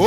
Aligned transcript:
¿Qué 0.00 0.06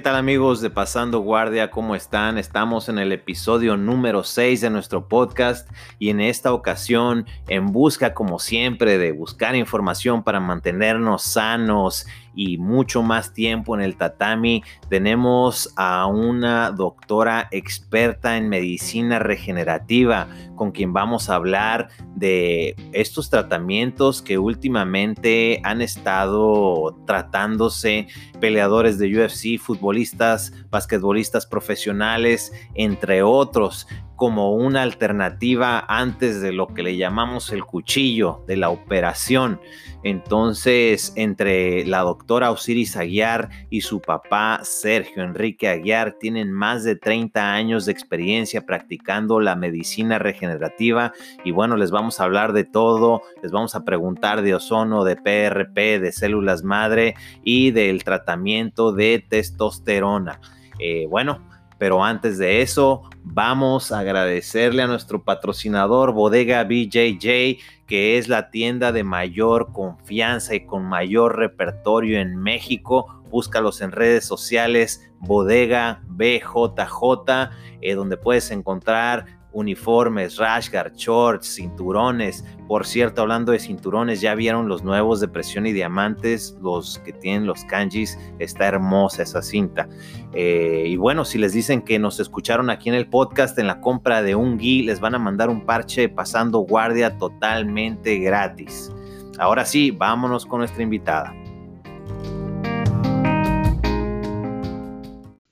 tal 0.00 0.16
amigos 0.16 0.62
de 0.62 0.70
Pasando 0.70 1.18
Guardia? 1.18 1.70
¿Cómo 1.70 1.94
están? 1.94 2.38
Estamos 2.38 2.88
en 2.88 2.98
el 2.98 3.12
episodio 3.12 3.76
número 3.76 4.24
6 4.24 4.62
de 4.62 4.70
nuestro 4.70 5.06
podcast 5.06 5.70
y 5.98 6.08
en 6.08 6.22
esta 6.22 6.54
ocasión 6.54 7.26
en 7.48 7.66
busca 7.66 8.14
como 8.14 8.38
siempre 8.38 8.96
de 8.96 9.12
buscar 9.12 9.54
información 9.54 10.22
para 10.22 10.40
mantenernos 10.40 11.24
sanos 11.24 12.06
y 12.34 12.58
mucho 12.58 13.02
más 13.02 13.32
tiempo 13.32 13.74
en 13.74 13.82
el 13.82 13.96
tatami, 13.96 14.62
tenemos 14.88 15.72
a 15.76 16.06
una 16.06 16.70
doctora 16.70 17.48
experta 17.50 18.36
en 18.36 18.48
medicina 18.48 19.18
regenerativa 19.18 20.28
con 20.54 20.72
quien 20.72 20.92
vamos 20.92 21.28
a 21.28 21.34
hablar 21.34 21.88
de 22.14 22.76
estos 22.92 23.30
tratamientos 23.30 24.22
que 24.22 24.38
últimamente 24.38 25.60
han 25.64 25.82
estado 25.82 26.96
tratándose 27.06 28.06
peleadores 28.40 28.98
de 28.98 29.08
UFC, 29.08 29.58
futbolistas, 29.58 30.52
basquetbolistas 30.70 31.46
profesionales, 31.46 32.52
entre 32.74 33.22
otros 33.22 33.88
como 34.22 34.52
una 34.54 34.82
alternativa 34.82 35.84
antes 35.88 36.40
de 36.40 36.52
lo 36.52 36.68
que 36.68 36.84
le 36.84 36.96
llamamos 36.96 37.50
el 37.50 37.64
cuchillo 37.64 38.44
de 38.46 38.56
la 38.56 38.70
operación. 38.70 39.60
Entonces, 40.04 41.12
entre 41.16 41.84
la 41.86 42.02
doctora 42.02 42.52
Osiris 42.52 42.96
Aguiar 42.96 43.48
y 43.68 43.80
su 43.80 44.00
papá 44.00 44.60
Sergio 44.62 45.24
Enrique 45.24 45.66
Aguiar 45.66 46.18
tienen 46.20 46.52
más 46.52 46.84
de 46.84 46.94
30 46.94 47.52
años 47.52 47.84
de 47.84 47.90
experiencia 47.90 48.64
practicando 48.64 49.40
la 49.40 49.56
medicina 49.56 50.20
regenerativa 50.20 51.12
y 51.44 51.50
bueno, 51.50 51.76
les 51.76 51.90
vamos 51.90 52.20
a 52.20 52.22
hablar 52.22 52.52
de 52.52 52.62
todo, 52.62 53.22
les 53.42 53.50
vamos 53.50 53.74
a 53.74 53.84
preguntar 53.84 54.42
de 54.42 54.54
ozono, 54.54 55.02
de 55.02 55.16
PRP, 55.16 55.98
de 55.98 56.12
células 56.12 56.62
madre 56.62 57.16
y 57.42 57.72
del 57.72 58.04
tratamiento 58.04 58.92
de 58.92 59.26
testosterona. 59.28 60.40
Eh, 60.78 61.06
bueno, 61.08 61.40
pero 61.82 62.04
antes 62.04 62.38
de 62.38 62.62
eso, 62.62 63.02
vamos 63.24 63.90
a 63.90 63.98
agradecerle 63.98 64.84
a 64.84 64.86
nuestro 64.86 65.24
patrocinador 65.24 66.12
Bodega 66.12 66.62
BJJ, 66.62 67.58
que 67.88 68.18
es 68.18 68.28
la 68.28 68.50
tienda 68.50 68.92
de 68.92 69.02
mayor 69.02 69.72
confianza 69.72 70.54
y 70.54 70.64
con 70.64 70.84
mayor 70.84 71.38
repertorio 71.38 72.20
en 72.20 72.36
México. 72.36 73.20
Búscalos 73.32 73.80
en 73.80 73.90
redes 73.90 74.24
sociales, 74.24 75.10
Bodega 75.18 76.04
BJJ, 76.06 77.50
eh, 77.80 77.94
donde 77.94 78.16
puedes 78.16 78.52
encontrar 78.52 79.41
uniformes, 79.52 80.36
rashguard, 80.36 80.94
shorts, 80.94 81.56
cinturones. 81.56 82.44
Por 82.66 82.86
cierto, 82.86 83.22
hablando 83.22 83.52
de 83.52 83.58
cinturones, 83.58 84.20
ya 84.20 84.34
vieron 84.34 84.68
los 84.68 84.82
nuevos 84.82 85.20
de 85.20 85.28
presión 85.28 85.66
y 85.66 85.72
diamantes, 85.72 86.56
los 86.60 86.98
que 87.00 87.12
tienen 87.12 87.46
los 87.46 87.64
kanjis. 87.64 88.18
Está 88.38 88.66
hermosa 88.66 89.22
esa 89.22 89.42
cinta. 89.42 89.88
Eh, 90.32 90.84
y 90.86 90.96
bueno, 90.96 91.24
si 91.24 91.38
les 91.38 91.52
dicen 91.52 91.82
que 91.82 91.98
nos 91.98 92.20
escucharon 92.20 92.70
aquí 92.70 92.88
en 92.88 92.94
el 92.94 93.08
podcast 93.08 93.58
en 93.58 93.66
la 93.66 93.80
compra 93.80 94.22
de 94.22 94.34
un 94.34 94.58
gui, 94.58 94.82
les 94.82 95.00
van 95.00 95.14
a 95.14 95.18
mandar 95.18 95.50
un 95.50 95.64
parche 95.66 96.08
pasando 96.08 96.60
guardia 96.60 97.18
totalmente 97.18 98.18
gratis. 98.18 98.90
Ahora 99.38 99.64
sí, 99.64 99.90
vámonos 99.90 100.46
con 100.46 100.60
nuestra 100.60 100.82
invitada. 100.82 101.34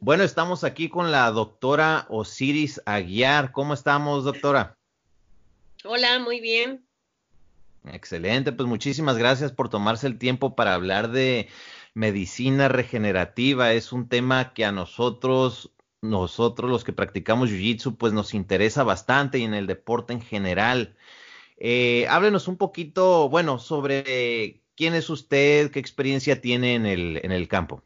Bueno, 0.02 0.24
estamos 0.24 0.64
aquí 0.64 0.88
con 0.88 1.12
la 1.12 1.30
doctora 1.30 2.06
Osiris 2.08 2.80
Aguiar. 2.86 3.52
¿Cómo 3.52 3.74
estamos, 3.74 4.24
doctora? 4.24 4.78
Hola, 5.84 6.18
muy 6.20 6.40
bien. 6.40 6.86
Excelente, 7.84 8.52
pues 8.52 8.66
muchísimas 8.66 9.18
gracias 9.18 9.52
por 9.52 9.68
tomarse 9.68 10.06
el 10.06 10.18
tiempo 10.18 10.56
para 10.56 10.72
hablar 10.72 11.10
de 11.10 11.50
medicina 11.92 12.68
regenerativa. 12.68 13.74
Es 13.74 13.92
un 13.92 14.08
tema 14.08 14.54
que 14.54 14.64
a 14.64 14.72
nosotros, 14.72 15.70
nosotros 16.00 16.70
los 16.70 16.82
que 16.82 16.94
practicamos 16.94 17.50
Jiu-Jitsu, 17.50 17.98
pues 17.98 18.14
nos 18.14 18.32
interesa 18.32 18.84
bastante 18.84 19.38
y 19.38 19.44
en 19.44 19.52
el 19.52 19.66
deporte 19.66 20.14
en 20.14 20.22
general. 20.22 20.96
Eh, 21.58 22.06
háblenos 22.08 22.48
un 22.48 22.56
poquito, 22.56 23.28
bueno, 23.28 23.58
sobre 23.58 24.62
quién 24.76 24.94
es 24.94 25.10
usted, 25.10 25.70
qué 25.70 25.78
experiencia 25.78 26.40
tiene 26.40 26.74
en 26.74 26.86
el, 26.86 27.20
en 27.22 27.32
el 27.32 27.48
campo. 27.48 27.82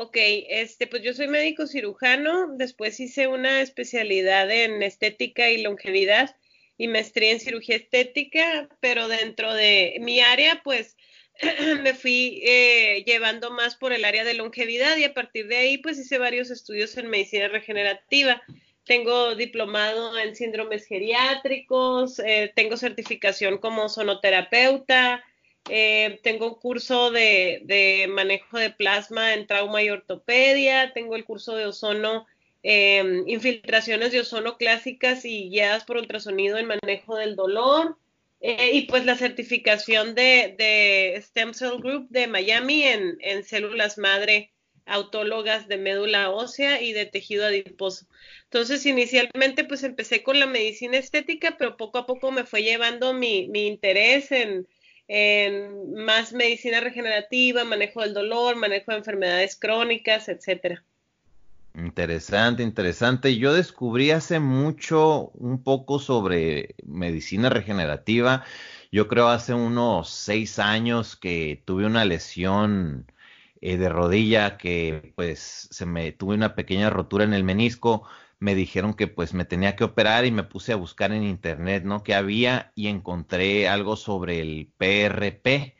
Ok, 0.00 0.16
este, 0.16 0.86
pues 0.86 1.02
yo 1.02 1.12
soy 1.12 1.26
médico 1.26 1.66
cirujano, 1.66 2.54
después 2.54 3.00
hice 3.00 3.26
una 3.26 3.62
especialidad 3.62 4.48
en 4.48 4.80
estética 4.80 5.50
y 5.50 5.60
longevidad 5.60 6.36
y 6.76 6.86
maestría 6.86 7.32
en 7.32 7.40
cirugía 7.40 7.74
estética, 7.74 8.68
pero 8.78 9.08
dentro 9.08 9.52
de 9.52 9.96
mi 10.00 10.20
área, 10.20 10.60
pues 10.62 10.96
me 11.82 11.94
fui 11.94 12.40
eh, 12.46 13.02
llevando 13.08 13.50
más 13.50 13.74
por 13.74 13.92
el 13.92 14.04
área 14.04 14.22
de 14.22 14.34
longevidad 14.34 14.96
y 14.98 15.02
a 15.02 15.14
partir 15.14 15.48
de 15.48 15.56
ahí, 15.56 15.78
pues 15.78 15.98
hice 15.98 16.18
varios 16.18 16.50
estudios 16.50 16.96
en 16.96 17.10
medicina 17.10 17.48
regenerativa. 17.48 18.40
Tengo 18.84 19.34
diplomado 19.34 20.16
en 20.16 20.36
síndromes 20.36 20.86
geriátricos, 20.86 22.20
eh, 22.20 22.52
tengo 22.54 22.76
certificación 22.76 23.58
como 23.58 23.88
sonoterapeuta, 23.88 25.24
eh, 25.68 26.20
tengo 26.22 26.48
un 26.48 26.54
curso 26.54 27.10
de, 27.10 28.06
manejo 28.10 28.58
de 28.58 28.70
plasma 28.70 29.34
en 29.34 29.46
trauma 29.46 29.82
y 29.82 29.90
ortopedia, 29.90 30.92
tengo 30.92 31.16
el 31.16 31.24
curso 31.24 31.54
de 31.56 31.66
ozono, 31.66 32.26
em, 32.62 33.28
infiltraciones 33.28 34.12
de 34.12 34.20
ozono 34.20 34.56
clásicas 34.56 35.24
y 35.24 35.50
guiadas 35.50 35.84
por 35.84 35.96
ultrasonido 35.96 36.58
en 36.58 36.66
manejo 36.66 37.16
del 37.16 37.36
dolor, 37.36 37.96
eh, 38.40 38.70
y 38.72 38.82
pues 38.82 39.04
la 39.04 39.16
certificación 39.16 40.14
de, 40.14 41.18
Stem 41.22 41.54
Cell 41.54 41.78
Group 41.80 42.08
de 42.10 42.26
Miami 42.26 42.82
en, 42.84 43.18
en 43.20 43.44
células 43.44 43.98
madre 43.98 44.52
autólogas 44.88 45.68
de 45.68 45.76
médula 45.76 46.30
ósea 46.30 46.80
y 46.80 46.92
de 46.92 47.06
tejido 47.06 47.46
adiposo. 47.46 48.06
Entonces, 48.44 48.86
inicialmente, 48.86 49.64
pues 49.64 49.82
empecé 49.84 50.22
con 50.22 50.38
la 50.38 50.46
medicina 50.46 50.96
estética, 50.96 51.56
pero 51.58 51.76
poco 51.76 51.98
a 51.98 52.06
poco 52.06 52.32
me 52.32 52.44
fue 52.44 52.62
llevando 52.62 53.12
mi, 53.12 53.48
mi 53.48 53.66
interés 53.66 54.32
en, 54.32 54.66
en 55.08 55.94
más 55.94 56.32
medicina 56.32 56.80
regenerativa, 56.80 57.64
manejo 57.64 58.02
del 58.02 58.14
dolor, 58.14 58.56
manejo 58.56 58.92
de 58.92 58.98
enfermedades 58.98 59.56
crónicas, 59.56 60.28
etcétera. 60.28 60.84
Interesante, 61.74 62.62
interesante. 62.62 63.36
Yo 63.36 63.54
descubrí 63.54 64.10
hace 64.10 64.40
mucho 64.40 65.30
un 65.34 65.62
poco 65.62 65.98
sobre 65.98 66.74
medicina 66.84 67.50
regenerativa. 67.50 68.44
Yo 68.90 69.06
creo 69.06 69.28
hace 69.28 69.54
unos 69.54 70.10
seis 70.10 70.58
años 70.58 71.16
que 71.16 71.62
tuve 71.64 71.86
una 71.86 72.04
lesión 72.04 73.06
eh, 73.60 73.76
de 73.76 73.88
rodilla 73.88 74.58
que 74.58 75.12
pues 75.14 75.68
se 75.70 75.86
me 75.86 76.12
tuve 76.12 76.34
una 76.34 76.54
pequeña 76.54 76.90
rotura 76.90 77.24
en 77.24 77.34
el 77.34 77.44
menisco 77.44 78.08
me 78.40 78.54
dijeron 78.54 78.94
que 78.94 79.08
pues 79.08 79.34
me 79.34 79.44
tenía 79.44 79.76
que 79.76 79.84
operar 79.84 80.24
y 80.26 80.30
me 80.30 80.44
puse 80.44 80.72
a 80.72 80.76
buscar 80.76 81.12
en 81.12 81.24
internet, 81.24 81.84
¿no? 81.84 82.02
Que 82.02 82.14
había 82.14 82.72
y 82.74 82.88
encontré 82.88 83.68
algo 83.68 83.96
sobre 83.96 84.40
el 84.40 84.72
PRP. 84.76 85.76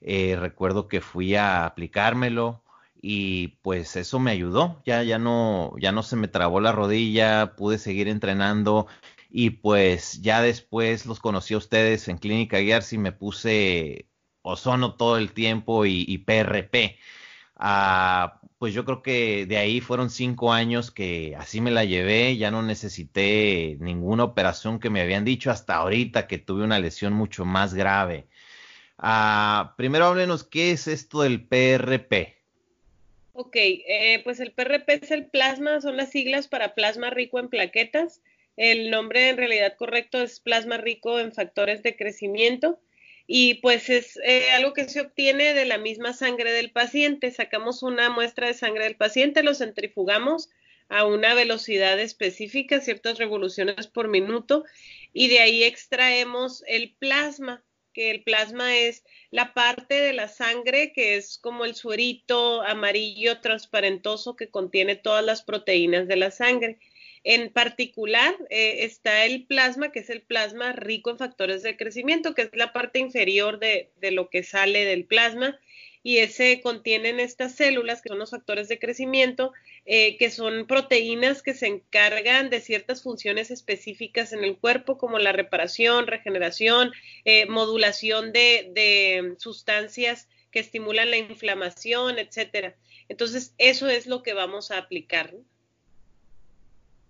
Eh, 0.00 0.36
recuerdo 0.38 0.88
que 0.88 1.00
fui 1.00 1.34
a 1.36 1.64
aplicármelo 1.66 2.62
y 3.00 3.48
pues 3.62 3.96
eso 3.96 4.18
me 4.20 4.30
ayudó. 4.32 4.82
Ya, 4.86 5.02
ya 5.02 5.18
no, 5.18 5.74
ya 5.78 5.92
no 5.92 6.02
se 6.02 6.16
me 6.16 6.28
trabó 6.28 6.60
la 6.60 6.72
rodilla, 6.72 7.56
pude 7.56 7.78
seguir 7.78 8.08
entrenando 8.08 8.86
y 9.30 9.50
pues 9.50 10.20
ya 10.22 10.42
después 10.42 11.06
los 11.06 11.20
conocí 11.20 11.54
a 11.54 11.58
ustedes 11.58 12.08
en 12.08 12.18
Clínica 12.18 12.58
Gears 12.58 12.92
y 12.92 12.98
me 12.98 13.12
puse 13.12 14.06
ozono 14.42 14.94
todo 14.96 15.16
el 15.16 15.32
tiempo 15.32 15.86
y, 15.86 16.18
PRP. 16.18 16.98
Ah, 17.56 18.40
pues 18.62 18.74
yo 18.74 18.84
creo 18.84 19.02
que 19.02 19.44
de 19.46 19.56
ahí 19.56 19.80
fueron 19.80 20.08
cinco 20.08 20.52
años 20.52 20.92
que 20.92 21.34
así 21.36 21.60
me 21.60 21.72
la 21.72 21.84
llevé, 21.84 22.36
ya 22.36 22.52
no 22.52 22.62
necesité 22.62 23.76
ninguna 23.80 24.22
operación 24.22 24.78
que 24.78 24.88
me 24.88 25.00
habían 25.00 25.24
dicho 25.24 25.50
hasta 25.50 25.74
ahorita 25.74 26.28
que 26.28 26.38
tuve 26.38 26.62
una 26.62 26.78
lesión 26.78 27.12
mucho 27.12 27.44
más 27.44 27.74
grave. 27.74 28.28
Ah, 28.98 29.74
primero 29.76 30.04
háblenos, 30.06 30.44
¿qué 30.44 30.70
es 30.70 30.86
esto 30.86 31.22
del 31.22 31.44
PRP? 31.44 32.36
Ok, 33.32 33.56
eh, 33.56 34.20
pues 34.22 34.38
el 34.38 34.52
PRP 34.52 34.90
es 35.02 35.10
el 35.10 35.26
plasma, 35.26 35.80
son 35.80 35.96
las 35.96 36.10
siglas 36.10 36.46
para 36.46 36.76
plasma 36.76 37.10
rico 37.10 37.40
en 37.40 37.48
plaquetas. 37.48 38.22
El 38.56 38.92
nombre 38.92 39.30
en 39.30 39.38
realidad 39.38 39.74
correcto 39.76 40.22
es 40.22 40.38
plasma 40.38 40.76
rico 40.76 41.18
en 41.18 41.32
factores 41.32 41.82
de 41.82 41.96
crecimiento 41.96 42.78
y 43.26 43.54
pues 43.54 43.88
es 43.90 44.18
eh, 44.24 44.50
algo 44.52 44.72
que 44.72 44.88
se 44.88 45.00
obtiene 45.00 45.54
de 45.54 45.64
la 45.64 45.78
misma 45.78 46.12
sangre 46.12 46.52
del 46.52 46.70
paciente. 46.70 47.30
Sacamos 47.30 47.82
una 47.82 48.10
muestra 48.10 48.48
de 48.48 48.54
sangre 48.54 48.84
del 48.84 48.96
paciente, 48.96 49.42
lo 49.42 49.54
centrifugamos 49.54 50.50
a 50.88 51.06
una 51.06 51.34
velocidad 51.34 51.98
específica, 51.98 52.80
ciertas 52.80 53.18
revoluciones 53.18 53.86
por 53.86 54.08
minuto, 54.08 54.64
y 55.12 55.28
de 55.28 55.40
ahí 55.40 55.64
extraemos 55.64 56.62
el 56.66 56.94
plasma. 56.98 57.64
que 57.94 58.10
el 58.10 58.22
plasma 58.22 58.74
es 58.74 59.04
la 59.30 59.52
parte 59.52 59.94
de 59.94 60.14
la 60.14 60.26
sangre 60.28 60.92
que 60.94 61.16
es 61.16 61.38
como 61.38 61.66
el 61.66 61.74
suerito 61.74 62.62
amarillo 62.62 63.40
transparentoso 63.40 64.34
que 64.34 64.48
contiene 64.50 64.96
todas 64.96 65.22
las 65.22 65.42
proteínas 65.42 66.08
de 66.08 66.16
la 66.16 66.30
sangre. 66.30 66.78
En 67.24 67.52
particular 67.52 68.34
eh, 68.50 68.84
está 68.84 69.24
el 69.24 69.44
plasma, 69.44 69.92
que 69.92 70.00
es 70.00 70.10
el 70.10 70.22
plasma 70.22 70.72
rico 70.72 71.10
en 71.10 71.18
factores 71.18 71.62
de 71.62 71.76
crecimiento, 71.76 72.34
que 72.34 72.42
es 72.42 72.50
la 72.52 72.72
parte 72.72 72.98
inferior 72.98 73.60
de, 73.60 73.92
lo 74.10 74.28
que 74.28 74.42
sale 74.42 74.84
del 74.84 75.04
plasma 75.04 75.58
y 76.02 76.18
ese 76.18 76.60
contienen 76.60 77.20
estas 77.20 77.54
células 77.54 78.02
que 78.02 78.08
son 78.08 78.18
los 78.18 78.30
factores 78.30 78.66
de 78.66 78.80
crecimiento, 78.80 79.52
eh, 79.86 80.16
que 80.16 80.30
son 80.30 80.66
proteínas 80.66 81.42
que 81.42 81.54
se 81.54 81.68
encargan 81.68 82.50
de 82.50 82.60
ciertas 82.60 83.04
funciones 83.04 83.52
específicas 83.52 84.32
en 84.32 84.42
el 84.42 84.56
cuerpo, 84.56 84.98
como 84.98 85.20
la 85.20 85.30
reparación, 85.30 86.08
regeneración, 86.08 86.90
eh, 87.24 87.46
modulación 87.46 88.32
de, 88.32 89.34
sustancias 89.38 90.28
que 90.50 90.58
estimulan 90.58 91.10
la 91.10 91.18
inflamación, 91.18 92.18
etcétera. 92.18 92.74
Entonces, 93.08 93.54
eso 93.58 93.88
es 93.88 94.08
lo 94.08 94.24
que 94.24 94.34
vamos 94.34 94.72
a 94.72 94.78
aplicar. 94.78 95.34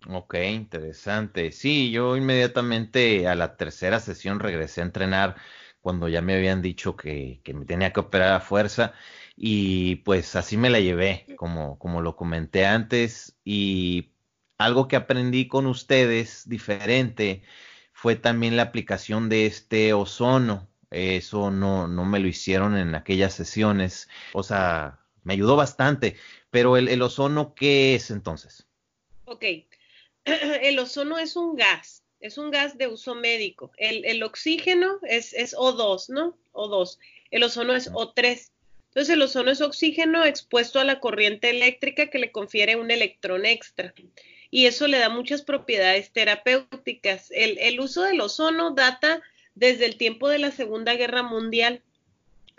Ok, 0.08 0.34
interesante. 0.34 1.52
Sí, 1.52 1.90
yo 1.90 2.16
inmediatamente 2.16 3.28
a 3.28 3.34
la 3.34 3.56
tercera 3.56 4.00
sesión 4.00 4.40
regresé 4.40 4.80
a 4.80 4.84
entrenar 4.84 5.36
cuando 5.80 6.08
ya 6.08 6.22
me 6.22 6.34
habían 6.34 6.62
dicho 6.62 6.96
que, 6.96 7.40
me 7.54 7.64
tenía 7.66 7.92
que 7.92 8.00
operar 8.00 8.32
a 8.32 8.40
fuerza 8.40 8.94
y 9.36 9.96
pues 9.96 10.36
así 10.36 10.56
me 10.56 10.70
la 10.70 10.80
llevé, 10.80 11.26
como, 11.36 11.78
como 11.78 12.00
lo 12.00 12.16
comenté 12.16 12.66
antes 12.66 13.36
y 13.44 14.12
algo 14.58 14.88
que 14.88 14.96
aprendí 14.96 15.48
con 15.48 15.66
ustedes 15.66 16.48
diferente 16.48 17.42
fue 17.92 18.16
también 18.16 18.56
la 18.56 18.62
aplicación 18.64 19.28
de 19.28 19.46
este 19.46 19.92
ozono. 19.92 20.68
Eso 20.90 21.50
no, 21.50 21.88
no 21.88 22.04
me 22.04 22.20
lo 22.20 22.28
hicieron 22.28 22.76
en 22.76 22.94
aquellas 22.94 23.32
sesiones. 23.34 24.08
O 24.32 24.42
sea, 24.42 25.00
me 25.24 25.34
ayudó 25.34 25.56
bastante. 25.56 26.16
Pero 26.50 26.76
el, 26.76 26.88
el 26.88 27.00
ozono, 27.02 27.54
¿qué 27.54 27.94
es 27.94 28.10
entonces? 28.10 28.66
Ok. 29.24 29.44
El 30.62 30.78
ozono 30.78 31.18
es 31.18 31.36
un 31.36 31.56
gas 31.56 32.02
es 32.22 32.38
un 32.38 32.50
gas 32.50 32.78
de 32.78 32.86
uso 32.86 33.14
médico. 33.14 33.72
El, 33.76 34.22
oxígeno 34.22 34.98
es, 35.02 35.34
es, 35.34 35.54
O2, 35.54 36.08
¿no? 36.08 36.38
O2. 36.52 36.98
El 37.30 37.42
ozono 37.42 37.74
es 37.74 37.90
O3. 37.90 38.50
Entonces 38.88 39.14
el 39.14 39.22
ozono 39.22 39.50
es 39.50 39.60
oxígeno 39.60 40.24
expuesto 40.24 40.78
a 40.78 40.84
la 40.84 41.00
corriente 41.00 41.50
eléctrica 41.50 42.08
que 42.10 42.18
le 42.18 42.30
confiere 42.30 42.76
un 42.76 42.90
electrón 42.90 43.44
extra. 43.44 43.92
Y 44.50 44.66
eso 44.66 44.86
le 44.86 44.98
da 44.98 45.08
muchas 45.08 45.42
propiedades 45.42 46.12
terapéuticas. 46.12 47.30
El 47.32 47.80
uso 47.80 48.02
del 48.02 48.20
ozono 48.20 48.70
data 48.70 49.20
desde 49.54 49.86
el 49.86 49.96
tiempo 49.96 50.28
de 50.28 50.38
la 50.38 50.52
Segunda 50.52 50.94
Guerra 50.94 51.22
Mundial. 51.22 51.82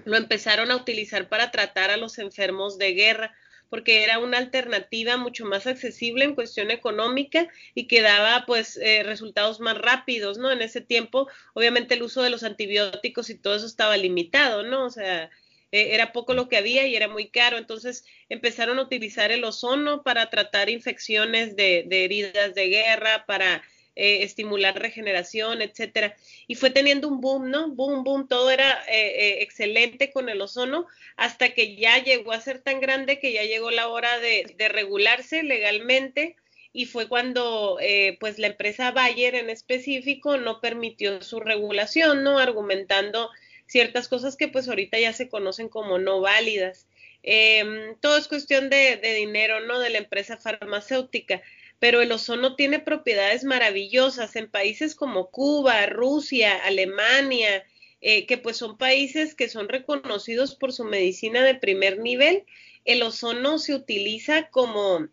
Lo 0.03 0.17
empezaron 0.17 0.71
a 0.71 0.75
utilizar 0.75 1.29
para 1.29 1.51
tratar 1.51 1.89
a 1.89 1.97
los 1.97 2.17
enfermos 2.17 2.77
de 2.77 2.93
guerra 2.93 3.33
porque 3.73 4.03
era 4.03 4.19
una 4.19 4.37
alternativa 4.37 5.17
mucho 5.17 5.45
más 5.45 5.65
accesible 5.65 6.25
en 6.25 6.35
cuestión 6.35 6.69
económica 6.69 7.47
y 7.73 7.87
que 7.87 8.03
daba 8.03 8.45
pues 8.45 8.77
eh, 8.77 9.01
resultados 9.01 9.59
más 9.59 9.75
rápidos, 9.79 10.37
¿no? 10.37 10.51
En 10.51 10.61
ese 10.61 10.79
tiempo, 10.79 11.27
obviamente 11.55 11.95
el 11.95 12.03
uso 12.03 12.21
de 12.21 12.29
los 12.29 12.43
antibióticos 12.43 13.31
y 13.31 13.35
todo 13.39 13.55
eso 13.55 13.65
estaba 13.65 13.97
limitado, 13.97 14.61
¿no? 14.61 14.85
O 14.85 14.91
sea, 14.91 15.31
e, 15.71 15.95
era 15.95 16.13
poco 16.13 16.35
lo 16.35 16.49
que 16.49 16.57
había 16.57 16.85
y 16.85 16.95
era 16.95 17.07
muy 17.07 17.29
caro, 17.29 17.57
entonces 17.57 18.05
empezaron 18.29 18.77
a 18.77 18.83
utilizar 18.83 19.31
el 19.31 19.43
ozono 19.43 20.03
para 20.03 20.29
tratar 20.29 20.69
infecciones 20.69 21.55
de, 21.55 21.83
de 21.87 22.05
heridas 22.05 22.53
de 22.53 22.67
guerra, 22.67 23.25
para 23.25 23.63
eh, 23.95 24.23
estimular 24.23 24.79
regeneración, 24.79 25.61
etcétera. 25.61 26.15
Y 26.47 26.55
fue 26.55 26.71
teniendo 26.71 27.07
un 27.07 27.21
boom, 27.21 27.51
¿no? 27.51 27.69
Boom, 27.69 28.03
boom, 28.03 28.27
todo 28.27 28.49
era 28.49 28.71
eh, 28.87 28.93
eh, 28.95 29.37
excelente 29.43 30.11
con 30.11 30.29
el 30.29 30.41
ozono 30.41 30.87
hasta 31.15 31.49
que 31.53 31.75
ya 31.75 32.03
llegó 32.03 32.31
a 32.31 32.41
ser 32.41 32.57
tan 32.59 32.79
grande 32.79 33.19
que 33.19 33.33
ya 33.33 33.43
llegó 33.43 33.69
la 33.69 33.89
hora 33.89 34.17
de, 34.17 34.55
regularse 34.69 35.43
legalmente 35.43 36.35
y 36.71 36.87
fue 36.87 37.07
cuando 37.07 37.77
pues 38.19 38.39
la 38.39 38.47
empresa 38.47 38.89
Bayer 38.89 39.35
en 39.35 39.51
específico 39.51 40.37
no 40.37 40.59
permitió 40.59 41.21
su 41.21 41.39
regulación, 41.39 42.23
¿no? 42.23 42.39
Argumentando 42.39 43.29
ciertas 43.67 44.07
cosas 44.07 44.37
que 44.37 44.47
pues 44.47 44.67
ahorita 44.67 44.97
ya 44.97 45.13
se 45.13 45.29
conocen 45.29 45.69
como 45.69 45.99
no 45.99 46.19
válidas. 46.21 46.87
Em, 47.21 47.95
todo 47.99 48.17
es 48.17 48.27
cuestión 48.27 48.71
de 48.71 48.97
dinero, 49.17 49.59
¿no? 49.59 49.79
De 49.79 49.91
la 49.91 49.99
empresa 49.99 50.37
farmacéutica 50.37 51.43
pero 51.83 52.01
el 52.01 52.13
ozono 52.13 52.55
tiene 52.55 52.79
propiedades 52.79 53.43
maravillosas 53.43 54.37
en 54.37 54.49
países 54.49 54.95
como 54.95 55.29
Cuba, 55.31 55.85
Rusia, 55.87 56.55
Alemania, 56.63 57.65
eh, 57.99 58.25
que 58.25 58.37
pues 58.37 58.55
son 58.55 58.77
países 58.77 59.35
que 59.35 59.49
son 59.49 59.67
reconocidos 59.67 60.55
por 60.55 60.71
su 60.71 60.85
medicina 60.85 61.43
de 61.43 61.55
primer 61.55 61.99
nivel. 61.99 62.45
El 62.85 63.03
ozono 63.03 63.59
se 63.59 63.75
utiliza 63.75 64.47
como 64.47 65.09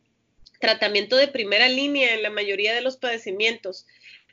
tratamiento 0.61 1.17
de 1.17 1.27
primera 1.27 1.69
línea 1.69 2.15
en 2.15 2.23
la 2.23 2.31
mayoría 2.31 2.73
de 2.73 2.83
los 2.83 2.97
padecimientos. 2.97 3.85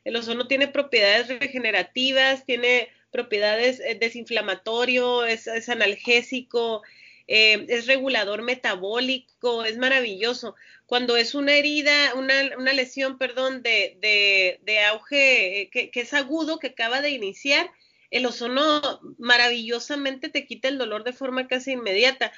El 0.03 0.15
ozono 0.15 0.47
tiene 0.47 0.67
propiedades 0.67 1.29
regenerativas, 1.39 2.45
tiene 2.45 2.89
propiedades 3.09 3.79
eh, 3.79 3.97
desinflamatorio, 3.99 5.25
es, 5.25 5.47
analgésico, 5.69 6.83
eh, 7.27 7.65
es 7.67 7.87
regulador 7.87 8.43
metabólico, 8.43 9.65
es 9.65 9.79
maravilloso 9.79 10.53
cuando 10.87 11.17
es 11.17 11.35
una 11.35 11.53
herida, 11.53 12.15
una, 12.15 12.33
una 12.57 12.73
lesión, 12.73 13.17
perdón, 13.17 13.61
de, 13.61 13.97
de, 14.01 14.59
de 14.63 14.83
auge 14.85 15.61
eh, 15.61 15.69
que, 15.69 15.91
que, 15.91 16.01
es 16.01 16.13
agudo, 16.13 16.59
que 16.59 16.67
acaba 16.67 17.01
de 17.01 17.11
iniciar, 17.11 17.69
el 18.09 18.25
ozono 18.25 18.81
maravillosamente 19.17 20.29
te 20.29 20.47
quita 20.47 20.69
el 20.69 20.77
dolor 20.77 21.03
de 21.03 21.11
forma 21.11 21.47
casi 21.47 21.73
inmediata. 21.73 22.31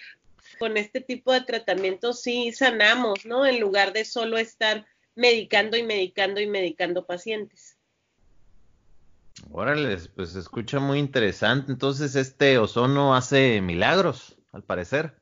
Con 0.58 0.78
este 0.78 1.00
tipo 1.00 1.32
de 1.32 1.42
tratamiento 1.42 2.12
sí 2.12 2.52
sanamos, 2.52 3.24
¿no? 3.24 3.46
En 3.46 3.60
lugar 3.60 3.94
de 3.94 4.04
solo 4.04 4.40
estar 4.40 4.88
medicando 5.14 5.78
y 5.78 5.84
medicando 5.84 6.42
y 6.42 6.48
medicando 6.48 7.06
pacientes. 7.06 7.78
Órale, 9.52 9.98
pues 10.16 10.32
se 10.32 10.40
escucha 10.40 10.80
muy 10.80 10.98
interesante. 10.98 11.72
Entonces, 11.72 12.16
este 12.16 12.58
ozono 12.58 13.16
hace 13.16 13.62
milagros, 13.62 14.38
al 14.52 14.64
parecer. 14.64 15.19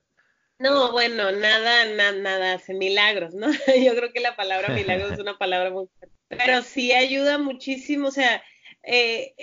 No, 0.59 0.91
bueno, 0.91 1.31
nada, 1.31 1.85
nada, 1.85 2.11
nada 2.13 2.53
hace 2.53 2.73
milagros, 2.73 3.35
¿no? 3.35 3.47
Yo 3.83 3.95
creo 3.95 4.11
que 4.11 4.19
la 4.19 4.35
palabra 4.35 4.73
milagros 4.73 5.13
es 5.13 5.19
una 5.19 5.37
palabra 5.37 5.69
muy 5.69 5.87
fuerte, 5.87 6.15
pero 6.29 6.61
sí 6.63 6.93
ayuda 6.93 7.37
muchísimo, 7.37 8.07
o 8.07 8.11
sea, 8.11 8.43
eh, 8.83 9.35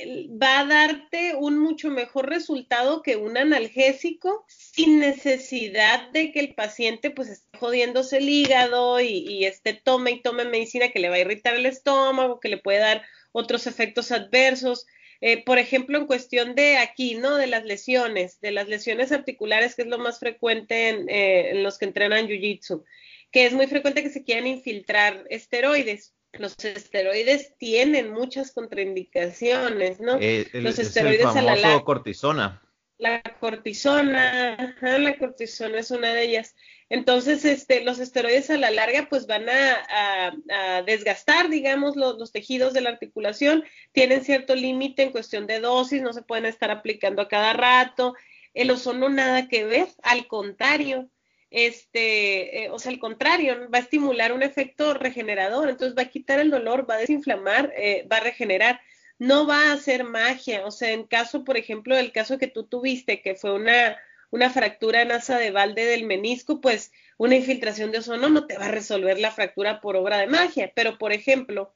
va 0.42 0.60
a 0.60 0.64
darte 0.64 1.34
un 1.36 1.58
mucho 1.58 1.90
mejor 1.90 2.30
resultado 2.30 3.02
que 3.02 3.16
un 3.16 3.36
analgésico 3.36 4.44
sin 4.48 5.00
necesidad 5.00 6.10
de 6.12 6.32
que 6.32 6.40
el 6.40 6.54
paciente 6.54 7.10
pues 7.10 7.28
esté 7.28 7.58
jodiéndose 7.58 8.16
el 8.18 8.28
hígado 8.28 9.00
y, 9.00 9.18
y 9.28 9.44
esté 9.44 9.74
tome 9.74 10.12
y 10.12 10.22
tome 10.22 10.46
medicina 10.46 10.90
que 10.90 10.98
le 10.98 11.10
va 11.10 11.16
a 11.16 11.20
irritar 11.20 11.54
el 11.54 11.66
estómago, 11.66 12.40
que 12.40 12.48
le 12.48 12.58
puede 12.58 12.78
dar 12.78 13.02
otros 13.32 13.66
efectos 13.66 14.12
adversos. 14.12 14.86
Eh, 15.26 15.42
por 15.42 15.56
ejemplo, 15.56 15.96
en 15.96 16.06
cuestión 16.06 16.54
de 16.54 16.76
aquí, 16.76 17.14
¿no? 17.14 17.36
De 17.36 17.46
las 17.46 17.64
lesiones, 17.64 18.42
de 18.42 18.50
las 18.50 18.68
lesiones 18.68 19.10
articulares, 19.10 19.74
que 19.74 19.80
es 19.80 19.88
lo 19.88 19.96
más 19.96 20.18
frecuente 20.18 20.90
en, 20.90 21.06
eh, 21.08 21.62
los 21.62 21.78
que 21.78 21.86
entrenan 21.86 22.28
Jiu-Jitsu, 22.28 22.84
que 23.32 23.46
es 23.46 23.54
muy 23.54 23.66
frecuente 23.66 24.02
que 24.02 24.10
se 24.10 24.22
quieran 24.22 24.46
infiltrar 24.46 25.24
esteroides. 25.30 26.14
Los 26.34 26.62
esteroides 26.62 27.56
tienen 27.56 28.12
muchas 28.12 28.52
contraindicaciones, 28.52 29.98
¿no? 29.98 30.18
Eh, 30.20 30.46
los 30.52 30.78
esteroides 30.78 31.24
a 31.24 31.40
la 31.40 31.80
cortisona. 31.80 32.60
La 32.98 33.22
cortisona, 33.40 34.76
la 34.82 35.16
cortisona 35.16 35.78
es 35.78 35.90
una 35.90 36.12
de 36.12 36.22
ellas. 36.22 36.54
Entonces, 36.90 37.44
este, 37.44 37.82
los 37.82 37.98
esteroides 37.98 38.50
a 38.50 38.58
la 38.58 38.70
larga, 38.70 39.08
pues 39.08 39.26
van 39.26 39.46
a, 39.48 40.82
desgastar, 40.86 41.48
digamos, 41.48 41.96
los, 41.96 42.32
tejidos 42.32 42.72
de 42.72 42.82
la 42.82 42.90
articulación, 42.90 43.64
tienen 43.92 44.24
cierto 44.24 44.54
límite 44.54 45.02
en 45.02 45.12
cuestión 45.12 45.46
de 45.46 45.60
dosis, 45.60 46.02
no 46.02 46.12
se 46.12 46.22
pueden 46.22 46.46
estar 46.46 46.70
aplicando 46.70 47.22
a 47.22 47.28
cada 47.28 47.52
rato. 47.52 48.14
El 48.52 48.70
ozono 48.70 49.08
nada 49.08 49.48
que 49.48 49.64
ver, 49.64 49.88
al 50.02 50.26
contrario, 50.26 51.08
este, 51.50 52.64
eh, 52.64 52.70
o 52.70 52.78
sea, 52.78 52.92
al 52.92 52.98
contrario, 52.98 53.68
va 53.72 53.78
a 53.78 53.82
estimular 53.82 54.32
un 54.32 54.42
efecto 54.42 54.94
regenerador, 54.94 55.68
entonces 55.68 55.96
va 55.96 56.02
a 56.02 56.10
quitar 56.10 56.38
el 56.40 56.50
dolor, 56.50 56.88
va 56.88 56.94
a 56.94 56.98
desinflamar, 56.98 57.72
eh, 57.76 58.06
va 58.10 58.18
a 58.18 58.20
regenerar 58.20 58.80
no 59.18 59.46
va 59.46 59.70
a 59.70 59.72
hacer 59.72 60.04
magia. 60.04 60.66
O 60.66 60.70
sea, 60.70 60.92
en 60.92 61.04
caso, 61.04 61.44
por 61.44 61.56
ejemplo, 61.56 61.96
del 61.96 62.12
caso 62.12 62.38
que 62.38 62.48
tú 62.48 62.64
tuviste, 62.64 63.22
que 63.22 63.34
fue 63.34 63.54
una, 63.54 63.96
una 64.34 64.50
fractura 64.50 65.00
en 65.00 65.12
asa 65.12 65.38
de 65.38 65.52
balde 65.52 65.84
del 65.84 66.02
menisco, 66.02 66.60
pues 66.60 66.90
una 67.18 67.36
infiltración 67.36 67.92
de 67.92 67.98
ozono 67.98 68.28
no 68.30 68.48
te 68.48 68.58
va 68.58 68.66
a 68.66 68.72
resolver 68.72 69.16
la 69.20 69.30
fractura 69.30 69.80
por 69.80 69.94
obra 69.94 70.18
de 70.18 70.26
magia. 70.26 70.72
Pero, 70.74 70.98
por 70.98 71.12
ejemplo, 71.12 71.72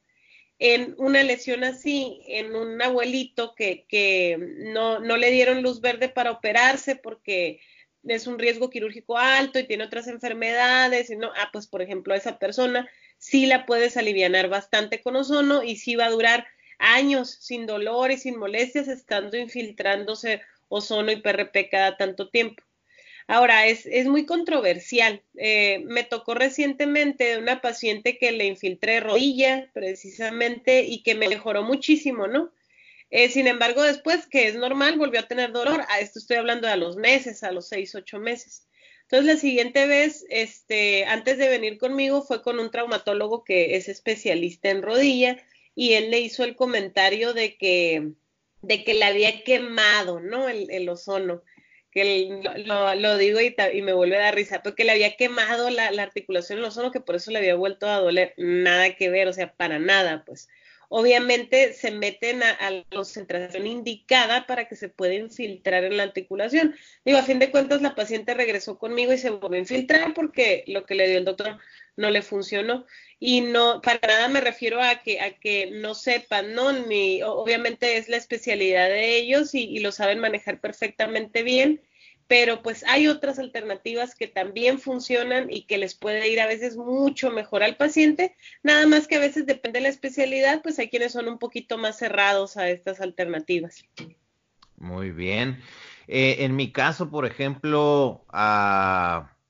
en 0.59 0.97
una 0.99 1.23
lesión 1.23 1.63
así, 1.63 2.21
en 2.27 2.57
un 2.57 2.83
abuelito 2.83 3.55
que, 3.55 3.87
que 3.89 4.37
no, 4.73 4.99
no 4.99 5.17
le 5.17 5.31
dieron 5.31 5.63
luz 5.63 5.81
verde 5.81 6.09
para 6.09 6.33
operarse 6.33 6.97
porque 6.97 7.61
es 8.03 8.27
un 8.27 8.41
riesgo 8.41 8.71
quirúrgico 8.71 9.17
alto 9.17 9.61
y 9.61 9.69
tiene 9.69 9.85
otras 9.85 10.09
enfermedades, 10.09 11.11
y 11.11 11.17
no, 11.17 11.31
ah, 11.37 11.51
pues 11.53 11.69
por 11.69 11.81
ejemplo, 11.81 12.13
a 12.13 12.17
esa 12.17 12.41
persona 12.41 12.91
sí 13.19 13.47
la 13.47 13.67
puedes 13.67 13.97
aliviar 13.97 14.49
bastante 14.49 15.01
con 15.01 15.15
ozono 15.15 15.63
y 15.63 15.77
sí 15.77 15.95
va 15.95 16.07
a 16.07 16.11
durar 16.11 16.45
años 16.81 17.39
sin 17.41 17.67
dolor 17.67 18.11
y 18.11 18.19
sin 18.19 18.37
molestias, 18.37 18.89
estando 18.89 19.37
infiltrándose 19.37 20.43
ozono 20.69 21.13
y 21.13 21.17
PRP 21.17 21.69
cada 21.71 21.97
tanto 21.97 22.29
tiempo. 22.31 22.63
Ahora, 23.27 23.67
es, 23.67 23.85
es 23.85 24.07
muy 24.07 24.25
controversial. 24.25 25.23
Eh, 25.37 25.83
me 25.85 26.03
tocó 26.03 26.35
recientemente 26.35 27.25
de 27.25 27.39
una 27.39 27.61
paciente 27.61 28.17
que 28.17 28.33
le 28.33 28.47
infiltré 28.47 29.01
rodilla, 29.01 29.71
precisamente, 29.75 30.85
y 30.85 31.03
que 31.03 31.15
me 31.15 31.29
mejoró 31.29 31.63
muchísimo, 31.63 32.27
¿no? 32.27 32.51
Eh, 33.11 33.29
sin 33.29 33.47
embargo, 33.47 33.83
después, 33.83 34.27
que 34.27 34.49
es 34.49 34.55
normal, 34.55 34.99
volvió 34.99 35.21
a 35.21 35.29
tener 35.29 35.53
dolor. 35.53 35.83
A 35.89 36.01
esto 36.01 36.19
estoy 36.19 36.39
hablando 36.39 36.67
de 36.67 36.73
a 36.73 36.77
los 36.77 36.97
meses, 36.97 37.43
a 37.43 37.53
los 37.53 37.69
seis, 37.69 37.95
ocho 37.95 38.19
meses. 38.19 38.67
Entonces, 39.03 39.35
la 39.35 39.41
siguiente 39.41 39.87
vez, 39.87 40.27
este, 40.29 41.05
antes 41.07 41.39
de 41.39 41.49
venir 41.49 41.79
conmigo, 41.79 42.23
fue 42.23 42.43
con 42.43 42.59
un 42.59 42.71
traumatólogo 42.71 43.45
que 43.45 43.77
es 43.77 43.89
especialista 43.89 44.69
en 44.71 44.83
rodilla 44.83 45.43
y 45.75 45.95
él 45.95 46.11
le 46.11 46.21
hizo 46.21 46.45
el 46.45 46.57
comentario 46.57 47.33
de 47.33 47.57
que, 47.57 48.13
de 48.63 48.85
que 48.85 48.95
le 48.95 49.05
había 49.05 49.43
quemado, 49.45 50.21
¿no? 50.21 50.49
El, 50.49 50.71
el 50.71 50.89
ozono 50.89 51.43
que 51.91 52.65
lo, 52.67 53.19
digo 53.19 53.41
y, 53.41 53.83
me 53.83 53.93
vuelve 53.93 54.17
a 54.17 54.21
dar 54.21 54.35
risa, 54.35 54.63
porque 54.63 54.85
le 54.85 54.93
había 54.93 55.17
quemado 55.17 55.71
la, 55.71 55.87
articulación 56.03 56.59
en 56.59 56.63
los 56.63 56.77
ozono, 56.77 56.93
que 56.93 57.01
por 57.01 57.17
eso 57.17 57.31
le 57.31 57.39
había 57.39 57.55
vuelto 57.55 57.89
a 57.89 57.99
doler, 57.99 58.35
nada 58.37 58.95
que 58.95 59.11
ver, 59.11 59.29
o 59.29 59.33
sea, 59.33 59.55
para 59.55 59.79
nada, 59.79 60.25
pues. 60.27 60.49
Obviamente 60.89 61.75
se 61.75 61.91
meten 61.91 62.43
a, 62.43 62.71
la 62.71 62.85
concentración 62.91 63.67
indicada 63.67 64.47
para 64.47 64.69
que 64.69 64.77
se 64.77 64.89
pueda 64.89 65.15
infiltrar 65.15 65.85
en 65.85 65.97
la 65.97 66.05
articulación. 66.05 66.75
Digo, 67.05 67.19
a 67.19 67.23
fin 67.23 67.39
de 67.39 67.51
cuentas 67.51 67.83
la 67.83 67.95
paciente 67.95 68.35
regresó 68.35 68.79
conmigo 68.79 69.13
y 69.13 69.19
se 69.19 69.31
volvió 69.31 69.57
a 69.57 69.61
infiltrar 69.61 70.15
porque 70.15 70.65
lo 70.67 70.87
que 70.87 70.95
le 70.95 71.09
dio 71.09 71.19
el 71.19 71.25
doctor 71.25 71.59
no 71.97 72.11
le 72.11 72.23
funcionó. 72.23 72.87
Y 73.21 73.43
no, 73.43 73.83
para 73.83 74.07
nada 74.07 74.29
me 74.29 74.41
refiero 74.41 74.83
a 74.83 75.03
que, 75.03 75.21
a 75.21 75.39
que 75.39 75.71
no 75.73 75.95
sepan, 75.95 76.55
¿no? 76.55 76.73
Ni, 76.73 77.23
obviamente 77.23 77.97
es 77.97 78.09
la 78.09 78.17
especialidad 78.17 78.89
de 78.89 79.17
ellos 79.17 79.55
y 79.55 79.79
lo 79.81 79.93
saben 79.93 80.21
manejar 80.21 80.61
perfectamente 80.61 81.43
bien 81.43 81.83
pero 82.29 82.63
pues 82.63 82.85
hay 82.87 83.09
otras 83.09 83.39
alternativas 83.39 84.15
que 84.15 84.29
también 84.29 84.79
funcionan 84.79 85.51
y 85.51 85.63
que 85.63 85.79
les 85.79 85.95
puede 85.95 86.29
ir 86.29 86.41
a 86.41 86.47
veces 86.47 86.77
mucho 86.77 87.31
mejor 87.31 87.63
al 87.63 87.77
paciente, 87.77 88.37
nada 88.63 88.87
más 88.87 89.09
que 89.09 89.17
a 89.17 89.21
veces 89.21 89.47
depende 89.47 89.79
de 89.79 89.85
la 89.85 89.89
especialidad, 89.89 90.63
pues 90.63 90.79
hay 90.79 90.91
quienes 90.91 91.13
son 91.13 91.27
un 91.27 91.39
poquito 91.39 91.79
más 91.79 91.99
cerrados 91.99 92.57
a 92.59 92.69
estas 92.69 93.01
alternativas. 93.01 93.83
Muy 94.77 95.11
bien. 95.11 95.61
Eh, 96.07 96.45
en 96.45 96.55
mi 96.55 96.71
caso, 96.71 97.11
por 97.11 97.27
ejemplo, 97.27 98.25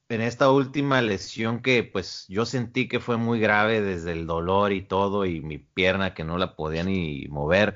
en 0.09 0.21
esta 0.21 0.51
última 0.51 1.03
lesión 1.03 1.61
que 1.61 1.83
pues 1.83 2.27
yo 2.29 2.47
sentí 2.47 2.89
que 2.89 3.01
fue 3.01 3.17
muy 3.17 3.41
grave 3.41 3.83
desde 3.83 4.13
el 4.13 4.27
dolor 4.27 4.73
y 4.73 4.83
todo 4.83 5.27
y 5.27 5.41
mi 5.41 5.59
pierna 5.59 6.15
que 6.15 6.25
no 6.25 6.39
la 6.39 6.57
podía 6.57 6.85
ni 6.85 7.27
mover, 7.29 7.75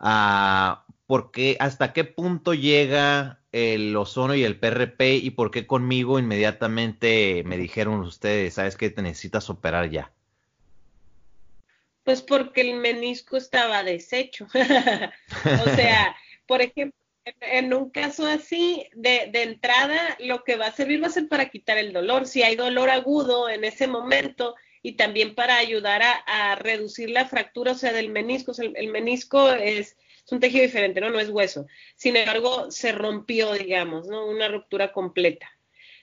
uh, 0.00 0.76
porque 1.06 1.56
hasta 1.60 1.92
qué 1.92 2.04
punto 2.04 2.52
llega 2.54 3.40
el 3.52 3.96
ozono 3.96 4.34
y 4.34 4.44
el 4.44 4.58
PRP 4.58 5.16
y 5.16 5.30
por 5.30 5.50
qué 5.50 5.66
conmigo 5.66 6.18
inmediatamente 6.18 7.42
me 7.46 7.56
dijeron 7.56 8.00
ustedes, 8.00 8.54
sabes 8.54 8.76
que 8.76 8.90
te 8.90 9.02
necesitas 9.02 9.48
operar 9.48 9.88
ya. 9.88 10.12
Pues 12.02 12.22
porque 12.22 12.60
el 12.60 12.74
menisco 12.74 13.36
estaba 13.36 13.82
deshecho. 13.82 14.46
o 14.54 15.76
sea, 15.76 16.16
por 16.46 16.60
ejemplo, 16.60 16.96
en 17.40 17.72
un 17.74 17.90
caso 17.90 18.26
así, 18.26 18.86
de, 18.94 19.28
de, 19.32 19.42
entrada, 19.42 20.16
lo 20.20 20.44
que 20.44 20.56
va 20.56 20.66
a 20.66 20.72
servir 20.72 21.02
va 21.02 21.08
a 21.08 21.10
ser 21.10 21.28
para 21.28 21.48
quitar 21.48 21.78
el 21.78 21.92
dolor. 21.92 22.26
Si 22.26 22.42
hay 22.42 22.54
dolor 22.54 22.90
agudo 22.90 23.48
en 23.48 23.64
ese 23.64 23.88
momento 23.88 24.54
y 24.82 24.92
también 24.92 25.34
para 25.34 25.56
ayudar 25.56 26.02
a, 26.02 26.54
reducir 26.56 27.10
la 27.10 27.26
fractura, 27.26 27.72
o 27.72 27.74
sea, 27.74 27.92
del 27.92 28.10
menisco. 28.10 28.52
el 28.60 28.88
menisco 28.92 29.50
es 29.50 29.96
es 30.26 30.32
un 30.32 30.40
tejido 30.40 30.64
diferente, 30.64 31.00
¿no? 31.00 31.10
No 31.10 31.20
es 31.20 31.30
hueso. 31.30 31.66
Sin 31.94 32.16
embargo, 32.16 32.70
se 32.70 32.90
rompió, 32.90 33.52
digamos, 33.52 34.08
¿no? 34.08 34.26
Una 34.26 34.48
ruptura 34.48 34.92
completa. 34.92 35.48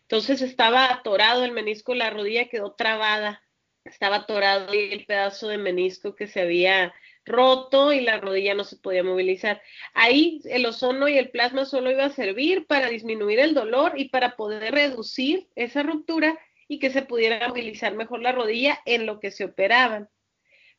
Entonces 0.03 0.41
estaba 0.41 0.91
atorado 0.91 1.43
el 1.43 1.51
menisco, 1.51 1.93
la 1.93 2.09
rodilla 2.09 2.47
quedó 2.47 2.73
trabada, 2.73 3.43
estaba 3.83 4.17
atorado 4.17 4.73
y 4.73 4.93
el 4.93 5.05
pedazo 5.05 5.49
de 5.49 5.57
menisco 5.57 6.15
que 6.15 6.27
se 6.27 6.41
había 6.41 6.93
roto 7.25 7.91
y 7.91 8.01
la 8.01 8.19
rodilla 8.19 8.53
no 8.53 8.63
se 8.63 8.77
podía 8.77 9.03
movilizar. 9.03 9.61
Ahí 9.93 10.41
el 10.45 10.65
ozono 10.65 11.09
y 11.09 11.17
el 11.17 11.29
plasma 11.29 11.65
solo 11.65 11.91
iba 11.91 12.05
a 12.05 12.09
servir 12.09 12.65
para 12.65 12.87
disminuir 12.87 13.39
el 13.39 13.53
dolor 13.53 13.93
y 13.97 14.09
para 14.09 14.37
poder 14.37 14.73
reducir 14.73 15.49
esa 15.55 15.83
ruptura 15.83 16.39
y 16.67 16.79
que 16.79 16.91
se 16.91 17.01
pudiera 17.01 17.47
movilizar 17.49 17.93
mejor 17.93 18.21
la 18.21 18.31
rodilla 18.31 18.79
en 18.85 19.05
lo 19.05 19.19
que 19.19 19.31
se 19.31 19.45
operaban. 19.45 20.09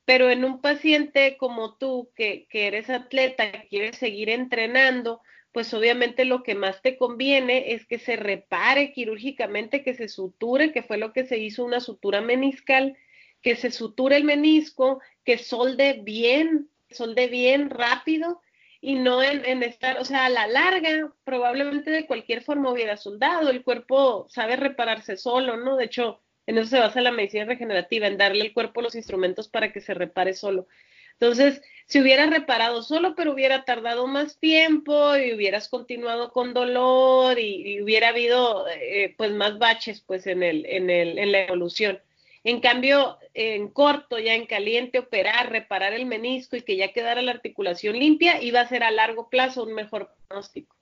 Pero 0.05 0.31
en 0.31 0.45
un 0.45 0.61
paciente 0.61 1.37
como 1.39 1.77
tú, 1.77 2.11
que, 2.15 2.47
que 2.51 2.67
eres 2.67 2.91
atleta, 2.91 3.51
que 3.53 3.69
quieres 3.69 3.97
seguir 3.97 4.31
entrenando, 4.31 5.23
pues 5.55 5.73
obviamente 5.73 6.25
lo 6.25 6.43
que 6.43 6.57
más 6.57 6.83
te 6.83 6.97
conviene 6.97 7.75
es 7.75 7.87
que 7.87 8.01
se 8.01 8.17
repare 8.17 8.93
quirúrgicamente, 8.93 9.85
que 9.85 9.95
se 9.95 10.09
suture, 10.09 10.73
que 10.73 10.83
fue 10.83 10.99
lo 10.99 11.13
que 11.13 11.27
se 11.27 11.39
hizo 11.39 11.65
una 11.65 11.79
sutura 11.79 12.21
meniscal, 12.21 12.97
que 13.41 13.55
se 13.55 13.71
suture 13.71 14.17
el 14.17 14.25
menisco, 14.25 15.01
que 15.25 15.39
solde 15.39 16.01
bien, 16.03 16.69
solde 16.91 17.29
bien 17.29 17.71
rápido 17.71 18.41
y 18.81 18.97
no 18.97 19.23
en, 19.23 19.45
en, 19.45 19.63
estar, 19.63 19.99
o 19.99 20.05
sea, 20.05 20.27
a 20.27 20.29
la 20.29 20.49
larga, 20.49 21.13
probablemente 21.23 21.91
de 21.91 22.07
cualquier 22.07 22.43
forma 22.43 22.73
hubiera 22.73 22.97
soldado, 22.97 23.49
el 23.49 23.63
cuerpo 23.63 24.27
sabe 24.29 24.57
repararse 24.57 25.17
solo, 25.17 25.57
¿no? 25.57 25.77
De 25.77 25.85
hecho, 25.85 26.21
en 26.47 26.59
eso 26.59 26.69
se 26.69 26.79
basa 26.79 27.01
la 27.01 27.13
medicina 27.13 27.45
regenerativa, 27.45 28.07
en 28.07 28.19
darle 28.19 28.43
al 28.43 28.53
cuerpo 28.53 28.83
los 28.83 28.95
instrumentos 28.95 29.49
para 29.49 29.73
que 29.73 29.81
se 29.81 29.95
repare 29.95 30.35
solo. 30.35 30.67
Entonces, 31.13 31.63
si 31.87 32.01
hubieras 32.01 32.31
reparado 32.31 32.83
solo, 32.83 33.15
pero 33.15 33.33
hubiera 33.33 33.65
tardado 33.65 34.07
más 34.07 34.39
tiempo 34.39 35.17
y 35.17 35.33
hubieras 35.33 35.69
continuado 35.69 36.33
con 36.33 36.55
dolor 36.55 37.39
y, 37.39 37.81
hubiera 37.81 38.09
habido 38.09 38.67
eh, 38.69 39.15
pues 39.17 39.31
más 39.33 39.59
baches 39.59 40.01
pues 40.01 40.27
en, 40.27 40.43
el, 40.43 40.67
en, 40.67 40.91
el, 40.91 41.19
en 41.19 41.33
la 41.33 41.43
evolución. 41.43 42.01
En 42.43 42.61
cambio, 42.61 43.19
en 43.33 43.69
corto, 43.69 44.19
ya 44.19 44.35
en 44.35 44.47
caliente, 44.47 44.99
operar, 44.99 45.51
reparar 45.51 45.95
el 45.95 46.05
menisco 46.05 46.57
y 46.57 46.63
que 46.63 46.77
ya 46.77 46.93
quedara 46.93 47.23
la 47.23 47.33
articulación 47.33 47.99
limpia, 47.99 48.43
iba 48.43 48.61
a 48.61 48.69
ser 48.69 48.83
a 48.83 48.91
largo 48.91 49.31
plazo 49.31 49.63
un 49.63 49.73
mejor 49.73 50.11
pronóstico. 50.29 50.77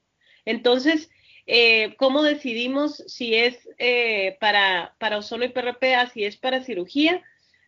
Entonces, 0.45 1.09
eh, 1.47 1.95
¿Cómo 1.97 2.23
decidimos 2.23 2.97
si 3.07 3.35
es 3.35 3.69
eh, 3.79 4.37
para, 4.41 4.95
para 4.99 5.19
ozono 5.19 5.45
y 5.45 5.49
PRPA, 5.49 6.09
si 6.09 6.25
es 6.25 6.37
para 6.37 6.63
cirugía? 6.63 7.23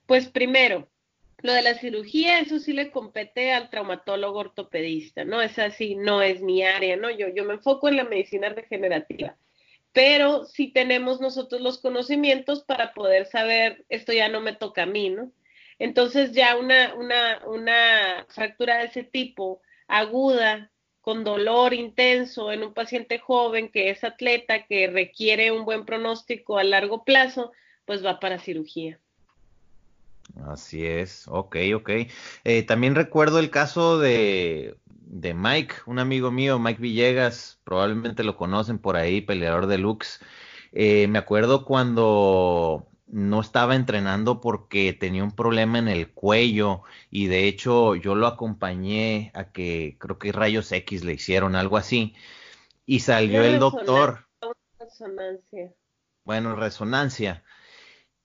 Pues 0.07 0.28
primero, 0.28 0.88
lo 1.38 1.52
de 1.52 1.62
la 1.62 1.75
cirugía, 1.75 2.40
eso 2.40 2.59
sí 2.59 2.73
le 2.73 2.90
compete 2.90 3.52
al 3.52 3.71
traumatólogo 3.71 4.38
ortopedista, 4.38 5.25
¿no? 5.25 5.43
Es 5.43 5.59
así, 5.59 5.95
no 5.95 6.23
es 6.23 6.40
mi 6.40 6.62
área, 6.62 6.97
¿no? 6.97 7.11
Yo, 7.11 7.28
yo 7.28 7.45
me 7.45 7.54
enfoco 7.54 7.88
en 7.88 7.97
la 7.97 8.04
medicina 8.04 8.49
regenerativa, 8.49 9.37
pero 9.93 10.45
sí 10.45 10.73
tenemos 10.73 11.21
nosotros 11.21 11.61
los 11.61 11.78
conocimientos 11.78 12.64
para 12.64 12.95
poder 12.95 13.26
saber, 13.26 13.85
esto 13.88 14.12
ya 14.12 14.28
no 14.28 14.40
me 14.40 14.54
toca 14.54 14.85
a 14.85 14.87
mí, 14.87 15.11
¿no? 15.11 15.33
Entonces 15.78 16.33
ya 16.33 16.57
una, 16.57 16.95
una, 16.95 17.43
una 17.47 18.26
fractura 18.28 18.78
de 18.78 18.87
ese 18.87 19.02
tipo 19.02 19.61
aguda 19.88 20.73
con 21.05 21.23
dolor 21.23 21.75
intenso 21.75 22.51
en 22.51 22.65
un 22.65 22.73
paciente 22.73 23.19
joven 23.19 23.69
que 23.69 23.91
es 23.91 24.03
atleta, 24.05 24.65
que 24.65 24.87
requiere 24.87 25.53
un 25.53 25.67
buen 25.67 25.85
pronóstico 25.85 26.57
a 26.57 26.65
largo 26.65 27.05
plazo, 27.05 27.53
pues 27.85 28.03
va 28.03 28.19
para 28.21 28.39
cirugía. 28.39 28.99
Así 30.47 30.87
es, 30.87 31.29
ok, 31.29 31.57
ok. 31.77 31.91
Eh, 32.45 32.63
también 32.63 32.95
recuerdo 32.95 33.39
el 33.39 33.51
caso 33.51 33.99
de, 33.99 34.79
de 34.87 35.35
Mike, 35.35 35.75
un 35.85 35.99
amigo 35.99 36.31
mío, 36.31 36.59
Mike 36.59 36.81
Villegas, 36.81 37.61
probablemente 37.65 38.25
lo 38.25 38.39
conocen 38.39 38.79
por 38.79 38.97
ahí, 38.97 39.21
peleador 39.21 39.67
de 39.67 39.77
Lux. 39.77 40.21
Eh, 40.73 41.07
me 41.09 41.19
acuerdo 41.19 41.67
cuando 41.67 42.89
no 43.14 43.40
estaba 43.40 43.76
entrenando 43.76 44.40
porque 44.40 44.92
tenía 44.92 45.23
un 45.23 45.30
problema 45.30 45.78
en 45.78 45.87
el 45.87 46.11
cuello 46.11 46.83
y 47.12 47.28
de 47.28 47.47
hecho 47.47 47.94
yo 47.94 48.16
lo 48.16 48.26
acompañé 48.26 49.30
a 49.35 49.52
que 49.52 49.97
creo 50.00 50.18
que 50.18 50.33
rayos 50.33 50.73
X 50.73 51.04
le 51.04 51.12
hicieron 51.12 51.54
algo 51.54 51.76
así 51.76 52.16
y 52.85 53.00
salió 53.00 53.44
el 53.44 53.61
doctor. 53.61 54.26
Resonancia. 54.80 55.73
Bueno, 56.25 56.56
resonancia. 56.56 57.44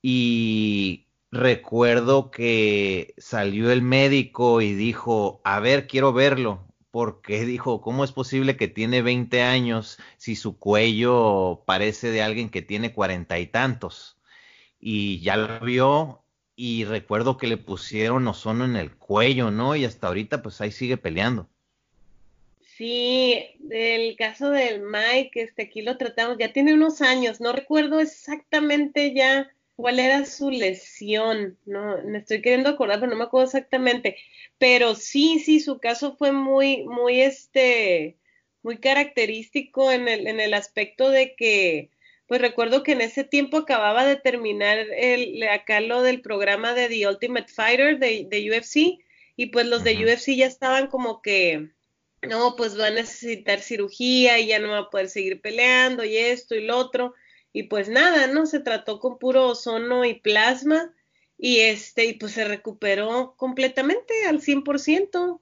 Y 0.02 1.06
recuerdo 1.32 2.32
que 2.32 3.14
salió 3.20 3.72
el 3.72 3.84
médico 3.84 4.60
y 4.62 4.74
dijo, 4.74 5.40
a 5.44 5.60
ver, 5.60 5.86
quiero 5.86 6.14
verlo, 6.14 6.66
porque 6.90 7.46
dijo, 7.46 7.82
¿cómo 7.82 8.04
es 8.04 8.12
posible 8.12 8.58
que 8.58 8.68
tiene 8.68 9.04
20 9.04 9.44
años 9.44 10.00
si 10.18 10.36
su 10.36 10.58
cuello 10.58 11.62
parece 11.68 12.10
de 12.10 12.24
alguien 12.24 12.50
que 12.50 12.64
tiene 12.64 12.92
cuarenta 12.92 13.38
y 13.38 13.46
tantos? 13.46 14.19
Y 14.80 15.20
ya 15.22 15.38
lo 15.38 15.60
vio 15.60 16.24
y 16.56 16.86
recuerdo 16.86 17.38
que 17.38 17.48
le 17.48 17.58
pusieron 17.58 18.28
ozono 18.28 18.66
en 18.66 18.76
el 18.76 18.92
cuello, 18.92 19.52
¿no? 19.52 19.76
Y 19.76 19.86
hasta 19.86 20.08
ahorita 20.08 20.42
pues 20.42 20.60
ahí 20.62 20.72
sigue 20.72 20.98
peleando. 20.98 21.48
Sí, 22.80 23.38
el 23.70 24.16
caso 24.16 24.52
del 24.52 24.82
Mike, 24.82 25.42
este 25.42 25.64
aquí 25.64 25.82
lo 25.82 25.98
tratamos, 25.98 26.38
ya 26.38 26.54
tiene 26.54 26.74
unos 26.74 27.02
años, 27.02 27.42
no 27.42 27.52
recuerdo 27.52 28.00
exactamente 28.00 29.14
ya 29.14 29.52
cuál 29.76 30.00
era 30.00 30.26
su 30.26 30.50
lesión, 30.50 31.58
no, 31.66 31.98
me 32.04 32.20
estoy 32.20 32.42
queriendo 32.42 32.70
acordar, 32.70 33.00
pero 33.00 33.10
no 33.12 33.18
me 33.18 33.24
acuerdo 33.26 33.48
exactamente, 33.48 34.18
pero 34.58 34.96
sí, 34.96 35.40
sí, 35.40 35.60
su 35.60 35.80
caso 35.80 36.16
fue 36.18 36.32
muy, 36.32 36.84
muy, 36.84 37.22
este, 37.22 38.18
muy 38.64 38.78
característico 38.78 39.92
en 39.92 40.08
el, 40.08 40.28
en 40.28 40.40
el 40.40 40.54
aspecto 40.54 41.10
de 41.10 41.36
que, 41.36 41.92
pues 42.30 42.42
recuerdo 42.42 42.84
que 42.84 42.92
en 42.92 43.02
ese 43.02 43.24
tiempo 43.24 43.58
acababa 43.58 44.06
de 44.06 44.16
terminar 44.16 44.78
el, 44.78 45.42
acá 45.50 45.82
lo 45.82 46.04
del 46.04 46.22
programa 46.22 46.76
de 46.76 46.88
The 46.88 47.08
Ultimate 47.08 47.52
Fighter 47.52 47.98
de, 47.98 48.28
de 48.30 48.52
UFC, 48.52 49.04
y 49.36 49.48
pues 49.48 49.66
los 49.66 49.84
de 49.84 49.96
UFC 50.06 50.36
ya 50.36 50.46
estaban 50.46 50.88
como 50.88 51.24
que, 51.24 51.72
no, 52.22 52.56
pues 52.56 52.80
va 52.80 52.88
a 52.88 52.92
necesitar 52.92 53.62
cirugía 53.62 54.38
y 54.38 54.46
ya 54.46 54.60
no 54.60 54.70
va 54.70 54.78
a 54.78 54.90
poder 54.92 55.10
seguir 55.10 55.42
peleando 55.42 56.06
y 56.06 56.18
esto 56.18 56.54
y 56.54 56.62
lo 56.62 56.78
otro. 56.78 57.16
Y 57.52 57.64
pues 57.64 57.90
nada, 57.90 58.28
¿no? 58.28 58.46
Se 58.46 58.60
trató 58.60 59.00
con 59.00 59.18
puro 59.18 59.48
ozono 59.48 60.06
y 60.06 60.14
plasma 60.14 60.94
y 61.36 61.62
este, 61.62 62.06
y 62.06 62.14
pues 62.14 62.34
se 62.34 62.46
recuperó 62.46 63.34
completamente 63.38 64.26
al 64.28 64.40
100%. 64.40 65.40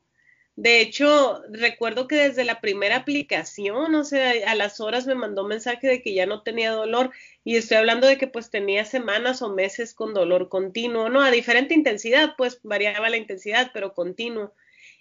De 0.58 0.82
hecho, 0.82 1.44
recuerdo 1.52 2.08
que 2.08 2.16
desde 2.16 2.44
la 2.44 2.60
primera 2.62 2.96
aplicación, 2.96 3.94
o 3.94 4.04
sea, 4.04 4.34
a 4.48 4.56
las 4.56 4.80
horas 4.80 5.06
me 5.06 5.14
mandó 5.14 5.48
mensaje 5.48 5.88
de 5.88 6.02
que 6.02 6.16
ya 6.16 6.26
no 6.26 6.42
tenía 6.42 6.72
dolor 6.72 7.12
y 7.44 7.58
estoy 7.58 7.78
hablando 7.78 8.08
de 8.08 8.18
que 8.18 8.26
pues 8.26 8.50
tenía 8.50 8.84
semanas 8.84 9.44
o 9.44 9.54
meses 9.54 9.94
con 9.94 10.16
dolor 10.16 10.50
continuo, 10.50 11.10
¿no? 11.10 11.22
A 11.22 11.30
diferente 11.30 11.76
intensidad, 11.76 12.34
pues 12.38 12.60
variaba 12.64 13.08
la 13.10 13.18
intensidad, 13.18 13.70
pero 13.72 13.94
continuo. 13.94 14.56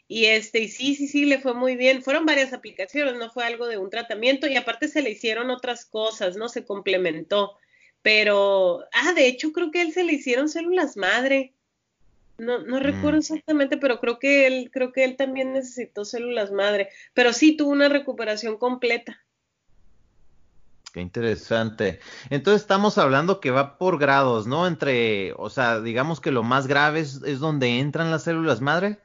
Y 0.06 0.26
este, 0.26 0.60
y 0.60 0.68
sí, 0.68 0.94
sí, 0.94 1.08
sí, 1.08 1.25
le 1.25 1.40
fue 1.40 1.54
muy 1.54 1.75
bien. 1.76 2.02
Fueron 2.02 2.26
varias 2.26 2.52
aplicaciones, 2.52 3.14
no 3.14 3.30
fue 3.30 3.44
algo 3.44 3.66
de 3.66 3.78
un 3.78 3.88
tratamiento 3.88 4.46
y 4.46 4.56
aparte 4.56 4.88
se 4.88 5.00
le 5.00 5.10
hicieron 5.10 5.50
otras 5.50 5.86
cosas, 5.86 6.36
¿no? 6.36 6.50
Se 6.50 6.66
complementó. 6.66 7.56
Pero, 8.02 8.84
ah, 8.92 9.14
de 9.14 9.26
hecho 9.26 9.52
creo 9.52 9.70
que 9.70 9.80
a 9.80 9.82
él 9.82 9.92
se 9.92 10.04
le 10.04 10.12
hicieron 10.12 10.50
células 10.50 10.98
madre. 10.98 11.55
No, 12.38 12.59
no 12.59 12.81
recuerdo 12.81 13.16
mm. 13.16 13.21
exactamente, 13.21 13.76
pero 13.78 13.99
creo 13.99 14.19
que 14.19 14.47
él, 14.47 14.71
creo 14.73 14.93
que 14.93 15.05
él 15.05 15.16
también 15.16 15.52
necesitó 15.52 16.05
células 16.05 16.52
madre. 16.52 16.90
Pero 17.14 17.33
sí 17.33 17.57
tuvo 17.57 17.71
una 17.71 17.88
recuperación 17.88 18.59
completa. 18.59 19.19
Qué 20.97 21.02
interesante. 21.02 22.00
Entonces 22.31 22.62
estamos 22.62 22.97
hablando 22.97 23.38
que 23.38 23.50
va 23.50 23.76
por 23.76 23.99
grados, 23.99 24.47
¿no? 24.47 24.66
Entre, 24.66 25.35
o 25.37 25.50
sea, 25.50 25.81
digamos 25.81 26.21
que 26.21 26.31
lo 26.31 26.43
más 26.43 26.66
grave 26.66 27.00
es, 27.00 27.21
donde 27.38 27.81
entran 27.81 28.11
las 28.11 28.25
células 28.25 28.62
madre. 28.62 28.99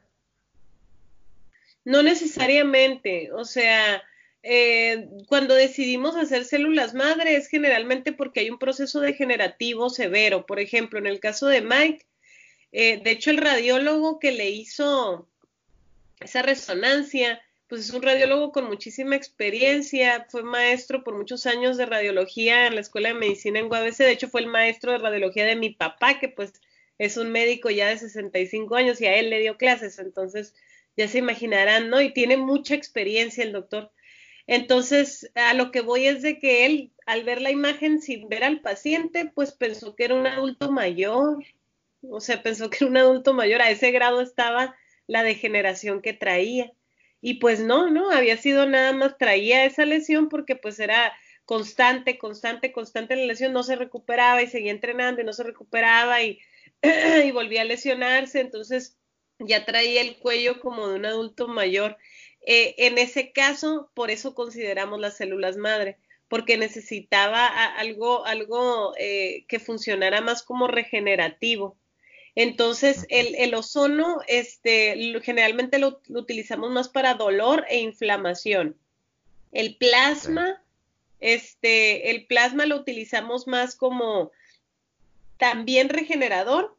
No 1.84 2.02
necesariamente, 2.02 3.30
o 3.32 3.44
sea, 3.44 4.02
eh, 4.42 5.06
cuando 5.26 5.54
decidimos 5.54 6.16
hacer 6.16 6.46
células 6.46 6.94
madre 6.94 7.36
es 7.36 7.48
generalmente 7.48 8.12
porque 8.12 8.40
hay 8.40 8.48
un 8.48 8.58
proceso 8.58 9.00
degenerativo 9.00 9.90
severo. 9.90 10.46
Por 10.46 10.60
ejemplo, 10.60 10.98
en 10.98 11.06
el 11.06 11.20
caso 11.20 11.46
de 11.46 11.60
Mike, 11.60 12.06
eh, 12.72 13.00
de 13.02 13.10
hecho, 13.10 13.30
el 13.30 13.38
radiólogo 13.38 14.18
que 14.18 14.32
le 14.32 14.50
hizo 14.50 15.28
esa 16.20 16.42
resonancia, 16.42 17.40
pues 17.68 17.82
es 17.82 17.90
un 17.94 18.02
radiólogo 18.02 18.52
con 18.52 18.66
muchísima 18.66 19.16
experiencia, 19.16 20.26
fue 20.30 20.42
maestro 20.42 21.04
por 21.04 21.16
muchos 21.16 21.46
años 21.46 21.76
de 21.76 21.86
radiología 21.86 22.66
en 22.66 22.74
la 22.74 22.80
Escuela 22.80 23.08
de 23.08 23.14
Medicina 23.14 23.58
en 23.58 23.66
UABC, 23.66 23.98
de 23.98 24.12
hecho 24.12 24.28
fue 24.28 24.40
el 24.40 24.46
maestro 24.46 24.92
de 24.92 24.98
radiología 24.98 25.44
de 25.44 25.56
mi 25.56 25.70
papá, 25.70 26.18
que 26.18 26.28
pues 26.28 26.52
es 26.98 27.16
un 27.16 27.30
médico 27.32 27.70
ya 27.70 27.88
de 27.88 27.98
65 27.98 28.74
años 28.76 29.00
y 29.00 29.06
a 29.06 29.16
él 29.16 29.30
le 29.30 29.40
dio 29.40 29.56
clases, 29.56 29.98
entonces 29.98 30.54
ya 30.96 31.08
se 31.08 31.18
imaginarán, 31.18 31.90
¿no? 31.90 32.00
Y 32.00 32.12
tiene 32.12 32.36
mucha 32.36 32.74
experiencia 32.74 33.44
el 33.44 33.52
doctor. 33.52 33.90
Entonces, 34.46 35.30
a 35.34 35.54
lo 35.54 35.70
que 35.70 35.80
voy 35.80 36.06
es 36.06 36.22
de 36.22 36.38
que 36.38 36.66
él, 36.66 36.92
al 37.06 37.24
ver 37.24 37.40
la 37.40 37.50
imagen 37.50 38.02
sin 38.02 38.28
ver 38.28 38.44
al 38.44 38.60
paciente, 38.60 39.30
pues 39.34 39.52
pensó 39.52 39.94
que 39.94 40.04
era 40.04 40.14
un 40.14 40.26
adulto 40.26 40.70
mayor, 40.70 41.42
o 42.10 42.20
sea, 42.20 42.42
pensó 42.42 42.70
que 42.70 42.78
era 42.80 42.86
un 42.86 42.96
adulto 42.96 43.34
mayor, 43.34 43.62
a 43.62 43.70
ese 43.70 43.90
grado 43.90 44.20
estaba 44.20 44.76
la 45.06 45.22
degeneración 45.22 46.02
que 46.02 46.12
traía. 46.12 46.72
Y 47.20 47.34
pues 47.34 47.60
no, 47.60 47.90
no, 47.90 48.10
había 48.10 48.36
sido 48.36 48.66
nada 48.66 48.92
más, 48.92 49.16
traía 49.18 49.64
esa 49.64 49.84
lesión 49.84 50.28
porque 50.28 50.56
pues 50.56 50.80
era 50.80 51.12
constante, 51.44 52.18
constante, 52.18 52.72
constante 52.72 53.16
la 53.16 53.26
lesión, 53.26 53.52
no 53.52 53.62
se 53.62 53.76
recuperaba 53.76 54.42
y 54.42 54.48
seguía 54.48 54.72
entrenando 54.72 55.20
y 55.20 55.24
no 55.24 55.32
se 55.32 55.44
recuperaba 55.44 56.22
y, 56.22 56.40
volvía 57.32 57.62
a 57.62 57.64
lesionarse, 57.64 58.40
entonces 58.40 58.98
ya 59.38 59.64
traía 59.64 60.00
el 60.00 60.18
cuello 60.18 60.60
como 60.60 60.88
de 60.88 60.96
un 60.96 61.06
adulto 61.06 61.48
mayor. 61.48 61.96
Eh, 62.44 62.74
en 62.78 62.98
ese 62.98 63.32
caso, 63.32 63.90
por 63.94 64.10
eso 64.10 64.34
consideramos 64.34 65.00
las 65.00 65.16
células 65.16 65.56
madre, 65.56 65.98
porque 66.28 66.56
necesitaba 66.56 67.46
algo, 67.46 68.24
algo 68.24 68.94
eh, 68.98 69.44
que 69.48 69.60
funcionara 69.60 70.20
más 70.20 70.42
como 70.42 70.66
regenerativo. 70.66 71.78
Entonces, 72.34 73.06
el, 73.10 73.54
ozono, 73.54 74.20
este, 74.26 74.96
generalmente 75.22 75.78
lo, 75.78 76.00
utilizamos 76.08 76.70
más 76.70 76.88
para 76.88 77.14
dolor 77.14 77.66
e 77.68 77.80
inflamación. 77.80 78.76
El 79.52 79.76
plasma, 79.76 80.62
este, 81.20 82.10
el 82.10 82.26
plasma 82.26 82.64
lo 82.64 82.76
utilizamos 82.76 83.46
más 83.46 83.76
como 83.76 84.32
también 85.36 85.90
regenerador, 85.90 86.74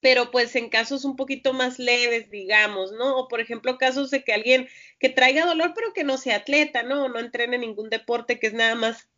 pero 0.00 0.30
pues 0.30 0.54
en 0.54 0.68
casos 0.68 1.04
un 1.04 1.16
poquito 1.16 1.52
más 1.52 1.80
leves, 1.80 2.30
digamos, 2.30 2.92
¿no? 2.92 3.18
O 3.18 3.26
por 3.26 3.40
ejemplo, 3.40 3.78
casos 3.78 4.12
de 4.12 4.22
que 4.22 4.32
alguien 4.32 4.68
que 5.00 5.08
traiga 5.08 5.44
dolor, 5.44 5.72
pero 5.74 5.92
que 5.92 6.04
no 6.04 6.18
sea 6.18 6.36
atleta, 6.36 6.84
¿no? 6.84 7.06
O 7.06 7.08
no 7.08 7.18
entrene 7.18 7.58
ningún 7.58 7.90
deporte, 7.90 8.38
que 8.38 8.46
es 8.46 8.52
nada 8.52 8.76
más 8.76 9.08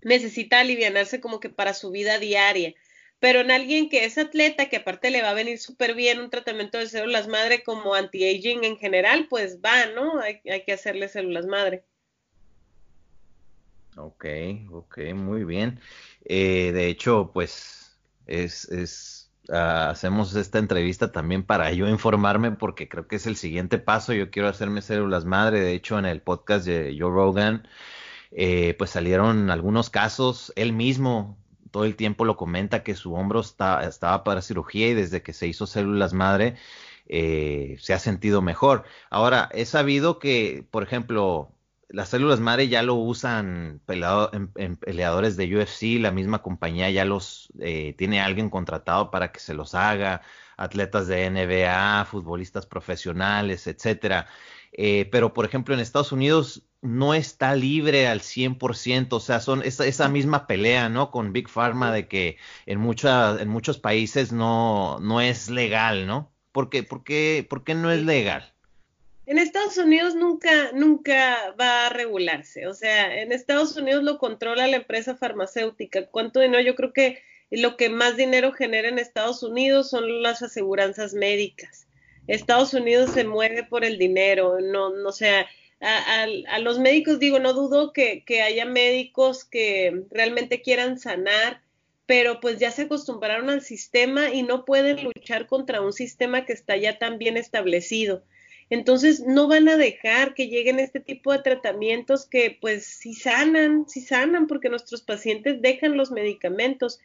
necesita 0.00 0.58
aliviarse 0.58 1.20
como 1.20 1.38
que 1.38 1.48
para 1.48 1.74
su 1.74 1.92
vida 1.92 2.18
diaria 2.18 2.74
pero 3.22 3.38
en 3.38 3.52
alguien 3.52 3.88
que 3.88 4.04
es 4.04 4.18
atleta, 4.18 4.68
que 4.68 4.78
aparte 4.78 5.12
le 5.12 5.22
va 5.22 5.30
a 5.30 5.34
venir 5.34 5.60
súper 5.60 5.94
bien 5.94 6.18
un 6.18 6.28
tratamiento 6.28 6.78
de 6.78 6.88
células 6.88 7.28
madre 7.28 7.62
como 7.62 7.94
anti-aging 7.94 8.64
en 8.64 8.76
general, 8.76 9.28
pues 9.30 9.60
va, 9.64 9.86
¿no? 9.94 10.18
Hay, 10.18 10.40
que 10.40 10.72
hacerle 10.72 11.06
células 11.06 11.46
madre. 11.46 11.84
Ok, 13.96 14.24
ok, 14.72 14.98
muy 15.14 15.44
bien. 15.44 15.78
Eh, 16.24 16.72
de 16.74 16.88
hecho, 16.88 17.30
pues 17.32 17.96
es, 18.26 18.68
es 18.70 19.30
ah, 19.50 19.90
hacemos 19.90 20.34
esta 20.34 20.58
entrevista 20.58 21.12
también 21.12 21.44
para 21.44 21.72
yo 21.72 21.86
informarme 21.86 22.50
porque 22.50 22.88
creo 22.88 23.06
que 23.06 23.14
es 23.14 23.28
el 23.28 23.36
siguiente 23.36 23.78
paso. 23.78 24.12
Yo 24.12 24.32
quiero 24.32 24.48
hacerme 24.48 24.82
células 24.82 25.24
madre. 25.24 25.60
De 25.60 25.74
hecho, 25.74 25.96
en 25.96 26.06
el 26.06 26.22
podcast 26.22 26.66
de 26.66 26.96
Joe 26.98 27.12
Rogan, 27.12 27.68
eh, 28.32 28.74
pues 28.76 28.90
salieron 28.90 29.48
algunos 29.48 29.90
casos. 29.90 30.52
Él 30.56 30.72
mismo 30.72 31.38
todo 31.72 31.84
el 31.84 31.96
tiempo 31.96 32.24
lo 32.24 32.36
comenta 32.36 32.84
que 32.84 32.94
su 32.94 33.14
hombro 33.14 33.40
está, 33.40 33.82
estaba 33.82 34.22
para 34.22 34.42
cirugía 34.42 34.88
y 34.88 34.94
desde 34.94 35.22
que 35.22 35.32
se 35.32 35.48
hizo 35.48 35.66
células 35.66 36.12
madre 36.12 36.56
eh, 37.08 37.76
se 37.80 37.94
ha 37.94 37.98
sentido 37.98 38.42
mejor. 38.42 38.84
Ahora, 39.10 39.48
he 39.52 39.66
sabido 39.66 40.18
que, 40.18 40.64
por 40.70 40.82
ejemplo, 40.84 41.52
las 41.88 42.08
células 42.08 42.40
madre 42.40 42.68
ya 42.68 42.82
lo 42.82 42.94
usan 42.94 43.82
en, 44.56 44.76
peleadores 44.76 45.36
de 45.36 45.56
UFC, 45.56 46.00
la 46.00 46.10
misma 46.10 46.42
compañía 46.42 46.90
ya 46.90 47.04
los 47.04 47.52
eh, 47.60 47.94
tiene 47.98 48.20
alguien 48.20 48.50
contratado 48.50 49.10
para 49.10 49.32
que 49.32 49.40
se 49.40 49.54
los 49.54 49.74
haga, 49.74 50.22
atletas 50.56 51.06
de 51.06 51.30
NBA, 51.30 52.04
futbolistas 52.06 52.66
profesionales, 52.66 53.66
etcétera. 53.66 54.26
Eh, 54.72 55.08
pero, 55.12 55.34
por 55.34 55.44
ejemplo, 55.44 55.74
en 55.74 55.80
Estados 55.80 56.12
Unidos 56.12 56.64
no 56.80 57.14
está 57.14 57.54
libre 57.54 58.08
al 58.08 58.20
100%, 58.20 59.12
o 59.12 59.20
sea, 59.20 59.40
son 59.40 59.62
esa, 59.62 59.86
esa 59.86 60.08
misma 60.08 60.46
pelea, 60.46 60.88
¿no? 60.88 61.10
Con 61.10 61.32
Big 61.32 61.48
Pharma 61.48 61.92
de 61.92 62.08
que 62.08 62.38
en, 62.66 62.80
mucha, 62.80 63.40
en 63.40 63.48
muchos 63.48 63.78
países 63.78 64.32
no, 64.32 64.98
no 65.00 65.20
es 65.20 65.48
legal, 65.48 66.06
¿no? 66.06 66.32
¿Por 66.50 66.70
qué, 66.70 66.82
por, 66.82 67.04
qué, 67.04 67.46
¿Por 67.48 67.64
qué 67.64 67.74
no 67.74 67.90
es 67.90 68.02
legal? 68.02 68.52
En 69.24 69.38
Estados 69.38 69.78
Unidos 69.78 70.16
nunca, 70.16 70.72
nunca 70.74 71.54
va 71.58 71.86
a 71.86 71.90
regularse, 71.90 72.66
o 72.66 72.74
sea, 72.74 73.22
en 73.22 73.30
Estados 73.30 73.76
Unidos 73.76 74.02
lo 74.02 74.18
controla 74.18 74.66
la 74.66 74.78
empresa 74.78 75.14
farmacéutica. 75.16 76.06
¿Cuánto 76.06 76.40
dinero? 76.40 76.62
Yo 76.62 76.74
creo 76.74 76.92
que 76.92 77.22
lo 77.60 77.76
que 77.76 77.88
más 77.88 78.16
dinero 78.16 78.52
genera 78.52 78.88
en 78.88 78.98
Estados 78.98 79.42
Unidos 79.42 79.90
son 79.90 80.22
las 80.22 80.42
aseguranzas 80.42 81.14
médicas. 81.14 81.86
Estados 82.26 82.72
Unidos 82.72 83.10
se 83.10 83.24
mueve 83.24 83.64
por 83.64 83.84
el 83.84 83.98
dinero, 83.98 84.60
no, 84.60 84.90
no 84.90 85.12
sea, 85.12 85.46
a, 85.80 86.22
a, 86.48 86.58
los 86.60 86.78
médicos 86.78 87.18
digo, 87.18 87.40
no 87.40 87.52
dudo 87.52 87.92
que, 87.92 88.24
que, 88.24 88.40
haya 88.40 88.64
médicos 88.64 89.44
que 89.44 90.04
realmente 90.10 90.62
quieran 90.62 90.98
sanar, 90.98 91.60
pero 92.06 92.40
pues 92.40 92.58
ya 92.58 92.70
se 92.70 92.82
acostumbraron 92.82 93.50
al 93.50 93.62
sistema 93.62 94.30
y 94.32 94.44
no 94.44 94.64
pueden 94.64 95.02
luchar 95.02 95.46
contra 95.46 95.80
un 95.80 95.92
sistema 95.92 96.46
que 96.46 96.52
está 96.52 96.76
ya 96.76 96.98
tan 96.98 97.18
bien 97.18 97.36
establecido. 97.36 98.22
Entonces 98.70 99.20
no 99.20 99.48
van 99.48 99.68
a 99.68 99.76
dejar 99.76 100.34
que 100.34 100.48
lleguen 100.48 100.80
este 100.80 101.00
tipo 101.00 101.32
de 101.32 101.40
tratamientos 101.40 102.26
que 102.26 102.56
pues 102.58 102.86
si 102.86 103.14
sanan, 103.14 103.86
si 103.88 104.00
sanan, 104.00 104.46
porque 104.46 104.70
nuestros 104.70 105.02
pacientes 105.02 105.60
dejan 105.60 105.96
los 105.96 106.10
medicamentos. 106.10 107.00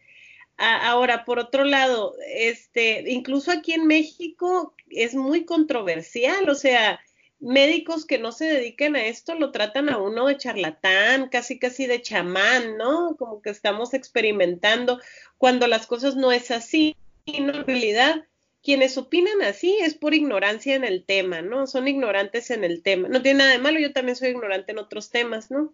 Ahora, 0.58 1.26
por 1.26 1.39
otro 1.39 1.63
lado, 1.63 2.15
este, 2.28 3.12
incluso 3.12 3.52
aquí 3.52 3.74
en 3.74 3.88
México 3.88 4.74
es 4.89 5.13
muy 5.13 5.46
controversial, 5.46 6.50
o 6.50 6.56
sea, 6.56 7.00
médicos 7.39 8.06
que 8.06 8.17
no 8.17 8.32
se 8.32 8.46
dediquen 8.46 8.96
a 8.96 9.06
esto 9.06 9.36
lo 9.36 9.52
tratan 9.52 9.89
a 9.89 9.98
uno 9.98 10.28
de 10.28 10.38
charlatán, 10.38 11.30
casi 11.30 11.60
casi 11.60 11.86
de 11.86 12.02
chamán, 12.02 12.78
¿no? 12.78 13.15
Como 13.17 13.41
que 13.41 13.52
estamos 13.52 13.93
experimentando 13.93 15.00
cuando 15.38 15.67
las 15.67 15.86
cosas 15.86 16.15
no 16.15 16.32
es 16.32 16.50
así, 16.52 16.96
¿no? 17.28 17.54
En 17.54 17.65
realidad, 17.65 18.26
quienes 18.63 18.98
opinan 18.98 19.41
así 19.43 19.78
es 19.82 19.93
por 19.93 20.13
ignorancia 20.13 20.76
en 20.76 20.84
el 20.84 21.06
tema, 21.06 21.41
¿no? 21.41 21.67
Son 21.67 21.88
ignorantes 21.88 22.50
en 22.50 22.63
el 22.63 22.82
tema. 22.82 23.08
No 23.08 23.22
tiene 23.22 23.39
nada 23.39 23.52
de 23.52 23.60
malo, 23.60 23.80
yo 23.80 23.93
también 23.93 24.15
soy 24.15 24.30
ignorante 24.30 24.72
en 24.72 24.80
otros 24.80 25.12
temas, 25.12 25.52
¿no? 25.52 25.74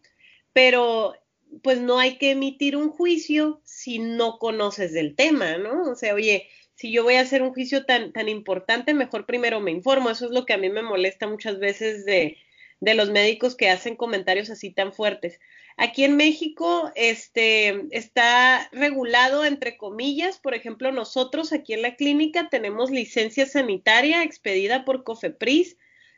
Pero 0.51 1.15
pues 1.61 1.79
no 1.79 1.99
hay 1.99 2.17
que 2.17 2.31
emitir 2.31 2.75
un 2.75 2.89
juicio 2.89 3.61
si 3.63 3.99
no 3.99 4.39
conoces 4.39 4.93
del 4.93 5.15
tema, 5.15 5.57
¿no? 5.57 5.91
O 5.91 5.95
sea, 5.95 6.13
oye, 6.13 6.47
si 6.75 6.91
yo 6.91 7.03
voy 7.03 7.15
a 7.15 7.21
hacer 7.21 7.41
un 7.41 7.53
juicio 7.53 7.85
tan, 7.85 8.11
tan 8.11 8.29
importante, 8.29 8.93
mejor 8.93 9.25
primero 9.25 9.59
me 9.59 9.71
informo. 9.71 10.09
Eso 10.09 10.25
es 10.25 10.31
lo 10.31 10.45
que 10.45 10.53
a 10.53 10.57
mí 10.57 10.69
me 10.69 10.81
molesta 10.81 11.27
muchas 11.27 11.59
veces 11.59 12.05
de, 12.05 12.37
de 12.79 12.93
los 12.95 13.09
médicos 13.11 13.55
que 13.55 13.69
hacen 13.69 13.95
comentarios 13.95 14.49
así 14.49 14.71
tan 14.71 14.91
fuertes. 14.93 15.39
Aquí 15.77 16.03
en 16.03 16.17
México 16.17 16.91
este, 16.95 17.87
está 17.91 18.69
regulado, 18.71 19.45
entre 19.45 19.77
comillas, 19.77 20.39
por 20.39 20.53
ejemplo, 20.53 20.91
nosotros 20.91 21.53
aquí 21.53 21.73
en 21.73 21.81
la 21.81 21.95
clínica 21.95 22.49
tenemos 22.49 22.91
licencia 22.91 23.45
sanitaria 23.45 24.23
expedida 24.23 24.85
por 24.85 25.03
COFEPRIS 25.03 25.77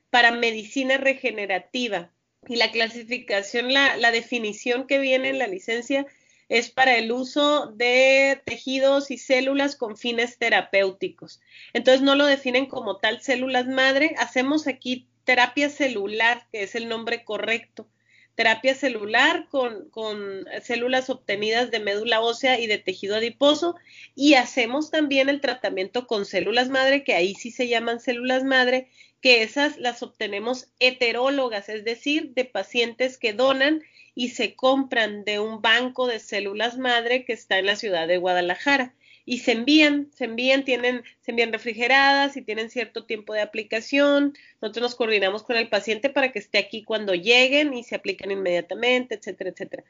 para 0.10 0.32
medicina 0.32 0.98
regenerativa. 0.98 2.15
Y 2.48 2.58
la 2.58 2.72
clasificación, 2.72 3.74
la, 3.74 3.98
la 3.98 4.12
definición 4.12 4.88
que 4.88 5.00
viene 5.00 5.30
en 5.30 5.40
la 5.40 5.48
licencia 5.48 6.06
es 6.50 6.70
para 6.70 6.98
el 6.98 7.12
uso 7.12 7.68
de 7.68 8.42
tejidos 8.46 9.10
y 9.12 9.18
células 9.18 9.76
con 9.76 9.98
fines 9.98 10.38
terapéuticos. 10.38 11.42
Entonces 11.74 12.02
no 12.02 12.16
lo 12.16 12.26
definen 12.26 12.68
como 12.68 12.98
tal 12.98 13.22
células 13.22 13.68
madre. 13.68 14.16
Hacemos 14.18 14.68
aquí 14.68 15.08
terapia 15.24 15.70
celular, 15.70 16.48
que 16.52 16.64
es 16.64 16.76
el 16.76 16.88
nombre 16.88 17.24
correcto. 17.24 17.88
Terapia 18.36 18.76
celular 18.76 19.48
con, 19.50 19.90
con 19.90 20.46
células 20.62 21.10
obtenidas 21.10 21.72
de 21.72 21.80
médula 21.80 22.22
ósea 22.22 22.60
y 22.60 22.68
de 22.68 22.78
tejido 22.78 23.16
adiposo. 23.16 23.76
Y 24.14 24.36
hacemos 24.36 24.92
también 24.92 25.30
el 25.30 25.42
tratamiento 25.42 26.06
con 26.08 26.26
células 26.26 26.70
madre, 26.70 27.04
que 27.04 27.16
ahí 27.16 27.34
sí 27.34 27.52
se 27.52 27.68
llaman 27.68 28.00
células 28.00 28.44
madre, 28.44 28.90
que 29.22 29.42
esas 29.42 29.78
las 29.78 30.04
obtenemos 30.04 30.68
heterólogas, 30.80 31.70
es 31.70 31.84
decir, 31.84 32.34
de 32.34 32.46
pacientes 32.46 33.18
que 33.18 33.34
donan 33.34 33.82
y 34.14 34.30
se 34.30 34.56
compran 34.56 35.24
de 35.24 35.40
un 35.40 35.62
banco 35.62 36.08
de 36.08 36.20
células 36.20 36.78
madre 36.78 37.26
que 37.26 37.34
está 37.34 37.58
en 37.58 37.66
la 37.66 37.76
ciudad 37.76 38.08
de 38.08 38.18
Guadalajara 38.18 38.94
y 39.28 39.40
se 39.40 39.54
envían, 39.54 40.12
se 40.14 40.26
envían, 40.26 40.64
tienen, 40.64 41.04
se 41.22 41.32
envían 41.32 41.52
refrigeradas 41.52 42.38
y 42.38 42.44
tienen 42.44 42.70
cierto 42.70 43.06
tiempo 43.06 43.34
de 43.34 43.42
aplicación. 43.42 44.34
Nosotros 44.62 44.84
nos 44.84 44.96
coordinamos 44.96 45.42
con 45.42 45.58
el 45.58 45.68
paciente 45.68 46.12
para 46.12 46.32
que 46.32 46.38
esté 46.38 46.60
aquí 46.60 46.84
cuando 46.84 47.16
lleguen 47.16 47.74
y 47.74 47.84
se 47.84 47.96
apliquen 47.96 48.30
inmediatamente, 48.30 49.16
etcétera, 49.16 49.50
etcétera. 49.50 49.84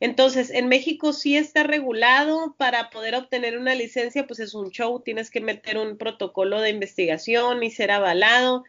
Entonces, 0.00 0.50
en 0.50 0.66
México 0.68 1.12
sí 1.12 1.36
está 1.36 1.62
regulado 1.62 2.56
para 2.58 2.90
poder 2.90 3.14
obtener 3.14 3.56
una 3.56 3.76
licencia, 3.76 4.26
pues 4.26 4.40
es 4.40 4.54
un 4.54 4.70
show, 4.70 5.00
tienes 5.00 5.30
que 5.30 5.40
meter 5.40 5.78
un 5.78 5.96
protocolo 5.96 6.60
de 6.60 6.70
investigación 6.70 7.62
y 7.62 7.70
ser 7.70 7.92
avalado. 7.92 8.64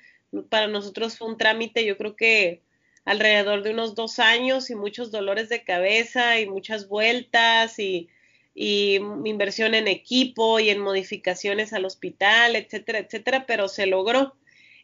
Para 0.49 0.67
nosotros 0.67 1.17
fue 1.17 1.29
un 1.29 1.38
trámite, 1.38 1.84
yo 1.84 1.97
creo 1.97 2.15
que 2.15 2.62
alrededor 3.05 3.63
de 3.63 3.71
unos 3.71 3.95
dos 3.95 4.19
años 4.19 4.69
y 4.69 4.75
muchos 4.75 5.10
dolores 5.10 5.49
de 5.49 5.63
cabeza 5.63 6.39
y 6.39 6.45
muchas 6.45 6.88
vueltas 6.88 7.79
y, 7.79 8.07
y 8.53 8.95
inversión 9.25 9.75
en 9.75 9.87
equipo 9.87 10.59
y 10.59 10.69
en 10.69 10.79
modificaciones 10.79 11.73
al 11.73 11.85
hospital, 11.85 12.55
etcétera, 12.55 12.99
etcétera, 12.99 13.45
pero 13.45 13.67
se 13.67 13.85
logró. 13.85 14.35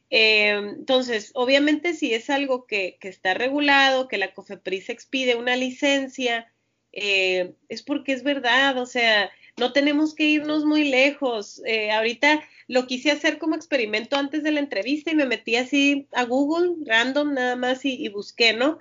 Eh, 0.09 0.51
entonces, 0.51 1.31
obviamente 1.33 1.93
si 1.93 2.13
es 2.13 2.29
algo 2.29 2.65
que, 2.65 2.97
que, 3.01 3.09
está 3.09 3.33
regulado, 3.33 4.07
que 4.07 4.17
la 4.17 4.33
COFEPRIS 4.33 4.89
expide 4.89 5.35
una 5.35 5.55
licencia, 5.55 6.51
eh, 6.93 7.53
es 7.69 7.83
porque 7.83 8.13
es 8.13 8.23
verdad, 8.23 8.77
o 8.77 8.85
sea, 8.85 9.31
no 9.57 9.73
tenemos 9.73 10.15
que 10.15 10.25
irnos 10.25 10.65
muy 10.65 10.89
lejos. 10.89 11.61
Eh, 11.65 11.91
ahorita 11.91 12.43
lo 12.67 12.87
quise 12.87 13.11
hacer 13.11 13.37
como 13.37 13.55
experimento 13.55 14.15
antes 14.15 14.43
de 14.43 14.51
la 14.51 14.59
entrevista 14.59 15.11
y 15.11 15.15
me 15.15 15.25
metí 15.25 15.55
así 15.55 16.07
a 16.13 16.23
Google, 16.23 16.75
random 16.85 17.33
nada 17.33 17.55
más, 17.55 17.83
y, 17.83 18.07
busqué, 18.09 18.53
¿no? 18.53 18.79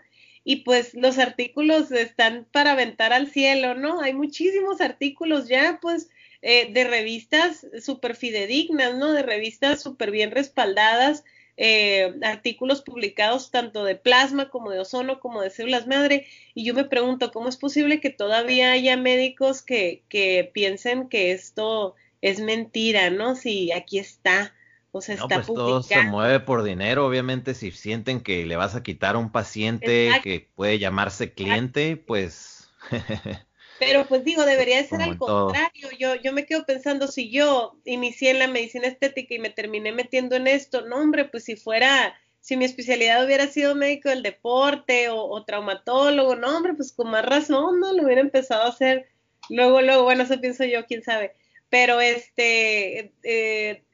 Y 0.48 0.58
pues 0.58 0.94
los 0.94 1.18
artículos 1.18 1.90
están 1.90 2.46
para 2.52 2.70
aventar 2.72 3.12
al 3.12 3.28
cielo, 3.32 3.74
¿no? 3.74 4.00
Hay 4.00 4.14
muchísimos 4.14 4.80
artículos 4.80 5.48
ya, 5.48 5.80
pues, 5.82 6.08
eh, 6.40 6.72
de 6.72 6.84
revistas 6.84 7.66
súper 7.82 8.14
fidedignas, 8.14 8.94
¿no? 8.94 9.12
De 9.12 9.24
revistas 9.24 9.82
súper 9.82 10.12
bien 10.12 10.30
respaldadas, 10.30 11.24
eh, 11.56 12.14
artículos 12.22 12.80
publicados 12.80 13.50
tanto 13.50 13.82
de 13.82 13.96
plasma 13.96 14.48
como 14.48 14.70
de 14.70 14.78
ozono 14.78 15.18
como 15.18 15.42
de 15.42 15.50
células 15.50 15.88
madre. 15.88 16.28
Y 16.54 16.64
yo 16.64 16.74
me 16.74 16.84
pregunto, 16.84 17.32
¿cómo 17.32 17.48
es 17.48 17.56
posible 17.56 18.00
que 18.00 18.10
todavía 18.10 18.70
haya 18.70 18.96
médicos 18.96 19.62
que, 19.62 20.04
que 20.08 20.48
piensen 20.54 21.08
que 21.08 21.32
esto 21.32 21.96
es 22.22 22.38
mentira, 22.38 23.10
¿no? 23.10 23.34
Si 23.34 23.72
aquí 23.72 23.98
está, 23.98 24.54
o 24.96 25.00
sea, 25.00 25.14
está 25.14 25.28
pues 25.36 25.46
Todo 25.46 25.82
se 25.82 26.02
mueve 26.02 26.40
por 26.40 26.62
dinero, 26.62 27.06
obviamente, 27.06 27.54
si 27.54 27.70
sienten 27.70 28.20
que 28.20 28.46
le 28.46 28.56
vas 28.56 28.74
a 28.74 28.82
quitar 28.82 29.14
a 29.14 29.18
un 29.18 29.30
paciente 29.30 30.10
que 30.22 30.48
puede 30.54 30.78
llamarse 30.78 31.32
cliente, 31.32 31.96
pues... 31.96 32.70
Pero 33.78 34.06
pues 34.06 34.24
digo, 34.24 34.44
debería 34.44 34.82
ser 34.84 35.02
al 35.02 35.18
contrario. 35.18 35.90
Yo, 35.98 36.14
yo 36.14 36.32
me 36.32 36.46
quedo 36.46 36.64
pensando, 36.64 37.08
si 37.08 37.30
yo 37.30 37.78
inicié 37.84 38.30
en 38.30 38.38
la 38.38 38.48
medicina 38.48 38.88
estética 38.88 39.34
y 39.34 39.38
me 39.38 39.50
terminé 39.50 39.92
metiendo 39.92 40.34
en 40.34 40.46
esto, 40.46 40.80
no 40.86 40.96
hombre, 40.96 41.26
pues 41.26 41.44
si 41.44 41.56
fuera, 41.56 42.18
si 42.40 42.56
mi 42.56 42.64
especialidad 42.64 43.22
hubiera 43.24 43.46
sido 43.48 43.74
médico 43.74 44.08
del 44.08 44.22
deporte 44.22 45.10
o, 45.10 45.22
o 45.22 45.44
traumatólogo, 45.44 46.36
no 46.36 46.56
hombre, 46.56 46.72
pues 46.72 46.90
con 46.92 47.10
más 47.10 47.26
razón, 47.26 47.80
¿no? 47.80 47.92
Lo 47.92 48.04
hubiera 48.04 48.22
empezado 48.22 48.62
a 48.62 48.68
hacer 48.68 49.08
luego, 49.48 49.82
luego, 49.82 50.04
bueno, 50.04 50.22
eso 50.22 50.40
pienso 50.40 50.64
yo, 50.64 50.86
quién 50.86 51.02
sabe. 51.02 51.34
Pero 51.68 52.00
este 52.00 53.12
eh, 53.22 53.84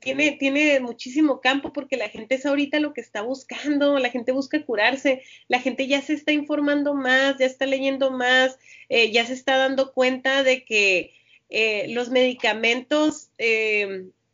tiene, 0.00 0.32
tiene 0.32 0.80
muchísimo 0.80 1.40
campo 1.40 1.72
porque 1.72 1.96
la 1.96 2.08
gente 2.08 2.34
es 2.34 2.46
ahorita 2.46 2.80
lo 2.80 2.92
que 2.92 3.00
está 3.00 3.22
buscando, 3.22 3.98
la 3.98 4.10
gente 4.10 4.32
busca 4.32 4.64
curarse, 4.64 5.22
la 5.48 5.60
gente 5.60 5.86
ya 5.86 6.02
se 6.02 6.14
está 6.14 6.32
informando 6.32 6.94
más, 6.94 7.36
ya 7.38 7.46
está 7.46 7.66
leyendo 7.66 8.10
más, 8.10 8.58
eh, 8.88 9.10
ya 9.10 9.24
se 9.26 9.34
está 9.34 9.56
dando 9.56 9.92
cuenta 9.92 10.42
de 10.42 10.64
que 10.64 11.14
eh, 11.48 11.86
los 11.88 12.10
medicamentos 12.10 13.30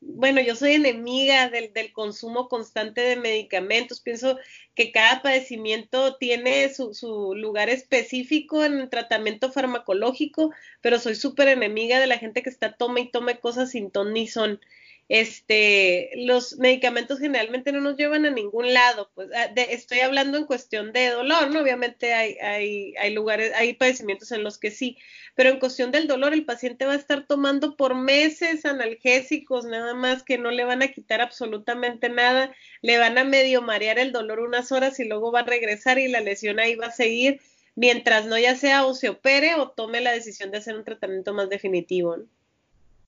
bueno, 0.07 0.41
yo 0.41 0.55
soy 0.55 0.73
enemiga 0.73 1.49
del, 1.49 1.73
del, 1.73 1.93
consumo 1.93 2.49
constante 2.49 3.01
de 3.01 3.17
medicamentos. 3.17 4.01
Pienso 4.01 4.39
que 4.75 4.93
cada 4.93 5.23
padecimiento 5.23 6.17
tiene 6.17 6.73
su, 6.73 6.95
su 6.95 7.35
lugar 7.35 7.71
específico 7.71 8.65
en 8.65 8.79
el 8.81 8.91
tratamiento 8.91 9.51
farmacológico, 9.51 10.53
pero 10.83 10.99
soy 10.99 11.15
súper 11.15 11.49
enemiga 11.49 11.99
de 12.01 12.07
la 12.07 12.19
gente 12.19 12.43
que 12.43 12.51
está 12.51 12.73
tome 12.75 13.03
y 13.03 13.11
tome 13.11 13.41
cosas 13.41 13.71
sin 13.71 13.91
ton 13.91 14.13
ni 14.13 14.27
son 14.27 14.61
este, 15.09 16.11
los 16.17 16.57
medicamentos 16.59 17.19
generalmente 17.19 17.73
no 17.73 17.81
nos 17.81 17.97
llevan 17.97 18.25
a 18.25 18.31
ningún 18.31 18.73
lado, 18.73 19.11
pues 19.15 19.29
ah, 19.35 19.53
estoy 19.55 20.01
hablando 20.01 20.39
en 20.39 20.47
cuestión 20.47 20.93
de 20.93 21.11
dolor, 21.11 21.51
¿no? 21.51 21.61
Obviamente 21.61 22.15
hay, 22.15 22.37
hay, 22.39 22.95
hay 22.97 23.13
lugares, 23.13 23.53
hay 23.55 23.75
padecimientos 23.75 24.33
en 24.33 24.43
los 24.43 24.57
que 24.57 24.71
sí, 24.71 24.97
pero 25.35 25.51
en 25.51 25.59
cuestión 25.59 25.93
del 25.93 26.07
dolor 26.07 26.33
el 26.33 26.47
paciente 26.47 26.87
va 26.87 26.93
a 26.93 26.97
estar 26.97 27.27
tomando 27.27 27.77
por 27.77 27.95
meses 27.95 28.65
analgésicos, 28.65 29.67
nada 29.67 29.95
más 29.95 30.23
que 30.23 30.39
no 30.39 30.51
le 30.51 30.65
van 30.65 30.83
a 30.83 30.89
quitar 30.89 31.21
absolutamente 31.21 32.09
nada, 32.09 32.55
le 32.81 32.97
van 32.99 33.19
a 33.19 33.25
medio 33.25 33.61
marear 33.61 33.99
el 33.99 34.13
dolor 34.13 34.41
unas 34.41 34.73
horas 34.73 34.99
y 35.01 35.05
luego 35.05 35.33
va 35.33 35.41
a 35.41 35.45
regresar 35.45 35.99
y 35.99 36.09
la 36.09 36.21
lesión 36.21 36.59
ahí 36.61 36.77
va 36.77 36.87
a 36.87 36.93
seguir, 36.93 37.41
mientras 37.75 38.25
no 38.27 38.39
ya 38.39 38.57
sea 38.57 38.87
o 38.87 38.95
se 38.95 39.11
opere 39.11 39.55
o 39.57 39.71
tome 39.71 40.01
la 40.01 40.13
decisión 40.13 40.51
de 40.51 40.59
hacer 40.59 40.77
un 40.77 40.85
tratamiento 40.85 41.35
más 41.35 41.51
definitivo, 41.51 42.17
¿no? 42.17 42.27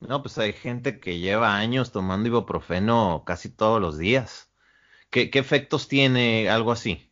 No, 0.01 0.23
pues 0.23 0.37
hay 0.39 0.53
gente 0.53 1.01
que 1.01 1.19
lleva 1.19 1.57
años 1.57 1.91
tomando 1.91 2.29
ibuprofeno 2.29 3.25
casi 3.27 3.49
todos 3.49 3.81
los 3.81 3.99
días. 3.99 4.51
¿Qué, 5.11 5.31
efectos 5.33 5.89
tiene 5.89 6.49
algo 6.51 6.73
así? 6.73 7.11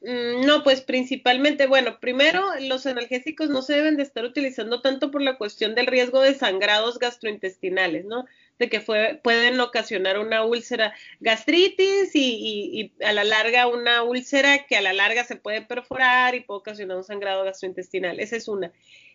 Mm, 0.00 0.44
no, 0.44 0.64
pues 0.64 0.80
principalmente, 0.80 1.66
bueno, 1.66 2.00
primero 2.00 2.42
los 2.60 2.86
analgésicos 2.86 3.50
no 3.50 3.62
se 3.62 3.74
deben 3.74 3.96
de 3.96 4.02
estar 4.02 4.24
utilizando 4.24 4.80
tanto 4.80 5.12
por 5.12 5.22
la 5.22 5.38
cuestión 5.38 5.76
del 5.76 5.86
riesgo 5.86 6.20
de 6.20 6.34
sangrados 6.34 6.98
gastrointestinales, 6.98 8.04
¿no? 8.04 8.26
De 8.58 8.68
que 8.68 8.80
pueden 8.80 9.60
ocasionar 9.60 10.18
una 10.18 10.44
úlcera 10.44 10.94
gastritis 11.20 12.16
y, 12.16 12.92
y, 12.98 13.04
a 13.04 13.12
la 13.12 13.22
larga 13.22 13.68
una 13.68 14.02
úlcera 14.02 14.66
que 14.66 14.76
a 14.76 14.80
la 14.80 14.92
larga 14.92 15.22
se 15.24 15.36
puede 15.36 15.62
perforar 15.62 16.34
y 16.34 16.40
puede 16.40 16.58
ocasionar 16.58 16.96
un 16.96 17.04
sangrado 17.04 17.44
gastrointestinal. 17.44 18.18
Esa 18.18 18.36
es 18.36 18.48
una. 18.48 18.72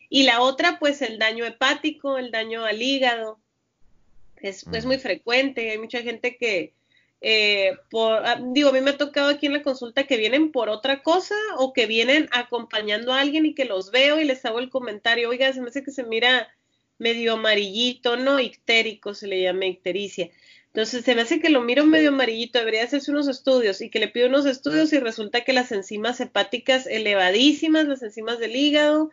Y 0.10 0.24
la 0.24 0.42
otra, 0.42 0.80
pues 0.80 1.02
el 1.02 1.20
daño 1.20 1.46
hepático, 1.46 2.18
el 2.18 2.32
daño 2.32 2.66
al 2.66 2.82
hígado. 2.82 3.40
Es, 4.38 4.66
es 4.72 4.86
muy 4.86 4.98
frecuente. 4.98 5.72
Hay 5.72 5.78
mucha 5.78 6.02
gente 6.02 6.38
que, 6.38 6.74
eh, 7.22 7.78
por, 7.90 8.26
ah, 8.26 8.40
digo, 8.42 8.70
a 8.70 8.74
mí 8.74 8.82
me 8.82 8.92
ha 8.92 8.98
tocado 8.98 9.30
aquí 9.30 9.48
en 9.48 9.54
la 9.54 9.64
consulta 9.64 10.06
que 10.06 10.18
vienen 10.18 10.52
por 10.52 10.70
otra 10.70 11.04
cosa 11.04 11.36
o 11.58 11.74
que 11.74 11.88
vienen 11.88 12.30
acompañando 12.32 13.12
a 13.12 13.20
alguien 13.20 13.46
y 13.46 13.54
que 13.54 13.66
los 13.66 13.92
veo 13.92 14.22
y 14.22 14.26
les 14.26 14.46
hago 14.46 14.60
el 14.60 14.70
comentario, 14.70 15.30
oiga, 15.30 15.52
se 15.52 15.62
me 15.62 15.70
hace 15.70 15.84
que 15.84 15.92
se 15.92 16.04
mira 16.04 16.48
medio 17.00 17.34
amarillito, 17.34 18.18
¿no? 18.18 18.40
Ictérico 18.40 19.14
se 19.14 19.28
le 19.28 19.42
llama 19.42 19.66
ictericia. 19.66 20.30
Entonces 20.68 21.06
se 21.06 21.16
me 21.16 21.22
hace 21.22 21.40
que 21.40 21.50
lo 21.50 21.62
miro 21.62 21.86
medio 21.86 22.10
amarillito, 22.10 22.60
debería 22.60 22.84
hacerse 22.84 23.12
unos 23.12 23.28
estudios 23.28 23.82
y 23.82 23.90
que 23.90 24.00
le 24.00 24.08
pido 24.08 24.28
unos 24.28 24.46
estudios 24.46 24.94
y 24.94 25.00
resulta 25.00 25.44
que 25.44 25.54
las 25.54 25.72
enzimas 25.72 26.20
hepáticas 26.20 26.86
elevadísimas, 26.86 27.88
las 27.88 28.04
enzimas 28.04 28.38
del 28.40 28.56
hígado 28.56 29.10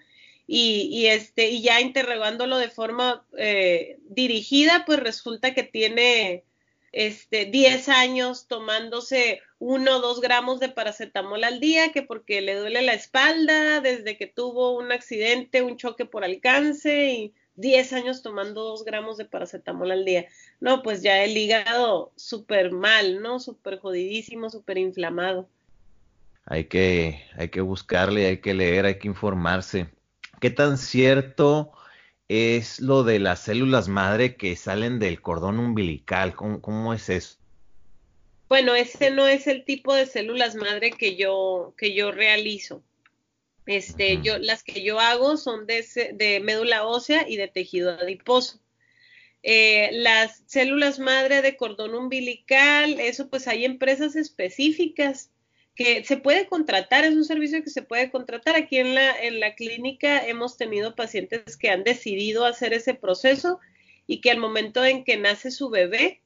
y, 0.46 0.88
y 0.92 1.06
este 1.06 1.48
y 1.50 1.62
ya 1.62 1.80
interrogándolo 1.80 2.58
de 2.58 2.68
forma 2.68 3.24
eh, 3.36 3.98
dirigida, 4.08 4.84
pues 4.86 5.00
resulta 5.00 5.54
que 5.54 5.62
tiene 5.62 6.44
este 6.94 7.46
10 7.46 7.88
años 7.88 8.46
tomándose 8.46 9.40
uno 9.58 9.96
o 9.96 10.00
dos 10.00 10.20
gramos 10.20 10.60
de 10.60 10.68
paracetamol 10.68 11.42
al 11.42 11.58
día, 11.58 11.90
que 11.90 12.02
porque 12.02 12.40
le 12.40 12.54
duele 12.54 12.82
la 12.82 12.94
espalda 12.94 13.80
desde 13.80 14.16
que 14.16 14.26
tuvo 14.26 14.76
un 14.78 14.92
accidente, 14.92 15.62
un 15.62 15.76
choque 15.76 16.04
por 16.04 16.24
alcance 16.24 17.08
y 17.10 17.34
10 17.56 17.92
años 17.94 18.22
tomando 18.22 18.62
2 18.62 18.84
gramos 18.84 19.16
de 19.16 19.24
paracetamol 19.24 19.90
al 19.90 20.04
día. 20.04 20.26
No, 20.60 20.82
pues 20.82 21.02
ya 21.02 21.24
el 21.24 21.36
hígado 21.36 22.12
súper 22.16 22.70
mal, 22.70 23.20
¿no? 23.22 23.40
Súper 23.40 23.78
jodidísimo, 23.78 24.50
súper 24.50 24.78
inflamado. 24.78 25.48
Hay 26.46 26.64
que, 26.66 27.24
hay 27.36 27.48
que 27.48 27.60
buscarle, 27.60 28.26
hay 28.26 28.38
que 28.38 28.54
leer, 28.54 28.86
hay 28.86 28.98
que 28.98 29.08
informarse. 29.08 29.88
¿Qué 30.40 30.50
tan 30.50 30.78
cierto 30.78 31.72
es 32.28 32.80
lo 32.80 33.02
de 33.04 33.18
las 33.18 33.40
células 33.40 33.88
madre 33.88 34.36
que 34.36 34.56
salen 34.56 34.98
del 34.98 35.20
cordón 35.20 35.58
umbilical? 35.58 36.34
¿Cómo, 36.34 36.60
cómo 36.60 36.94
es 36.94 37.08
eso? 37.08 37.38
Bueno, 38.48 38.74
ese 38.74 39.10
no 39.10 39.26
es 39.26 39.46
el 39.46 39.64
tipo 39.64 39.94
de 39.94 40.06
células 40.06 40.54
madre 40.54 40.90
que 40.90 41.16
yo, 41.16 41.74
que 41.76 41.94
yo 41.94 42.12
realizo. 42.12 42.82
Este, 43.66 44.20
yo, 44.22 44.38
las 44.38 44.62
que 44.62 44.82
yo 44.82 45.00
hago 45.00 45.36
son 45.36 45.66
de, 45.66 45.84
de 46.14 46.40
médula 46.40 46.86
ósea 46.86 47.26
y 47.28 47.36
de 47.36 47.48
tejido 47.48 47.90
adiposo. 47.90 48.60
Eh, 49.42 49.90
las 49.92 50.42
células 50.46 50.98
madre 50.98 51.42
de 51.42 51.56
cordón 51.56 51.94
umbilical, 51.94 52.98
eso 53.00 53.28
pues 53.28 53.46
hay 53.48 53.64
empresas 53.64 54.16
específicas 54.16 55.30
que 55.74 56.04
se 56.04 56.16
puede 56.16 56.46
contratar, 56.46 57.04
es 57.04 57.14
un 57.14 57.24
servicio 57.24 57.62
que 57.62 57.70
se 57.70 57.82
puede 57.82 58.10
contratar. 58.10 58.56
Aquí 58.56 58.78
en 58.78 58.94
la, 58.94 59.18
en 59.20 59.40
la 59.40 59.54
clínica 59.54 60.26
hemos 60.26 60.56
tenido 60.56 60.94
pacientes 60.94 61.56
que 61.56 61.70
han 61.70 61.84
decidido 61.84 62.44
hacer 62.44 62.72
ese 62.72 62.94
proceso 62.94 63.60
y 64.06 64.20
que 64.20 64.30
al 64.30 64.38
momento 64.38 64.84
en 64.84 65.04
que 65.04 65.16
nace 65.16 65.50
su 65.50 65.70
bebé, 65.70 66.20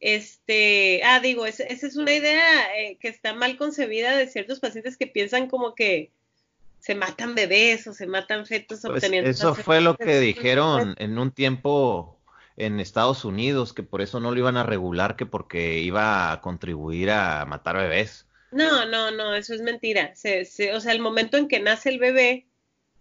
este, 0.00 1.02
ah, 1.04 1.20
digo, 1.20 1.46
esa 1.46 1.64
es 1.64 1.96
una 1.96 2.12
idea 2.12 2.76
eh, 2.78 2.98
que 3.00 3.08
está 3.08 3.34
mal 3.34 3.56
concebida 3.56 4.16
de 4.16 4.26
ciertos 4.26 4.60
pacientes 4.60 4.96
que 4.96 5.06
piensan 5.06 5.48
como 5.48 5.74
que, 5.74 6.10
se 6.84 6.94
matan 6.94 7.34
bebés 7.34 7.86
o 7.86 7.94
se 7.94 8.06
matan 8.06 8.44
fetos 8.44 8.80
pues 8.82 8.96
obteniendo. 8.96 9.30
Eso 9.30 9.54
fue 9.54 9.80
lo 9.80 9.96
que 9.96 10.20
dijeron 10.20 10.94
en 10.98 11.18
un 11.18 11.30
tiempo 11.30 12.20
en 12.58 12.78
Estados 12.78 13.24
Unidos, 13.24 13.72
que 13.72 13.82
por 13.82 14.02
eso 14.02 14.20
no 14.20 14.32
lo 14.32 14.38
iban 14.38 14.58
a 14.58 14.64
regular, 14.64 15.16
que 15.16 15.24
porque 15.24 15.78
iba 15.78 16.30
a 16.30 16.42
contribuir 16.42 17.10
a 17.10 17.46
matar 17.46 17.78
bebés. 17.78 18.26
No, 18.54 18.86
no, 18.86 19.10
no, 19.10 19.34
eso 19.34 19.52
es 19.52 19.62
mentira. 19.62 20.14
Se, 20.14 20.44
se, 20.44 20.72
o 20.74 20.80
sea, 20.80 20.92
el 20.92 21.00
momento 21.00 21.36
en 21.36 21.48
que 21.48 21.58
nace 21.58 21.88
el 21.88 21.98
bebé, 21.98 22.46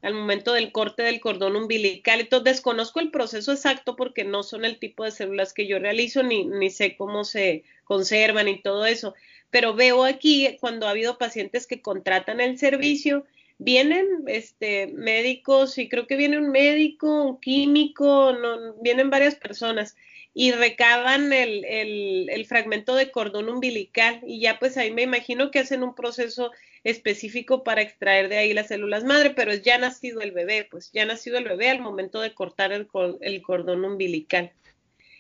al 0.02 0.16
momento 0.16 0.52
del 0.54 0.72
corte 0.72 1.04
del 1.04 1.22
cordón 1.22 1.56
umbilical, 1.56 2.20
entonces 2.22 2.56
desconozco 2.56 3.00
el 3.00 3.12
proceso 3.12 3.52
exacto 3.52 3.96
porque 3.96 4.24
no 4.24 4.42
son 4.42 4.66
el 4.66 4.80
tipo 4.80 5.04
de 5.04 5.12
células 5.12 5.54
que 5.54 5.68
yo 5.68 5.78
realizo, 5.78 6.24
ni, 6.24 6.44
ni 6.44 6.72
sé 6.72 6.98
cómo 6.98 7.24
se 7.24 7.64
conservan 7.84 8.48
y 8.48 8.64
todo 8.64 8.88
eso. 8.88 9.14
Pero 9.52 9.76
veo 9.76 10.06
aquí 10.06 10.58
cuando 10.60 10.88
ha 10.88 10.90
habido 10.90 11.20
pacientes 11.20 11.68
que 11.68 11.84
contratan 11.84 12.42
el 12.42 12.58
servicio 12.58 13.24
vienen 13.60 14.24
este, 14.28 14.88
médicos 14.88 15.78
y 15.78 15.88
creo 15.88 16.08
que 16.08 16.18
viene 16.18 16.40
un 16.40 16.50
médico, 16.50 17.26
un 17.26 17.40
químico, 17.40 18.34
no, 18.34 18.74
vienen 18.82 19.12
varias 19.12 19.36
personas 19.36 19.96
y 20.34 20.52
recaban 20.52 21.32
el, 21.32 21.64
el, 21.66 22.30
el, 22.30 22.46
fragmento 22.46 22.96
de 22.96 23.12
cordón 23.12 23.50
umbilical 23.50 24.20
y 24.26 24.40
ya 24.40 24.58
pues 24.58 24.78
ahí 24.78 24.92
me 24.92 25.04
imagino 25.04 25.52
que 25.52 25.60
hacen 25.60 25.84
un 25.84 25.94
proceso 25.94 26.52
específico 26.84 27.64
para 27.64 27.82
extraer 27.82 28.30
de 28.30 28.38
ahí 28.38 28.54
las 28.54 28.68
células 28.68 29.04
madre, 29.04 29.30
pero 29.30 29.52
es 29.52 29.62
ya 29.62 29.78
nacido 29.78 30.22
el 30.22 30.32
bebé, 30.32 30.68
pues 30.70 30.92
ya 30.92 31.06
nacido 31.06 31.38
el 31.38 31.46
bebé 31.46 31.70
al 31.70 31.82
momento 31.82 32.20
de 32.20 32.34
cortar 32.34 32.72
el, 32.72 32.88
el 33.22 33.42
cordón 33.42 33.86
umbilical. 33.86 34.52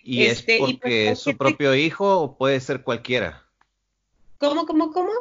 ¿Y 0.03 0.23
este, 0.23 0.55
es 0.55 0.59
porque 0.59 0.79
pues, 0.81 1.11
es 1.11 1.19
su 1.19 1.37
propio 1.37 1.75
hijo 1.75 2.19
o 2.19 2.37
puede 2.37 2.59
ser 2.59 2.81
cualquiera? 2.81 3.43
¿Cómo, 4.37 4.65
cómo, 4.65 4.91
cómo? 4.91 5.11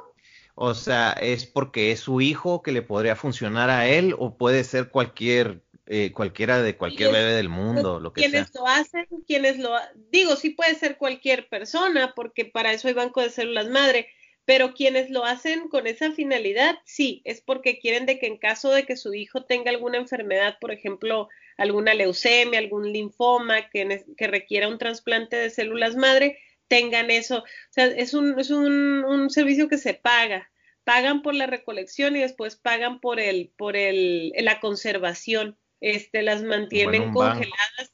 O 0.55 0.75
sea, 0.75 1.13
¿es 1.13 1.47
porque 1.47 1.93
es 1.93 2.01
su 2.01 2.21
hijo 2.21 2.63
que 2.63 2.73
le 2.73 2.83
podría 2.83 3.15
funcionar 3.15 3.71
a 3.71 3.87
él 3.87 4.15
o 4.19 4.37
puede 4.37 4.65
ser 4.65 4.91
cualquier 4.91 5.63
eh, 5.87 6.13
cualquiera 6.13 6.63
de 6.63 6.77
cualquier 6.77 7.13
bebé 7.13 7.33
del 7.33 7.49
mundo, 7.49 8.01
lo 8.01 8.13
que 8.13 8.23
quienes 8.23 8.55
lo 8.55 8.67
hacen, 8.67 9.07
quienes 9.27 9.59
lo 9.59 9.77
digo, 10.11 10.37
sí 10.37 10.51
puede 10.51 10.75
ser 10.75 10.97
cualquier 10.97 11.49
persona 11.49 12.13
porque 12.15 12.45
para 12.45 12.73
eso 12.73 12.89
hay 12.89 12.95
banco 12.95 13.21
de 13.21 13.31
células 13.31 13.69
madre, 13.69 14.09
pero 14.45 14.75
quienes 14.75 15.11
lo 15.11 15.25
hacen 15.25 15.69
con 15.69 15.87
esa 15.87 16.13
finalidad, 16.13 16.79
sí, 16.85 17.23
es 17.25 17.41
porque 17.41 17.79
quieren 17.79 18.07
de 18.07 18.19
que 18.19 18.27
en 18.27 18.39
caso 18.39 18.71
de 18.71 18.85
que 18.85 18.97
su 18.97 19.15
hijo 19.15 19.45
tenga 19.45 19.71
alguna 19.71 19.99
enfermedad, 19.99 20.57
por 20.61 20.73
ejemplo, 20.73 21.29
alguna 21.57 21.95
leucemia, 21.95 22.59
algún 22.59 22.93
linfoma 22.93 23.69
que, 23.69 24.05
que 24.17 24.27
requiera 24.27 24.69
un 24.69 24.79
trasplante 24.79 25.37
de 25.37 25.51
células 25.51 25.97
madre, 25.97 26.39
tengan 26.69 27.11
eso. 27.11 27.39
O 27.39 27.45
sea, 27.71 27.87
es 27.87 28.15
un, 28.15 28.39
es 28.39 28.51
un, 28.51 29.05
un 29.05 29.31
servicio 29.31 29.69
que 29.69 29.79
se 29.79 29.95
paga. 29.95 30.51
Pagan 30.85 31.23
por 31.23 31.35
la 31.35 31.47
recolección 31.47 32.17
y 32.17 32.21
después 32.21 32.57
pagan 32.57 32.99
por 32.99 33.21
el, 33.21 33.53
por 33.57 33.77
el, 33.77 34.33
la 34.39 34.59
conservación. 34.59 35.57
Este, 35.83 36.23
las 36.23 36.43
mantienen 36.45 37.13
congeladas 37.13 37.93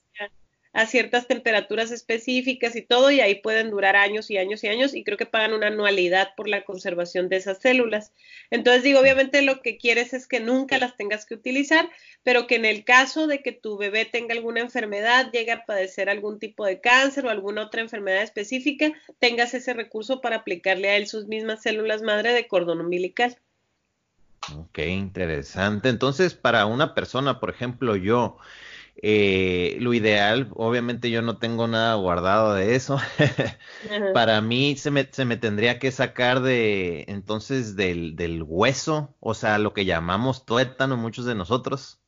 a 0.74 0.86
ciertas 0.86 1.26
temperaturas 1.26 1.90
específicas 1.90 2.76
y 2.76 2.82
todo, 2.82 3.10
y 3.10 3.20
ahí 3.20 3.36
pueden 3.36 3.70
durar 3.70 3.96
años 3.96 4.30
y 4.30 4.36
años 4.36 4.62
y 4.62 4.68
años, 4.68 4.94
y 4.94 5.02
creo 5.02 5.16
que 5.16 5.26
pagan 5.26 5.54
una 5.54 5.68
anualidad 5.68 6.34
por 6.36 6.48
la 6.48 6.64
conservación 6.64 7.28
de 7.28 7.36
esas 7.36 7.58
células. 7.58 8.12
Entonces, 8.50 8.82
digo, 8.82 9.00
obviamente 9.00 9.42
lo 9.42 9.62
que 9.62 9.78
quieres 9.78 10.12
es 10.12 10.28
que 10.28 10.38
nunca 10.38 10.78
las 10.78 10.96
tengas 10.96 11.24
que 11.24 11.34
utilizar, 11.34 11.90
pero 12.22 12.46
que 12.46 12.56
en 12.56 12.66
el 12.66 12.84
caso 12.84 13.26
de 13.26 13.42
que 13.42 13.52
tu 13.52 13.78
bebé 13.78 14.04
tenga 14.04 14.34
alguna 14.34 14.60
enfermedad, 14.60 15.32
llegue 15.32 15.52
a 15.52 15.64
padecer 15.64 16.10
algún 16.10 16.38
tipo 16.38 16.66
de 16.66 16.80
cáncer 16.80 17.24
o 17.26 17.30
alguna 17.30 17.62
otra 17.62 17.80
enfermedad 17.80 18.22
específica, 18.22 18.92
tengas 19.18 19.54
ese 19.54 19.72
recurso 19.72 20.20
para 20.20 20.36
aplicarle 20.36 20.90
a 20.90 20.96
él 20.96 21.06
sus 21.06 21.26
mismas 21.26 21.62
células 21.62 22.02
madre 22.02 22.34
de 22.34 22.46
cordón 22.46 22.82
umbilical. 22.82 23.36
Ok, 24.56 24.78
interesante. 24.78 25.88
Entonces, 25.88 26.34
para 26.34 26.66
una 26.66 26.94
persona, 26.94 27.40
por 27.40 27.50
ejemplo, 27.50 27.96
yo, 27.96 28.38
eh, 29.00 29.76
lo 29.80 29.94
ideal, 29.94 30.48
obviamente 30.54 31.10
yo 31.10 31.22
no 31.22 31.38
tengo 31.38 31.68
nada 31.68 31.94
guardado 31.94 32.54
de 32.54 32.74
eso. 32.74 32.98
Para 34.14 34.40
mí 34.40 34.76
se 34.76 34.90
me, 34.90 35.08
se 35.10 35.24
me, 35.24 35.36
tendría 35.36 35.78
que 35.78 35.92
sacar 35.92 36.40
de 36.40 37.04
entonces 37.08 37.76
del, 37.76 38.16
del, 38.16 38.42
hueso, 38.42 39.14
o 39.20 39.34
sea, 39.34 39.58
lo 39.58 39.72
que 39.72 39.84
llamamos 39.84 40.44
tuétano 40.44 40.96
muchos 40.96 41.26
de 41.26 41.34
nosotros. 41.34 41.98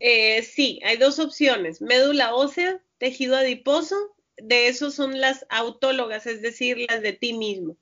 Eh, 0.00 0.42
sí, 0.42 0.80
hay 0.84 0.96
dos 0.96 1.18
opciones, 1.18 1.80
médula 1.80 2.34
ósea, 2.34 2.80
tejido 2.98 3.36
adiposo, 3.36 3.96
de 4.36 4.66
esos 4.68 4.94
son 4.94 5.20
las 5.20 5.46
autólogas, 5.48 6.26
es 6.26 6.42
decir, 6.42 6.78
las 6.88 7.02
de 7.02 7.12
ti 7.12 7.34
mismo. 7.34 7.76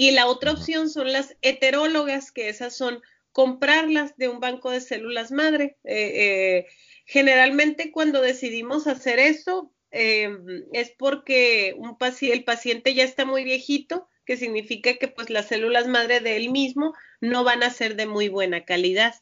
Y 0.00 0.12
la 0.12 0.28
otra 0.28 0.52
opción 0.52 0.88
son 0.88 1.12
las 1.12 1.36
heterólogas, 1.42 2.30
que 2.30 2.48
esas 2.48 2.76
son 2.76 3.02
comprarlas 3.32 4.16
de 4.16 4.28
un 4.28 4.38
banco 4.38 4.70
de 4.70 4.80
células 4.80 5.32
madre. 5.32 5.76
Eh, 5.82 6.12
eh 6.14 6.66
Generalmente 7.04 7.90
cuando 7.90 8.20
decidimos 8.20 8.86
hacer 8.86 9.18
eso 9.18 9.72
em, 9.90 10.64
es 10.72 10.90
porque 10.90 11.74
un 11.76 11.96
el 12.20 12.44
paciente 12.44 12.94
ya 12.94 13.02
está 13.02 13.24
muy 13.24 13.42
viejito, 13.42 14.06
que 14.24 14.36
significa 14.36 14.98
que 14.98 15.08
pues 15.08 15.30
las 15.30 15.46
células 15.46 15.88
madre 15.88 16.20
de 16.20 16.36
él 16.36 16.50
mismo 16.50 16.94
no 17.20 17.42
van 17.42 17.64
a 17.64 17.70
ser 17.70 17.96
de 17.96 18.06
muy 18.06 18.28
buena 18.28 18.64
calidad. 18.64 19.14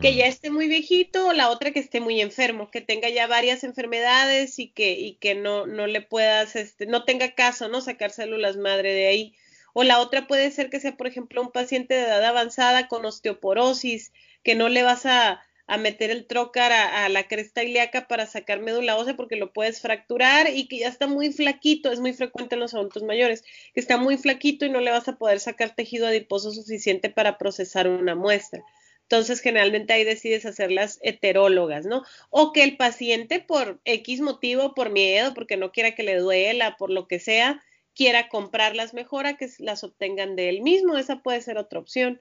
Que 0.00 0.14
ya 0.14 0.26
esté 0.26 0.50
muy 0.50 0.68
viejito 0.68 1.28
o 1.28 1.32
la 1.32 1.48
otra 1.48 1.70
que 1.70 1.80
esté 1.80 2.00
muy 2.00 2.20
enfermo, 2.20 2.70
que 2.70 2.82
tenga 2.82 3.08
ya 3.08 3.26
varias 3.26 3.64
enfermedades 3.64 4.58
y 4.58 4.72
que, 4.72 4.92
y 4.92 5.14
que 5.14 5.34
no, 5.34 5.66
no 5.66 5.86
le 5.86 6.02
puedas, 6.02 6.54
este, 6.54 6.84
no 6.84 7.06
tenga 7.06 7.34
caso, 7.34 7.68
¿no? 7.68 7.80
Sacar 7.80 8.10
células 8.10 8.58
madre 8.58 8.92
de 8.92 9.06
ahí. 9.06 9.34
O 9.72 9.84
la 9.84 10.00
otra 10.00 10.26
puede 10.26 10.50
ser 10.50 10.70
que 10.70 10.80
sea, 10.80 10.96
por 10.96 11.06
ejemplo, 11.06 11.42
un 11.42 11.52
paciente 11.52 11.94
de 11.94 12.02
edad 12.02 12.24
avanzada 12.24 12.88
con 12.88 13.04
osteoporosis, 13.04 14.12
que 14.42 14.54
no 14.54 14.68
le 14.68 14.82
vas 14.82 15.06
a, 15.06 15.42
a 15.66 15.78
meter 15.78 16.10
el 16.10 16.26
trocar 16.26 16.72
a, 16.72 17.08
la 17.08 17.28
cresta 17.28 17.62
ilíaca 17.62 18.06
para 18.08 18.26
sacar 18.26 18.60
médula 18.60 18.96
ósea 18.96 19.16
porque 19.16 19.36
lo 19.36 19.52
puedes 19.52 19.80
fracturar 19.80 20.50
y 20.54 20.68
que 20.68 20.80
ya 20.80 20.88
está 20.88 21.06
muy 21.06 21.32
flaquito, 21.32 21.90
es 21.90 22.00
muy 22.00 22.12
frecuente 22.12 22.56
en 22.56 22.60
los 22.60 22.74
adultos 22.74 23.02
mayores, 23.02 23.42
que 23.72 23.80
está 23.80 23.96
muy 23.96 24.16
flaquito 24.18 24.66
y 24.66 24.70
no 24.70 24.80
le 24.80 24.90
vas 24.90 25.08
a 25.08 25.16
poder 25.16 25.40
sacar 25.40 25.74
tejido 25.74 26.06
adiposo 26.06 26.50
suficiente 26.52 27.10
para 27.10 27.38
procesar 27.38 27.88
una 27.88 28.14
muestra. 28.14 28.62
Entonces, 29.02 29.40
generalmente 29.40 29.92
ahí 29.92 30.04
decides 30.04 30.46
hacerlas 30.46 30.98
heterólogas, 31.02 31.84
¿no? 31.86 32.02
O 32.30 32.52
que 32.52 32.62
el 32.64 32.76
paciente 32.76 33.40
por 33.40 33.80
X 33.84 34.20
motivo, 34.20 34.74
por 34.74 34.90
miedo, 34.90 35.34
porque 35.34 35.56
no 35.56 35.70
quiera 35.70 35.94
que 35.94 36.02
le 36.02 36.16
duela, 36.16 36.76
por 36.76 36.90
lo 36.90 37.06
que 37.08 37.18
sea, 37.18 37.62
quiera 37.94 38.28
comprarlas 38.28 38.94
mejor 38.94 39.26
a 39.26 39.36
que 39.36 39.48
las 39.58 39.84
obtengan 39.84 40.36
de 40.36 40.48
él 40.48 40.62
mismo. 40.62 40.96
Esa 40.96 41.22
puede 41.22 41.40
ser 41.40 41.58
otra 41.58 41.78
opción. 41.78 42.20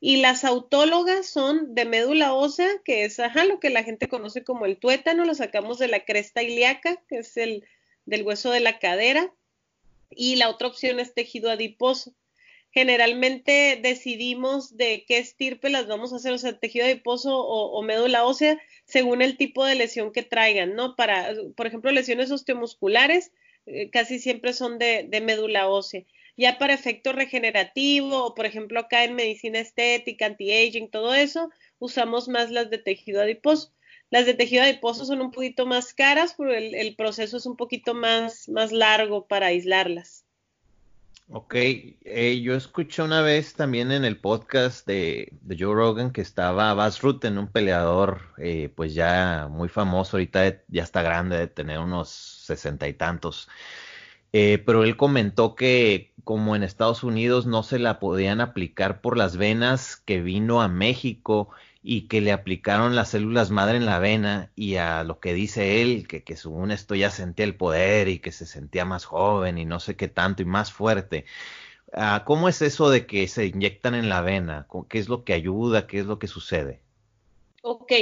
Y 0.00 0.18
las 0.18 0.44
autólogas 0.44 1.26
son 1.26 1.74
de 1.74 1.84
médula 1.84 2.34
ósea, 2.34 2.68
que 2.84 3.04
es 3.04 3.18
ajá, 3.20 3.44
lo 3.44 3.60
que 3.60 3.70
la 3.70 3.84
gente 3.84 4.08
conoce 4.08 4.44
como 4.44 4.66
el 4.66 4.76
tuétano, 4.76 5.24
lo 5.24 5.34
sacamos 5.34 5.78
de 5.78 5.88
la 5.88 6.04
cresta 6.04 6.42
ilíaca, 6.42 7.02
que 7.08 7.18
es 7.18 7.36
el 7.36 7.64
del 8.04 8.22
hueso 8.22 8.50
de 8.50 8.60
la 8.60 8.78
cadera 8.78 9.32
y 10.10 10.36
la 10.36 10.48
otra 10.48 10.68
opción 10.68 11.00
es 11.00 11.14
tejido 11.14 11.50
adiposo. 11.50 12.14
Generalmente 12.70 13.78
decidimos 13.80 14.76
de 14.76 15.04
qué 15.06 15.18
estirpe 15.18 15.70
las 15.70 15.86
vamos 15.86 16.12
a 16.12 16.16
hacer, 16.16 16.32
o 16.32 16.38
sea, 16.38 16.58
tejido 16.58 16.86
adiposo 16.86 17.38
o, 17.38 17.82
médula 17.82 18.24
ósea, 18.24 18.60
según 18.84 19.22
el 19.22 19.36
tipo 19.36 19.64
de 19.64 19.76
lesión 19.76 20.12
que 20.12 20.22
traigan, 20.22 20.74
¿no? 20.74 20.96
Para, 20.96 21.34
por 21.56 21.66
ejemplo, 21.66 21.92
lesiones 21.92 22.32
osteomusculares 22.32 23.30
eh, 23.66 23.90
casi 23.90 24.18
siempre 24.18 24.52
son 24.52 24.78
de, 24.78 25.06
de 25.08 25.20
médula 25.20 25.68
ósea. 25.68 26.04
Ya 26.36 26.58
para 26.58 26.74
efecto 26.74 27.12
regenerativo, 27.12 28.24
o 28.24 28.34
por 28.34 28.46
ejemplo 28.46 28.80
acá 28.80 29.04
en 29.04 29.14
medicina 29.14 29.60
estética, 29.60 30.26
anti-aging, 30.26 30.90
todo 30.90 31.14
eso, 31.14 31.50
usamos 31.78 32.28
más 32.28 32.50
las 32.50 32.70
de 32.70 32.78
tejido 32.78 33.20
adiposo. 33.20 33.72
Las 34.10 34.26
de 34.26 34.34
tejido 34.34 34.62
adiposo 34.62 35.04
son 35.04 35.20
un 35.20 35.30
poquito 35.30 35.66
más 35.66 35.94
caras, 35.94 36.34
pero 36.36 36.52
el, 36.54 36.94
proceso 36.96 37.36
es 37.36 37.46
un 37.46 37.56
poquito 37.56 37.94
más, 37.94 38.48
más 38.48 38.72
largo 38.72 39.26
para 39.26 39.46
aislarlas. 39.46 40.24
Ok, 41.28 41.54
eh, 41.54 42.40
yo 42.42 42.54
escuché 42.54 43.02
una 43.02 43.22
vez 43.22 43.54
también 43.54 43.92
en 43.92 44.04
el 44.04 44.20
podcast 44.20 44.86
de, 44.86 45.32
Joe 45.48 45.74
Rogan 45.74 46.12
que 46.12 46.20
estaba 46.20 46.74
Bas 46.74 47.00
Rutten, 47.00 47.38
un 47.38 47.48
peleador 47.48 48.20
eh, 48.36 48.70
pues 48.76 48.94
ya 48.94 49.48
muy 49.50 49.68
famoso, 49.68 50.16
ahorita 50.16 50.62
ya 50.68 50.82
está 50.82 51.02
grande, 51.02 51.38
de 51.38 51.48
tener 51.48 51.78
unos 51.78 52.33
sesenta 52.44 52.88
y 52.88 52.94
tantos. 52.94 53.48
Eh, 54.36 54.58
pero 54.66 54.82
él 54.82 54.96
comentó 54.96 55.54
que 55.54 56.12
como 56.24 56.56
en 56.56 56.64
Estados 56.64 57.04
Unidos 57.04 57.46
no 57.46 57.62
se 57.62 57.78
la 57.78 58.00
podían 58.00 58.40
aplicar 58.40 59.00
por 59.00 59.16
las 59.16 59.36
venas, 59.36 59.96
que 59.96 60.20
vino 60.20 60.60
a 60.60 60.66
México 60.66 61.50
y 61.84 62.08
que 62.08 62.20
le 62.20 62.32
aplicaron 62.32 62.96
las 62.96 63.10
células 63.10 63.50
madre 63.50 63.76
en 63.76 63.86
la 63.86 64.00
vena 64.00 64.50
y 64.56 64.76
a 64.76 65.04
lo 65.04 65.20
que 65.20 65.34
dice 65.34 65.82
él, 65.82 66.08
que, 66.08 66.24
según 66.36 66.72
esto 66.72 66.96
ya 66.96 67.10
sentía 67.10 67.44
el 67.44 67.54
poder 67.54 68.08
y 68.08 68.18
que 68.18 68.32
se 68.32 68.46
sentía 68.46 68.84
más 68.84 69.04
joven 69.04 69.56
y 69.56 69.66
no 69.66 69.78
sé 69.78 69.94
qué 69.94 70.08
tanto 70.08 70.42
y 70.42 70.46
más 70.46 70.72
fuerte. 70.72 71.26
Ah, 71.92 72.24
¿Cómo 72.26 72.48
es 72.48 72.60
eso 72.60 72.90
de 72.90 73.06
que 73.06 73.28
se 73.28 73.46
inyectan 73.46 73.94
en 73.94 74.08
la 74.08 74.20
vena? 74.20 74.66
¿Qué 74.88 74.98
es 74.98 75.08
lo 75.08 75.22
que 75.22 75.34
ayuda? 75.34 75.86
¿Qué 75.86 76.00
es 76.00 76.06
lo 76.06 76.18
que 76.18 76.26
sucede? 76.26 76.80
Ok, 77.62 77.92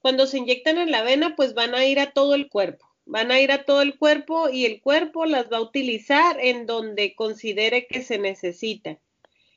cuando 0.00 0.26
se 0.26 0.38
inyectan 0.38 0.78
en 0.78 0.90
la 0.90 1.02
vena, 1.02 1.36
pues 1.36 1.52
van 1.52 1.74
a 1.74 1.84
ir 1.84 2.00
a 2.00 2.12
todo 2.12 2.34
el 2.34 2.48
cuerpo 2.48 2.85
van 3.06 3.30
a 3.30 3.40
ir 3.40 3.52
a 3.52 3.64
todo 3.64 3.82
el 3.82 3.96
cuerpo 3.96 4.50
y 4.50 4.66
el 4.66 4.80
cuerpo 4.82 5.24
las 5.24 5.50
va 5.50 5.58
a 5.58 5.62
utilizar 5.62 6.38
en 6.40 6.66
donde 6.66 7.14
considere 7.14 7.86
que 7.86 8.02
se 8.02 8.18
necesitan. 8.18 8.98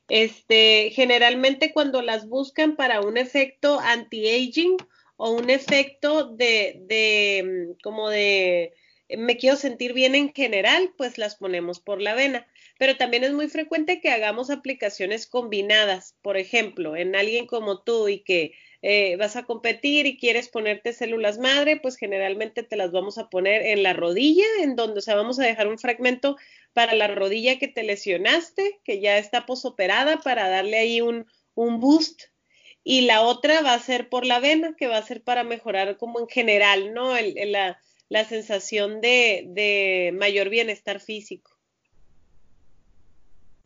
Este, 0.07 0.91
generalmente 0.91 1.73
cuando 1.73 2.01
las 2.01 2.27
buscan 2.27 2.75
para 2.75 3.01
un 3.01 3.17
efecto 3.17 3.79
anti-aging 3.79 4.77
o 5.17 5.31
un 5.31 5.49
efecto 5.49 6.25
de, 6.25 6.79
de, 6.85 7.75
como 7.83 8.09
de, 8.09 8.73
me 9.17 9.37
quiero 9.37 9.55
sentir 9.55 9.93
bien 9.93 10.15
en 10.15 10.33
general, 10.33 10.93
pues 10.97 11.17
las 11.17 11.35
ponemos 11.35 11.79
por 11.79 12.01
la 12.01 12.15
vena. 12.15 12.47
Pero 12.77 12.97
también 12.97 13.23
es 13.23 13.33
muy 13.33 13.49
frecuente 13.49 13.99
que 13.99 14.09
hagamos 14.11 14.49
aplicaciones 14.49 15.27
combinadas. 15.27 16.15
Por 16.21 16.37
ejemplo, 16.37 16.95
en 16.95 17.15
alguien 17.15 17.45
como 17.45 17.81
tú 17.81 18.07
y 18.07 18.19
que 18.19 18.53
eh, 18.81 19.17
vas 19.17 19.35
a 19.35 19.43
competir 19.43 20.05
y 20.05 20.17
quieres 20.17 20.47
ponerte 20.47 20.93
células 20.93 21.37
madre, 21.37 21.77
pues 21.77 21.97
generalmente 21.97 22.63
te 22.63 22.77
las 22.77 22.91
vamos 22.91 23.17
a 23.17 23.29
poner 23.29 23.61
en 23.65 23.83
la 23.83 23.93
rodilla, 23.93 24.45
en 24.61 24.75
donde, 24.75 24.99
o 24.99 25.01
sea, 25.01 25.15
vamos 25.15 25.39
a 25.39 25.45
dejar 25.45 25.67
un 25.67 25.77
fragmento 25.77 26.37
para 26.73 26.95
la 26.95 27.07
rodilla 27.07 27.59
que 27.59 27.67
te 27.67 27.83
lesionaste, 27.83 28.79
que 28.83 29.01
ya 29.01 29.17
está 29.17 29.45
posoperada, 29.45 30.17
para 30.21 30.47
darle 30.47 30.77
ahí 30.77 31.01
un, 31.01 31.25
un 31.55 31.79
boost. 31.79 32.23
Y 32.83 33.01
la 33.01 33.21
otra 33.21 33.61
va 33.61 33.73
a 33.73 33.79
ser 33.79 34.09
por 34.09 34.25
la 34.25 34.39
vena, 34.39 34.75
que 34.77 34.87
va 34.87 34.97
a 34.97 35.05
ser 35.05 35.21
para 35.23 35.43
mejorar 35.43 35.97
como 35.97 36.19
en 36.19 36.27
general, 36.27 36.93
¿no? 36.93 37.13
la, 37.45 37.79
la 38.07 38.25
sensación 38.25 39.01
de, 39.01 39.43
de 39.47 40.11
mayor 40.13 40.49
bienestar 40.49 40.99
físico. 40.99 41.48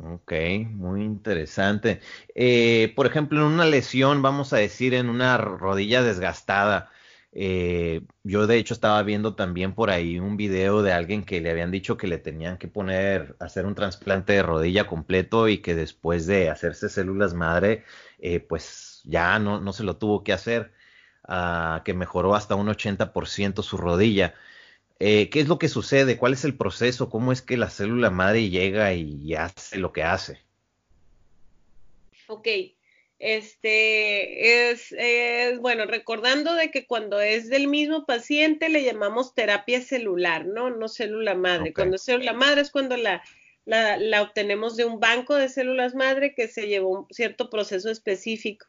Ok, 0.05 0.33
muy 0.71 1.01
interesante. 1.01 2.01
Eh, 2.35 2.91
por 2.95 3.05
ejemplo, 3.05 3.39
en 3.39 3.53
una 3.53 3.65
lesión, 3.65 4.21
vamos 4.21 4.51
a 4.51 4.57
decir, 4.57 4.93
en 4.93 5.09
una 5.09 5.37
rodilla 5.37 6.03
desgastada, 6.03 6.91
eh, 7.31 8.01
yo 8.23 8.45
de 8.45 8.57
hecho 8.57 8.73
estaba 8.73 9.01
viendo 9.03 9.35
también 9.35 9.73
por 9.73 9.89
ahí 9.89 10.19
un 10.19 10.35
video 10.35 10.81
de 10.81 10.91
alguien 10.91 11.23
que 11.23 11.39
le 11.39 11.51
habían 11.51 11.71
dicho 11.71 11.95
que 11.95 12.07
le 12.07 12.17
tenían 12.17 12.57
que 12.57 12.67
poner, 12.67 13.37
hacer 13.39 13.65
un 13.65 13.75
trasplante 13.75 14.33
de 14.33 14.43
rodilla 14.43 14.87
completo 14.87 15.47
y 15.47 15.59
que 15.59 15.73
después 15.73 16.27
de 16.27 16.49
hacerse 16.49 16.89
células 16.89 17.33
madre, 17.33 17.85
eh, 18.19 18.41
pues 18.41 19.01
ya 19.05 19.39
no, 19.39 19.61
no, 19.61 19.71
se 19.71 19.83
lo 19.85 19.95
tuvo 19.97 20.23
que 20.23 20.33
hacer, 20.33 20.73
ah, 21.23 21.81
que 21.85 21.93
mejoró 21.93 22.35
hasta 22.35 22.55
un 22.55 22.67
80% 22.67 23.63
su 23.63 23.77
rodilla. 23.77 24.33
Eh, 24.99 25.29
¿Qué 25.29 25.39
es 25.41 25.47
lo 25.47 25.59
que 25.59 25.69
sucede? 25.69 26.17
¿Cuál 26.17 26.33
es 26.33 26.45
el 26.45 26.55
proceso? 26.55 27.09
¿Cómo 27.09 27.31
es 27.31 27.41
que 27.41 27.57
la 27.57 27.69
célula 27.69 28.09
madre 28.09 28.49
llega 28.49 28.93
y 28.93 29.33
hace 29.35 29.77
lo 29.77 29.91
que 29.91 30.03
hace? 30.03 30.39
Ok, 32.27 32.47
este 33.19 34.71
es, 34.71 34.93
bueno, 35.59 35.85
recordando 35.85 36.55
de 36.55 36.71
que 36.71 36.85
cuando 36.85 37.21
es 37.21 37.49
del 37.49 37.67
mismo 37.67 38.05
paciente 38.05 38.69
le 38.69 38.83
llamamos 38.83 39.33
terapia 39.33 39.81
celular, 39.81 40.45
¿no? 40.45 40.69
No 40.69 40.89
célula 40.89 41.35
madre. 41.35 41.73
Cuando 41.73 41.95
es 41.95 42.03
célula 42.03 42.33
madre 42.33 42.61
es 42.61 42.71
cuando 42.71 42.97
la, 42.97 43.23
la, 43.65 44.21
obtenemos 44.21 44.75
de 44.75 44.85
un 44.85 44.99
banco 44.99 45.35
de 45.35 45.47
células 45.47 45.95
madre 45.95 46.33
que 46.35 46.47
se 46.47 46.67
llevó 46.67 46.99
un 46.99 47.07
cierto 47.11 47.49
proceso 47.49 47.89
específico. 47.89 48.67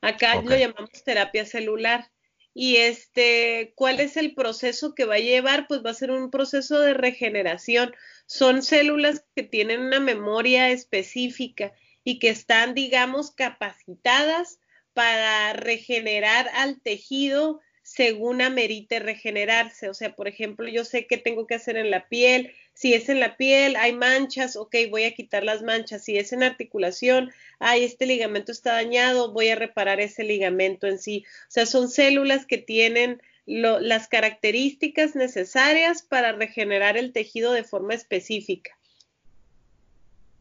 Acá 0.00 0.42
lo 0.42 0.56
llamamos 0.56 1.04
terapia 1.04 1.46
celular. 1.46 2.10
Y 2.54 2.76
este, 2.76 3.72
¿cuál 3.74 3.98
es 3.98 4.16
el 4.16 4.34
proceso 4.34 4.94
que 4.94 5.04
va 5.04 5.16
a 5.16 5.18
llevar? 5.18 5.66
Pues 5.66 5.84
va 5.84 5.90
a 5.90 5.94
ser 5.94 6.12
un 6.12 6.30
proceso 6.30 6.78
de 6.78 6.94
regeneración. 6.94 7.92
Son 8.26 8.62
células 8.62 9.24
que 9.34 9.42
tienen 9.42 9.80
una 9.80 9.98
memoria 9.98 10.70
específica 10.70 11.72
y 12.04 12.20
que 12.20 12.28
están, 12.28 12.74
digamos, 12.74 13.32
capacitadas 13.32 14.60
para 14.92 15.52
regenerar 15.54 16.48
al 16.54 16.80
tejido 16.80 17.60
según 17.82 18.40
amerite 18.40 18.98
regenerarse. 19.00 19.88
O 19.88 19.94
sea, 19.94 20.14
por 20.14 20.28
ejemplo, 20.28 20.68
yo 20.68 20.84
sé 20.84 21.06
qué 21.06 21.18
tengo 21.18 21.46
que 21.46 21.56
hacer 21.56 21.76
en 21.76 21.90
la 21.90 22.08
piel. 22.08 22.54
Si 22.74 22.92
es 22.92 23.08
en 23.08 23.20
la 23.20 23.36
piel, 23.36 23.76
hay 23.76 23.92
manchas, 23.92 24.56
ok, 24.56 24.74
voy 24.90 25.04
a 25.04 25.14
quitar 25.14 25.44
las 25.44 25.62
manchas. 25.62 26.04
Si 26.04 26.18
es 26.18 26.32
en 26.32 26.42
articulación, 26.42 27.30
ay, 27.60 27.84
este 27.84 28.04
ligamento 28.04 28.50
está 28.50 28.72
dañado, 28.72 29.32
voy 29.32 29.48
a 29.48 29.56
reparar 29.56 30.00
ese 30.00 30.24
ligamento 30.24 30.88
en 30.88 30.98
sí. 30.98 31.24
O 31.48 31.50
sea, 31.50 31.66
son 31.66 31.88
células 31.88 32.46
que 32.46 32.58
tienen 32.58 33.22
las 33.46 34.08
características 34.08 35.14
necesarias 35.14 36.02
para 36.02 36.32
regenerar 36.32 36.96
el 36.96 37.12
tejido 37.12 37.52
de 37.52 37.62
forma 37.62 37.94
específica. 37.94 38.76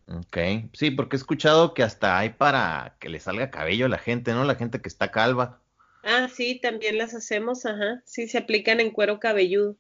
Ok, 0.07 0.37
sí, 0.73 0.91
porque 0.91 1.15
he 1.15 1.19
escuchado 1.19 1.73
que 1.73 1.83
hasta 1.83 2.17
hay 2.17 2.29
para 2.31 2.97
que 2.99 3.09
le 3.09 3.19
salga 3.19 3.51
cabello 3.51 3.85
a 3.85 3.89
la 3.89 3.97
gente, 3.97 4.33
¿no? 4.33 4.43
La 4.43 4.55
gente 4.55 4.81
que 4.81 4.89
está 4.89 5.11
calva. 5.11 5.61
Ah, 6.03 6.27
sí, 6.33 6.59
también 6.59 6.97
las 6.97 7.13
hacemos, 7.13 7.65
ajá. 7.65 8.01
Sí, 8.05 8.27
se 8.27 8.37
aplican 8.37 8.79
en 8.79 8.91
cuero 8.91 9.19
cabelludo. 9.19 9.77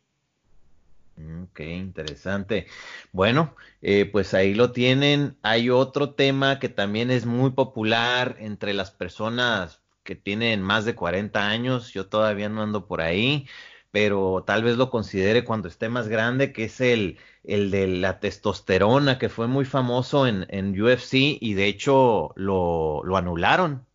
Mm, 1.15 1.43
ok, 1.43 1.59
interesante. 1.61 2.67
Bueno, 3.11 3.55
eh, 3.81 4.05
pues 4.05 4.33
ahí 4.33 4.53
lo 4.53 4.71
tienen. 4.71 5.37
Hay 5.43 5.69
otro 5.69 6.13
tema 6.15 6.59
que 6.59 6.69
también 6.69 7.11
es 7.11 7.25
muy 7.25 7.51
popular 7.51 8.35
entre 8.39 8.73
las 8.73 8.91
personas 8.91 9.81
que 10.03 10.15
tienen 10.15 10.61
más 10.61 10.85
de 10.85 10.95
40 10.95 11.47
años. 11.49 11.93
Yo 11.93 12.07
todavía 12.07 12.49
no 12.49 12.61
ando 12.63 12.87
por 12.87 13.01
ahí, 13.01 13.47
pero 13.91 14.43
tal 14.45 14.63
vez 14.63 14.75
lo 14.77 14.89
considere 14.89 15.43
cuando 15.45 15.67
esté 15.67 15.87
más 15.89 16.07
grande, 16.07 16.51
que 16.51 16.65
es 16.65 16.81
el, 16.81 17.19
el 17.43 17.69
de 17.71 17.87
la 17.87 18.19
testosterona, 18.19 19.19
que 19.19 19.29
fue 19.29 19.47
muy 19.47 19.65
famoso 19.65 20.25
en, 20.27 20.45
en 20.49 20.79
UFC 20.81 21.37
y 21.39 21.53
de 21.53 21.67
hecho 21.67 22.33
lo, 22.35 23.01
lo 23.03 23.17
anularon 23.17 23.85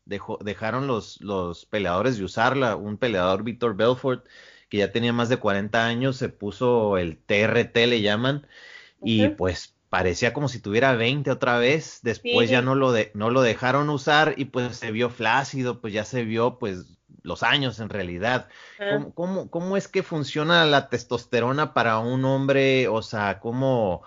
dejaron 0.41 0.87
los, 0.87 1.21
los 1.21 1.67
peleadores 1.67 2.17
de 2.17 2.25
usarla. 2.25 2.77
Un 2.77 2.97
peleador, 2.97 3.43
Víctor 3.43 3.77
Belfort, 3.77 4.25
que 4.69 4.79
ya 4.79 4.93
tenía 4.93 5.13
más 5.13 5.29
de 5.29 5.39
40 5.39 5.87
años, 5.87 6.17
se 6.17 6.29
puso 6.29 6.99
el 6.99 7.19
TRT, 7.19 7.77
le 7.87 8.01
llaman, 8.01 8.47
y 9.03 9.29
pues 9.29 9.75
parecía 9.89 10.33
como 10.33 10.49
si 10.49 10.61
tuviera 10.61 10.95
20 10.95 11.31
otra 11.31 11.59
vez. 11.59 12.01
Después 12.03 12.51
ya 12.51 12.63
no 12.63 12.75
lo, 12.75 12.93
de, 12.93 13.11
no 13.15 13.31
lo 13.31 13.43
dejaron 13.43 13.91
usar 13.91 14.35
y 14.37 14.47
pues 14.47 14.77
se 14.77 14.91
vio 14.91 15.11
flácido, 15.11 15.81
pues 15.81 15.93
ya 15.93 16.05
se 16.05 16.25
vio 16.25 16.59
pues 16.59 16.99
los 17.23 17.43
años 17.43 17.81
en 17.81 17.89
realidad. 17.89 18.49
¿Cómo, 18.79 19.15
cómo, 19.15 19.51
cómo 19.51 19.77
es 19.77 19.89
que 19.89 20.03
funciona 20.03 20.65
la 20.65 20.89
testosterona 20.89 21.75
para 21.75 21.99
un 21.99 22.25
hombre? 22.25 22.89
O 22.89 23.03
sea, 23.03 23.41
¿cómo, 23.41 24.03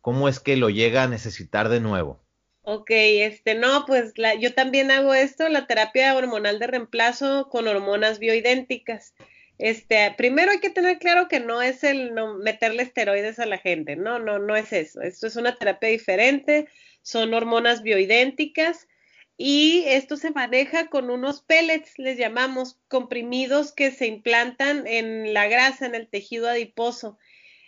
cómo 0.00 0.28
es 0.28 0.40
que 0.40 0.56
lo 0.56 0.70
llega 0.70 1.04
a 1.04 1.08
necesitar 1.08 1.68
de 1.68 1.80
nuevo? 1.80 2.20
Ok, 2.62 2.90
este, 2.90 3.54
no, 3.54 3.84
pues 3.86 4.18
la, 4.18 4.34
yo 4.34 4.52
también 4.52 4.90
hago 4.90 5.14
esto, 5.14 5.48
la 5.48 5.68
terapia 5.68 6.16
hormonal 6.16 6.58
de 6.58 6.66
reemplazo 6.66 7.48
con 7.48 7.68
hormonas 7.68 8.18
bioidénticas. 8.18 9.14
Este, 9.58 10.14
primero 10.18 10.50
hay 10.50 10.60
que 10.60 10.70
tener 10.70 10.98
claro 10.98 11.28
que 11.28 11.40
no 11.40 11.62
es 11.62 11.82
el 11.82 12.14
no, 12.14 12.34
meterle 12.34 12.82
esteroides 12.82 13.38
a 13.38 13.46
la 13.46 13.58
gente, 13.58 13.96
no, 13.96 14.18
no, 14.18 14.38
no 14.38 14.54
es 14.56 14.72
eso. 14.72 15.00
Esto 15.00 15.26
es 15.26 15.36
una 15.36 15.56
terapia 15.56 15.88
diferente, 15.88 16.68
son 17.02 17.32
hormonas 17.32 17.82
bioidénticas 17.82 18.86
y 19.38 19.84
esto 19.86 20.16
se 20.16 20.30
maneja 20.30 20.88
con 20.88 21.10
unos 21.10 21.42
pellets, 21.42 21.98
les 21.98 22.18
llamamos 22.18 22.78
comprimidos 22.88 23.72
que 23.72 23.90
se 23.90 24.06
implantan 24.06 24.86
en 24.86 25.34
la 25.34 25.48
grasa, 25.48 25.86
en 25.86 25.94
el 25.94 26.08
tejido 26.08 26.48
adiposo. 26.48 27.18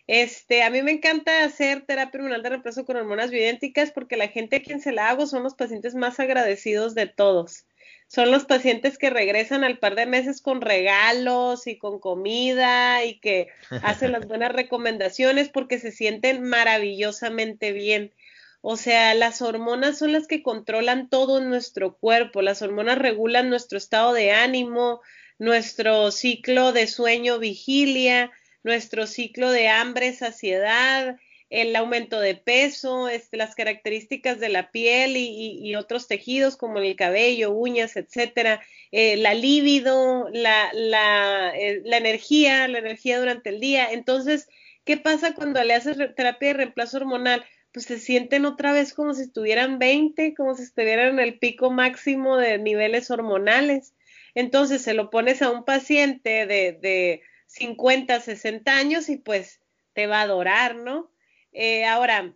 Este, 0.08 0.62
a 0.62 0.70
mí 0.70 0.82
me 0.82 0.92
encanta 0.92 1.44
hacer 1.44 1.82
terapia 1.86 2.18
hormonal 2.18 2.42
de 2.42 2.48
reemplazo 2.50 2.84
con 2.86 2.96
hormonas 2.96 3.30
bioidénticas 3.30 3.92
porque 3.92 4.16
la 4.16 4.28
gente 4.28 4.56
a 4.56 4.62
quien 4.62 4.80
se 4.80 4.92
la 4.92 5.10
hago 5.10 5.26
son 5.26 5.42
los 5.42 5.54
pacientes 5.54 5.94
más 5.94 6.18
agradecidos 6.20 6.94
de 6.94 7.06
todos. 7.06 7.66
Son 8.08 8.30
los 8.30 8.46
pacientes 8.46 8.96
que 8.96 9.10
regresan 9.10 9.64
al 9.64 9.78
par 9.78 9.94
de 9.94 10.06
meses 10.06 10.40
con 10.40 10.62
regalos 10.62 11.66
y 11.66 11.76
con 11.76 12.00
comida 12.00 13.04
y 13.04 13.20
que 13.20 13.48
hacen 13.82 14.12
las 14.12 14.26
buenas 14.26 14.52
recomendaciones 14.52 15.50
porque 15.50 15.78
se 15.78 15.92
sienten 15.92 16.42
maravillosamente 16.42 17.72
bien. 17.72 18.12
O 18.60 18.76
sea, 18.76 19.14
las 19.14 19.40
hormonas 19.42 19.98
son 19.98 20.12
las 20.12 20.26
que 20.26 20.42
controlan 20.42 21.08
todo 21.08 21.40
nuestro 21.40 21.96
cuerpo. 21.96 22.42
Las 22.42 22.62
hormonas 22.62 22.98
regulan 22.98 23.50
nuestro 23.50 23.78
estado 23.78 24.12
de 24.12 24.32
ánimo, 24.32 25.00
nuestro 25.38 26.10
ciclo 26.10 26.72
de 26.72 26.86
sueño, 26.86 27.38
vigilia, 27.38 28.32
nuestro 28.62 29.06
ciclo 29.06 29.50
de 29.50 29.68
hambre, 29.68 30.12
saciedad, 30.12 31.18
el 31.50 31.74
aumento 31.76 32.20
de 32.20 32.34
peso, 32.34 33.08
este, 33.08 33.36
las 33.36 33.54
características 33.54 34.38
de 34.38 34.50
la 34.50 34.70
piel 34.70 35.16
y, 35.16 35.74
otros 35.76 36.08
tejidos 36.08 36.56
como 36.56 36.78
el 36.78 36.96
cabello, 36.96 37.52
uñas, 37.52 37.96
etcétera, 37.96 38.60
eh, 38.92 39.16
la 39.16 39.34
libido, 39.34 40.28
la, 40.32 40.70
la, 40.72 41.52
eh, 41.56 41.80
la, 41.84 41.96
energía, 41.96 42.68
la 42.68 42.78
energía 42.78 43.18
durante 43.18 43.50
el 43.50 43.60
día. 43.60 43.90
Entonces, 43.92 44.48
¿qué 44.84 44.96
pasa 44.96 45.34
cuando 45.34 45.62
le 45.64 45.74
haces 45.74 45.96
terapia 46.16 46.48
de 46.48 46.54
reemplazo 46.54 46.98
hormonal? 46.98 47.44
Pues 47.72 47.86
se 47.86 47.98
sienten 47.98 48.44
otra 48.44 48.72
vez 48.72 48.92
como 48.92 49.14
si 49.14 49.22
estuvieran 49.22 49.78
20, 49.78 50.34
como 50.34 50.54
si 50.54 50.64
estuvieran 50.64 51.14
en 51.14 51.20
el 51.20 51.38
pico 51.38 51.70
máximo 51.70 52.36
de 52.36 52.58
niveles 52.58 53.10
hormonales. 53.10 53.94
Entonces, 54.34 54.82
se 54.82 54.94
lo 54.94 55.10
pones 55.10 55.42
a 55.42 55.50
un 55.50 55.64
paciente 55.64 56.46
de, 56.46 56.72
de 56.72 57.22
50, 57.46 58.20
60 58.20 58.76
años 58.76 59.08
y 59.08 59.16
pues 59.16 59.60
te 59.94 60.06
va 60.06 60.20
a 60.20 60.22
adorar, 60.22 60.76
¿no? 60.76 61.10
Eh, 61.52 61.84
ahora, 61.84 62.34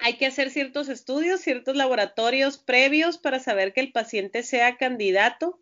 hay 0.00 0.14
que 0.14 0.26
hacer 0.26 0.50
ciertos 0.50 0.88
estudios, 0.88 1.40
ciertos 1.40 1.76
laboratorios 1.76 2.58
previos 2.58 3.18
para 3.18 3.40
saber 3.40 3.72
que 3.72 3.80
el 3.80 3.92
paciente 3.92 4.42
sea 4.42 4.76
candidato. 4.76 5.60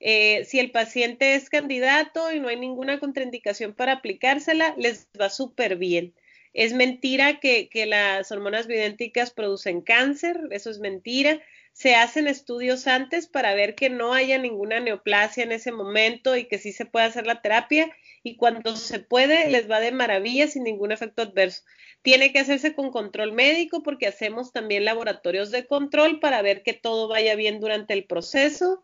Eh, 0.00 0.44
si 0.44 0.58
el 0.58 0.70
paciente 0.70 1.34
es 1.34 1.48
candidato 1.48 2.32
y 2.32 2.40
no 2.40 2.48
hay 2.48 2.56
ninguna 2.56 2.98
contraindicación 2.98 3.74
para 3.74 3.92
aplicársela, 3.92 4.74
les 4.76 5.08
va 5.18 5.30
súper 5.30 5.76
bien. 5.76 6.14
Es 6.52 6.72
mentira 6.72 7.38
que, 7.40 7.68
que 7.68 7.86
las 7.86 8.30
hormonas 8.32 8.66
bioidénticas 8.66 9.30
producen 9.30 9.82
cáncer, 9.82 10.40
eso 10.50 10.70
es 10.70 10.78
mentira 10.78 11.40
se 11.76 11.94
hacen 11.94 12.26
estudios 12.26 12.86
antes 12.86 13.26
para 13.26 13.54
ver 13.54 13.74
que 13.74 13.90
no 13.90 14.14
haya 14.14 14.38
ninguna 14.38 14.80
neoplasia 14.80 15.44
en 15.44 15.52
ese 15.52 15.72
momento 15.72 16.34
y 16.34 16.46
que 16.46 16.56
sí 16.56 16.72
se 16.72 16.86
puede 16.86 17.04
hacer 17.04 17.26
la 17.26 17.42
terapia 17.42 17.94
y 18.26 18.34
cuando 18.34 18.74
se 18.74 18.98
puede 18.98 19.48
les 19.50 19.70
va 19.70 19.78
de 19.78 19.92
maravilla 19.92 20.48
sin 20.48 20.64
ningún 20.64 20.90
efecto 20.90 21.22
adverso. 21.22 21.62
Tiene 22.02 22.32
que 22.32 22.40
hacerse 22.40 22.74
con 22.74 22.90
control 22.90 23.30
médico 23.30 23.84
porque 23.84 24.08
hacemos 24.08 24.52
también 24.52 24.84
laboratorios 24.84 25.52
de 25.52 25.68
control 25.68 26.18
para 26.18 26.42
ver 26.42 26.64
que 26.64 26.72
todo 26.72 27.06
vaya 27.06 27.36
bien 27.36 27.60
durante 27.60 27.94
el 27.94 28.02
proceso 28.02 28.82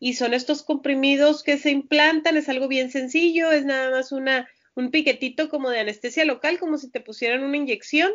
y 0.00 0.14
son 0.14 0.34
estos 0.34 0.64
comprimidos 0.64 1.44
que 1.44 1.58
se 1.58 1.70
implantan, 1.70 2.36
es 2.36 2.48
algo 2.48 2.66
bien 2.66 2.90
sencillo, 2.90 3.52
es 3.52 3.64
nada 3.64 3.88
más 3.92 4.10
una, 4.10 4.48
un 4.74 4.90
piquetito 4.90 5.48
como 5.48 5.70
de 5.70 5.78
anestesia 5.78 6.24
local, 6.24 6.58
como 6.58 6.76
si 6.76 6.90
te 6.90 6.98
pusieran 6.98 7.44
una 7.44 7.58
inyección. 7.58 8.10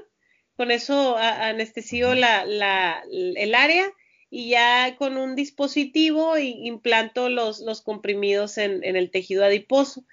Con 0.58 0.72
eso 0.72 1.16
anestesio 1.16 2.14
la, 2.14 2.44
la, 2.44 3.04
el 3.10 3.56
área 3.56 3.90
y 4.30 4.50
ya 4.50 4.98
con 4.98 5.16
un 5.16 5.38
dispositivo 5.38 6.38
implanto 6.38 7.30
los, 7.30 7.62
los 7.62 7.82
comprimidos 7.82 8.58
en, 8.58 8.84
en, 8.84 8.98
el 8.98 9.12
tejido 9.12 9.46
adiposo. 9.46 10.04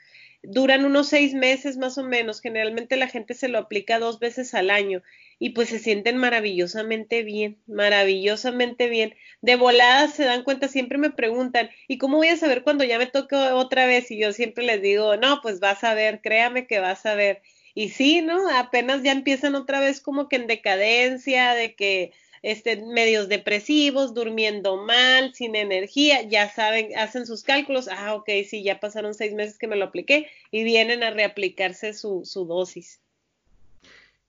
Duran 0.46 0.84
unos 0.84 1.08
seis 1.08 1.34
meses 1.34 1.76
más 1.76 1.98
o 1.98 2.04
menos. 2.04 2.40
Generalmente 2.40 2.96
la 2.96 3.08
gente 3.08 3.34
se 3.34 3.48
lo 3.48 3.58
aplica 3.58 3.98
dos 3.98 4.18
veces 4.18 4.54
al 4.54 4.70
año 4.70 5.02
y 5.38 5.50
pues 5.50 5.68
se 5.68 5.78
sienten 5.78 6.16
maravillosamente 6.16 7.22
bien, 7.22 7.58
maravillosamente 7.66 8.88
bien. 8.88 9.14
De 9.42 9.56
volada 9.56 10.08
se 10.08 10.24
dan 10.24 10.42
cuenta, 10.44 10.68
siempre 10.68 10.98
me 10.98 11.10
preguntan, 11.10 11.70
¿y 11.88 11.98
cómo 11.98 12.18
voy 12.18 12.28
a 12.28 12.36
saber 12.36 12.62
cuando 12.62 12.84
ya 12.84 12.98
me 12.98 13.06
toque 13.06 13.36
otra 13.36 13.86
vez? 13.86 14.10
Y 14.10 14.18
yo 14.18 14.32
siempre 14.32 14.64
les 14.64 14.80
digo, 14.82 15.16
no, 15.16 15.40
pues 15.42 15.60
vas 15.60 15.84
a 15.84 15.94
ver, 15.94 16.20
créame 16.20 16.66
que 16.66 16.78
vas 16.78 17.04
a 17.06 17.14
ver. 17.14 17.42
Y 17.74 17.88
sí, 17.88 18.22
¿no? 18.22 18.48
Apenas 18.50 19.02
ya 19.02 19.12
empiezan 19.12 19.54
otra 19.56 19.80
vez 19.80 20.00
como 20.00 20.28
que 20.28 20.36
en 20.36 20.46
decadencia, 20.46 21.54
de 21.54 21.74
que 21.74 22.12
este, 22.44 22.76
medios 22.76 23.28
depresivos, 23.28 24.12
durmiendo 24.12 24.76
mal, 24.76 25.34
sin 25.34 25.56
energía, 25.56 26.22
ya 26.22 26.50
saben, 26.50 26.96
hacen 26.96 27.24
sus 27.26 27.42
cálculos, 27.42 27.88
ah, 27.88 28.14
ok, 28.14 28.28
sí, 28.46 28.62
ya 28.62 28.80
pasaron 28.80 29.14
seis 29.14 29.32
meses 29.32 29.56
que 29.56 29.66
me 29.66 29.76
lo 29.76 29.86
apliqué 29.86 30.28
y 30.50 30.62
vienen 30.62 31.02
a 31.02 31.10
reaplicarse 31.10 31.94
su, 31.94 32.22
su 32.26 32.44
dosis. 32.44 33.00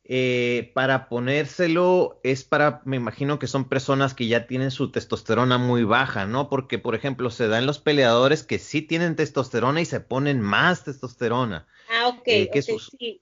Eh, 0.08 0.72
para 0.74 1.10
ponérselo 1.10 2.22
es 2.24 2.44
para, 2.44 2.82
me 2.86 2.96
imagino 2.96 3.38
que 3.38 3.48
son 3.48 3.68
personas 3.68 4.14
que 4.14 4.28
ya 4.28 4.48
tienen 4.48 4.72
su 4.72 4.92
testosterona 4.92 5.58
muy 5.58 5.84
baja, 5.84 6.26
¿no? 6.26 6.48
Porque, 6.48 6.80
por 6.80 6.96
ejemplo, 6.96 7.30
se 7.32 7.50
dan 7.50 7.66
los 7.66 7.80
peleadores 7.80 8.44
que 8.44 8.60
sí 8.60 8.82
tienen 8.82 9.18
testosterona 9.18 9.82
y 9.82 9.86
se 9.86 10.00
ponen 10.00 10.40
más 10.40 10.86
testosterona. 10.86 11.68
Ah, 11.90 12.08
ok, 12.10 12.28
eh, 12.28 12.62
sí. 12.62 13.22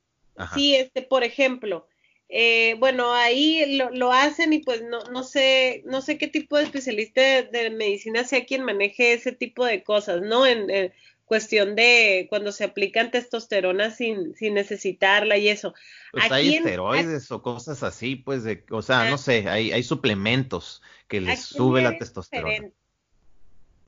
Sí, 0.54 0.76
este, 0.76 1.02
por 1.04 1.24
ejemplo, 1.24 1.88
eh, 2.36 2.76
bueno, 2.80 3.14
ahí 3.14 3.78
lo, 3.78 3.92
lo, 3.92 4.12
hacen 4.12 4.54
y 4.54 4.58
pues 4.58 4.82
no, 4.82 5.04
no 5.12 5.24
sé, 5.24 5.84
no 5.86 6.02
sé 6.02 6.18
qué 6.18 6.28
tipo 6.28 6.58
de 6.58 6.64
especialista 6.64 7.22
de, 7.22 7.70
medicina 7.70 8.24
sea 8.24 8.46
quien 8.46 8.64
maneje 8.64 9.14
ese 9.14 9.34
tipo 9.34 9.64
de 9.64 9.84
cosas, 9.84 10.24
¿no? 10.24 10.48
En, 10.48 10.92
cuestión 11.26 11.76
de 11.76 12.26
cuando 12.30 12.52
se 12.52 12.64
aplican 12.64 13.12
testosterona 13.12 13.92
sin, 13.92 14.36
sin 14.36 14.56
necesitarla 14.56 15.38
y 15.38 15.50
eso. 15.50 15.76
Pues 16.12 16.32
hay 16.32 16.56
esteroides 16.56 17.32
o 17.32 17.42
cosas 17.44 17.84
así, 17.84 18.16
pues, 18.16 18.44
de, 18.44 18.64
o 18.72 18.82
sea, 18.82 19.10
no 19.12 19.20
sé, 19.20 19.48
hay, 19.48 19.72
hay 19.72 19.84
suplementos 19.84 20.82
que 21.08 21.22
les 21.22 21.40
sube 21.40 21.84
la 21.84 21.98
testosterona. 22.00 22.70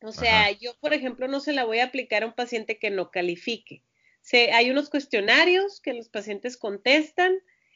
O 0.04 0.12
sea, 0.12 0.52
yo, 0.52 0.76
por 0.80 0.94
ejemplo, 0.94 1.28
no 1.28 1.40
se 1.40 1.52
la 1.52 1.66
voy 1.66 1.80
a 1.80 1.86
aplicar 1.86 2.22
a 2.22 2.28
un 2.28 2.34
paciente 2.34 2.78
que 2.78 2.92
no 2.92 3.10
califique. 3.10 3.82
Se, 4.22 4.52
hay 4.52 4.70
unos 4.70 4.92
cuestionarios 4.92 5.82
que 5.82 5.94
los 5.94 6.10
pacientes 6.10 6.58
contestan, 6.58 7.34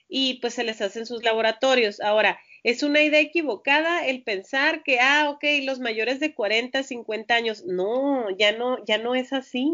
y 0.10 0.40
pues 0.42 0.56
se 0.56 0.64
les 0.64 0.82
hacen 0.82 1.06
sus 1.06 1.24
laboratorios. 1.24 2.02
Ahora, 2.02 2.40
es 2.64 2.84
una 2.84 3.02
idea 3.02 3.22
equivocada 3.22 4.06
el 4.06 4.24
pensar 4.24 4.84
que, 4.84 5.00
ah, 5.00 5.30
ok, 5.30 5.44
los 5.64 5.80
mayores 5.80 6.20
de 6.20 6.34
40, 6.34 6.84
50 6.84 7.36
años. 7.36 7.64
No, 7.66 8.30
ya 8.38 8.52
no, 8.52 8.84
ya 8.86 8.98
no 8.98 9.16
es 9.16 9.32
así. 9.32 9.72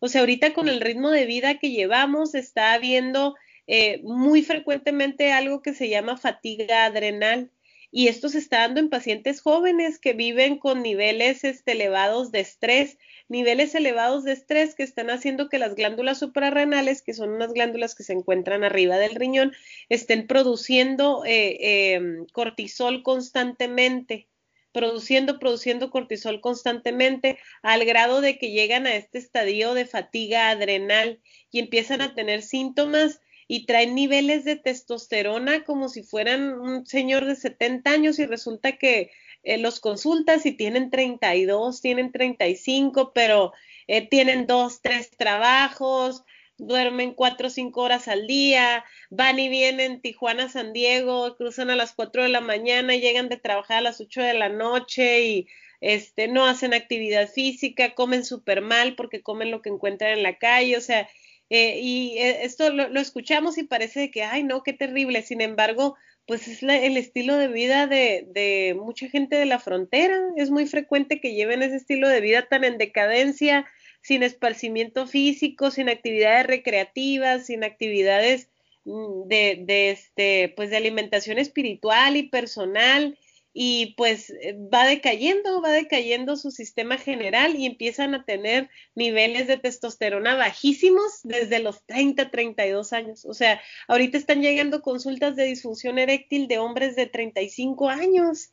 O 0.00 0.08
sea, 0.08 0.22
ahorita 0.22 0.52
con 0.54 0.68
el 0.68 0.80
ritmo 0.80 1.10
de 1.10 1.26
vida 1.26 1.58
que 1.58 1.70
llevamos 1.70 2.34
está 2.34 2.72
habiendo 2.72 3.34
eh, 3.66 4.00
muy 4.02 4.42
frecuentemente 4.42 5.32
algo 5.32 5.62
que 5.62 5.74
se 5.74 5.88
llama 5.88 6.16
fatiga 6.16 6.84
adrenal. 6.84 7.50
Y 7.90 8.08
esto 8.08 8.28
se 8.28 8.38
está 8.38 8.60
dando 8.60 8.80
en 8.80 8.90
pacientes 8.90 9.40
jóvenes 9.40 9.98
que 9.98 10.12
viven 10.12 10.58
con 10.58 10.82
niveles 10.82 11.44
este, 11.44 11.72
elevados 11.72 12.32
de 12.32 12.40
estrés 12.40 12.98
niveles 13.28 13.74
elevados 13.74 14.24
de 14.24 14.32
estrés 14.32 14.74
que 14.74 14.82
están 14.82 15.10
haciendo 15.10 15.48
que 15.48 15.58
las 15.58 15.74
glándulas 15.74 16.18
suprarrenales, 16.18 17.02
que 17.02 17.14
son 17.14 17.30
unas 17.30 17.52
glándulas 17.52 17.94
que 17.94 18.04
se 18.04 18.12
encuentran 18.12 18.64
arriba 18.64 18.98
del 18.98 19.14
riñón, 19.14 19.52
estén 19.88 20.26
produciendo 20.26 21.24
eh, 21.24 21.94
em, 21.94 22.26
cortisol 22.26 23.02
constantemente 23.02 24.28
produciendo, 24.72 25.38
produciendo 25.38 25.90
cortisol 25.90 26.42
constantemente 26.42 27.38
al 27.62 27.86
grado 27.86 28.20
de 28.20 28.36
que 28.36 28.50
llegan 28.50 28.86
a 28.86 28.94
este 28.94 29.16
estadio 29.16 29.72
de 29.72 29.86
fatiga 29.86 30.50
adrenal 30.50 31.18
y 31.50 31.60
empiezan 31.60 32.02
a 32.02 32.14
tener 32.14 32.42
síntomas 32.42 33.22
y 33.48 33.66
traen 33.66 33.94
niveles 33.94 34.44
de 34.44 34.56
testosterona 34.56 35.64
como 35.64 35.88
si 35.88 36.02
fueran 36.02 36.58
un 36.58 36.86
señor 36.86 37.24
de 37.24 37.36
70 37.36 37.90
años 37.90 38.18
y 38.18 38.26
resulta 38.26 38.72
que 38.72 39.10
eh, 39.42 39.58
los 39.58 39.80
consultas 39.80 40.46
y 40.46 40.52
tienen 40.52 40.90
32, 40.90 41.80
tienen 41.80 42.10
35, 42.10 43.12
pero 43.14 43.52
eh, 43.86 44.08
tienen 44.08 44.46
dos, 44.46 44.82
tres 44.82 45.10
trabajos, 45.10 46.24
duermen 46.58 47.14
cuatro 47.14 47.48
o 47.48 47.50
cinco 47.50 47.82
horas 47.82 48.08
al 48.08 48.26
día, 48.26 48.84
van 49.10 49.38
y 49.38 49.48
vienen 49.48 50.00
Tijuana, 50.00 50.48
San 50.48 50.72
Diego, 50.72 51.36
cruzan 51.36 51.70
a 51.70 51.76
las 51.76 51.92
cuatro 51.94 52.22
de 52.22 52.28
la 52.28 52.40
mañana 52.40 52.96
llegan 52.96 53.28
de 53.28 53.36
trabajar 53.36 53.78
a 53.78 53.82
las 53.82 54.00
ocho 54.00 54.22
de 54.22 54.34
la 54.34 54.48
noche 54.48 55.22
y 55.26 55.48
este, 55.80 56.28
no 56.28 56.46
hacen 56.46 56.74
actividad 56.74 57.28
física, 57.28 57.94
comen 57.94 58.24
súper 58.24 58.62
mal 58.62 58.96
porque 58.96 59.22
comen 59.22 59.50
lo 59.50 59.62
que 59.62 59.68
encuentran 59.68 60.12
en 60.12 60.22
la 60.22 60.38
calle, 60.38 60.76
o 60.76 60.80
sea, 60.80 61.08
eh, 61.50 61.78
y 61.80 62.18
esto 62.18 62.70
lo, 62.70 63.00
escuchamos 63.00 63.58
y 63.58 63.64
parece 63.64 64.10
que, 64.10 64.22
ay, 64.22 64.42
no, 64.42 64.62
qué 64.62 64.72
terrible. 64.72 65.22
Sin 65.22 65.40
embargo, 65.40 65.96
pues 66.26 66.48
es 66.48 66.62
el 66.62 66.96
estilo 66.96 67.36
de 67.36 67.48
vida 67.48 67.86
de, 67.86 68.26
de, 68.28 68.74
mucha 68.74 69.08
gente 69.08 69.36
de 69.36 69.46
la 69.46 69.60
frontera. 69.60 70.18
Es 70.36 70.50
muy 70.50 70.66
frecuente 70.66 71.20
que 71.20 71.34
lleven 71.34 71.62
ese 71.62 71.76
estilo 71.76 72.08
de 72.08 72.20
vida 72.20 72.48
tan 72.48 72.64
en 72.64 72.78
decadencia, 72.78 73.64
sin 74.02 74.22
esparcimiento 74.22 75.06
físico, 75.06 75.70
sin 75.70 75.88
actividades 75.88 76.46
recreativas, 76.46 77.46
sin 77.46 77.62
actividades 77.62 78.48
mm, 78.84 79.28
de, 79.28 79.62
de, 79.64 79.90
este, 79.90 80.52
pues 80.56 80.70
de 80.70 80.78
alimentación 80.78 81.38
espiritual 81.38 82.16
y 82.16 82.24
personal. 82.24 83.16
Y 83.58 83.94
pues 83.96 84.28
eh, 84.28 84.54
va 84.54 84.84
decayendo, 84.84 85.62
va 85.62 85.70
decayendo 85.70 86.36
su 86.36 86.50
sistema 86.50 86.98
general 86.98 87.56
y 87.56 87.64
empiezan 87.64 88.14
a 88.14 88.22
tener 88.22 88.68
niveles 88.94 89.46
de 89.46 89.56
testosterona 89.56 90.34
bajísimos 90.34 91.20
desde 91.22 91.60
los 91.60 91.82
30, 91.86 92.30
32 92.30 92.92
años. 92.92 93.24
O 93.24 93.32
sea, 93.32 93.62
ahorita 93.88 94.18
están 94.18 94.42
llegando 94.42 94.82
consultas 94.82 95.36
de 95.36 95.44
disfunción 95.44 95.98
eréctil 95.98 96.48
de 96.48 96.58
hombres 96.58 96.96
de 96.96 97.06
35 97.06 97.88
años, 97.88 98.50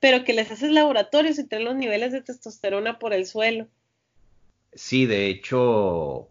pero 0.00 0.24
que 0.24 0.32
les 0.32 0.50
haces 0.50 0.70
laboratorios 0.70 1.38
y 1.38 1.46
traen 1.46 1.66
los 1.66 1.76
niveles 1.76 2.12
de 2.12 2.22
testosterona 2.22 2.98
por 2.98 3.12
el 3.12 3.26
suelo. 3.26 3.68
Sí, 4.72 5.04
de 5.04 5.26
hecho, 5.26 6.30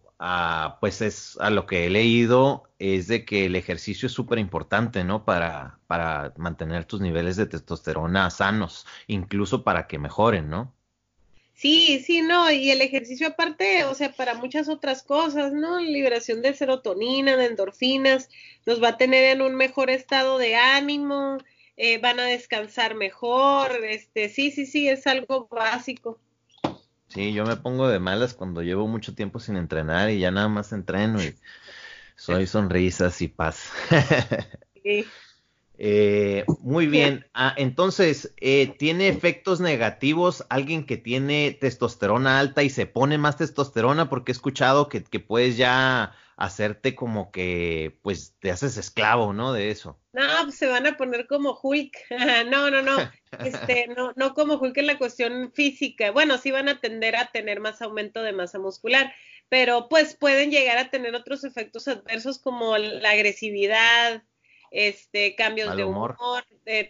pues 0.79 1.01
es 1.01 1.37
a 1.39 1.49
lo 1.49 1.65
que 1.65 1.85
he 1.85 1.89
leído 1.89 2.63
es 2.79 3.07
de 3.07 3.25
que 3.25 3.45
el 3.45 3.55
ejercicio 3.55 4.07
es 4.07 4.13
súper 4.13 4.39
importante, 4.39 5.03
¿no? 5.03 5.25
Para, 5.25 5.79
para 5.87 6.33
mantener 6.37 6.85
tus 6.85 7.01
niveles 7.01 7.35
de 7.35 7.45
testosterona 7.45 8.29
sanos, 8.29 8.85
incluso 9.07 9.63
para 9.63 9.87
que 9.87 9.99
mejoren, 9.99 10.49
¿no? 10.49 10.73
Sí, 11.53 12.01
sí, 12.05 12.21
no, 12.21 12.51
y 12.51 12.69
el 12.69 12.81
ejercicio 12.81 13.27
aparte, 13.27 13.85
o 13.85 13.95
sea, 13.95 14.11
para 14.11 14.33
muchas 14.35 14.67
otras 14.67 15.03
cosas, 15.03 15.53
¿no? 15.53 15.79
Liberación 15.79 16.41
de 16.41 16.53
serotonina, 16.53 17.37
de 17.37 17.45
endorfinas, 17.45 18.29
los 18.65 18.83
va 18.83 18.89
a 18.89 18.97
tener 18.97 19.23
en 19.23 19.41
un 19.41 19.55
mejor 19.55 19.89
estado 19.89 20.37
de 20.37 20.55
ánimo, 20.57 21.37
eh, 21.77 21.97
van 21.99 22.19
a 22.19 22.25
descansar 22.25 22.95
mejor, 22.95 23.71
este, 23.85 24.27
sí, 24.27 24.51
sí, 24.51 24.65
sí, 24.65 24.89
es 24.89 25.07
algo 25.07 25.47
básico. 25.47 26.19
Sí, 27.15 27.31
yo 27.31 27.45
me 27.45 27.55
pongo 27.55 27.87
de 27.87 27.97
malas 27.97 28.33
cuando 28.33 28.61
llevo 28.61 28.89
mucho 28.89 29.15
tiempo 29.15 29.39
sin 29.39 29.55
entrenar 29.55 30.09
y 30.09 30.19
ya 30.19 30.31
nada 30.31 30.49
más 30.49 30.73
entreno 30.73 31.23
y 31.23 31.33
soy 32.17 32.45
sonrisas 32.45 33.21
y 33.21 33.29
paz. 33.29 33.71
sí. 34.83 35.05
Eh, 35.77 36.43
muy 36.59 36.87
bien, 36.87 37.25
ah, 37.33 37.53
entonces, 37.55 38.33
eh, 38.41 38.75
¿tiene 38.77 39.07
efectos 39.07 39.61
negativos 39.61 40.45
alguien 40.49 40.85
que 40.85 40.97
tiene 40.97 41.57
testosterona 41.57 42.37
alta 42.37 42.63
y 42.63 42.69
se 42.69 42.85
pone 42.85 43.17
más 43.17 43.37
testosterona? 43.37 44.09
Porque 44.09 44.31
he 44.31 44.35
escuchado 44.35 44.89
que, 44.89 45.01
que 45.01 45.21
puedes 45.21 45.55
ya 45.55 46.13
hacerte 46.37 46.95
como 46.95 47.31
que, 47.31 47.97
pues, 48.01 48.35
te 48.39 48.51
haces 48.51 48.77
esclavo, 48.77 49.33
¿no? 49.33 49.53
De 49.53 49.71
eso. 49.71 49.99
No, 50.11 50.23
pues 50.43 50.55
se 50.55 50.67
van 50.67 50.85
a 50.87 50.97
poner 50.97 51.27
como 51.27 51.57
Hulk. 51.61 51.95
no, 52.49 52.69
no, 52.69 52.81
no. 52.81 52.97
Este, 53.39 53.87
no, 53.87 54.13
no 54.15 54.33
como 54.33 54.55
Hulk 54.55 54.77
en 54.77 54.87
la 54.87 54.97
cuestión 54.97 55.51
física. 55.53 56.11
Bueno, 56.11 56.37
sí 56.37 56.51
van 56.51 56.69
a 56.69 56.79
tender 56.79 57.15
a 57.15 57.31
tener 57.31 57.59
más 57.59 57.81
aumento 57.81 58.21
de 58.21 58.33
masa 58.33 58.59
muscular, 58.59 59.13
pero 59.49 59.87
pues 59.89 60.15
pueden 60.15 60.51
llegar 60.51 60.77
a 60.77 60.89
tener 60.89 61.15
otros 61.15 61.43
efectos 61.43 61.87
adversos 61.87 62.39
como 62.39 62.77
la 62.77 63.11
agresividad, 63.11 64.23
este, 64.71 65.35
cambios 65.35 65.75
de 65.77 65.85
humor, 65.85 66.17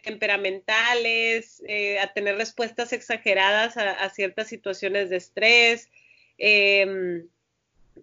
temperamentales, 0.04 1.62
eh, 1.68 2.00
a 2.00 2.14
tener 2.14 2.36
respuestas 2.38 2.94
exageradas 2.94 3.78
a, 3.78 4.10
ciertas 4.10 4.48
situaciones 4.48 5.12
de 5.12 5.18
estrés. 5.18 5.92
Em, 6.38 7.28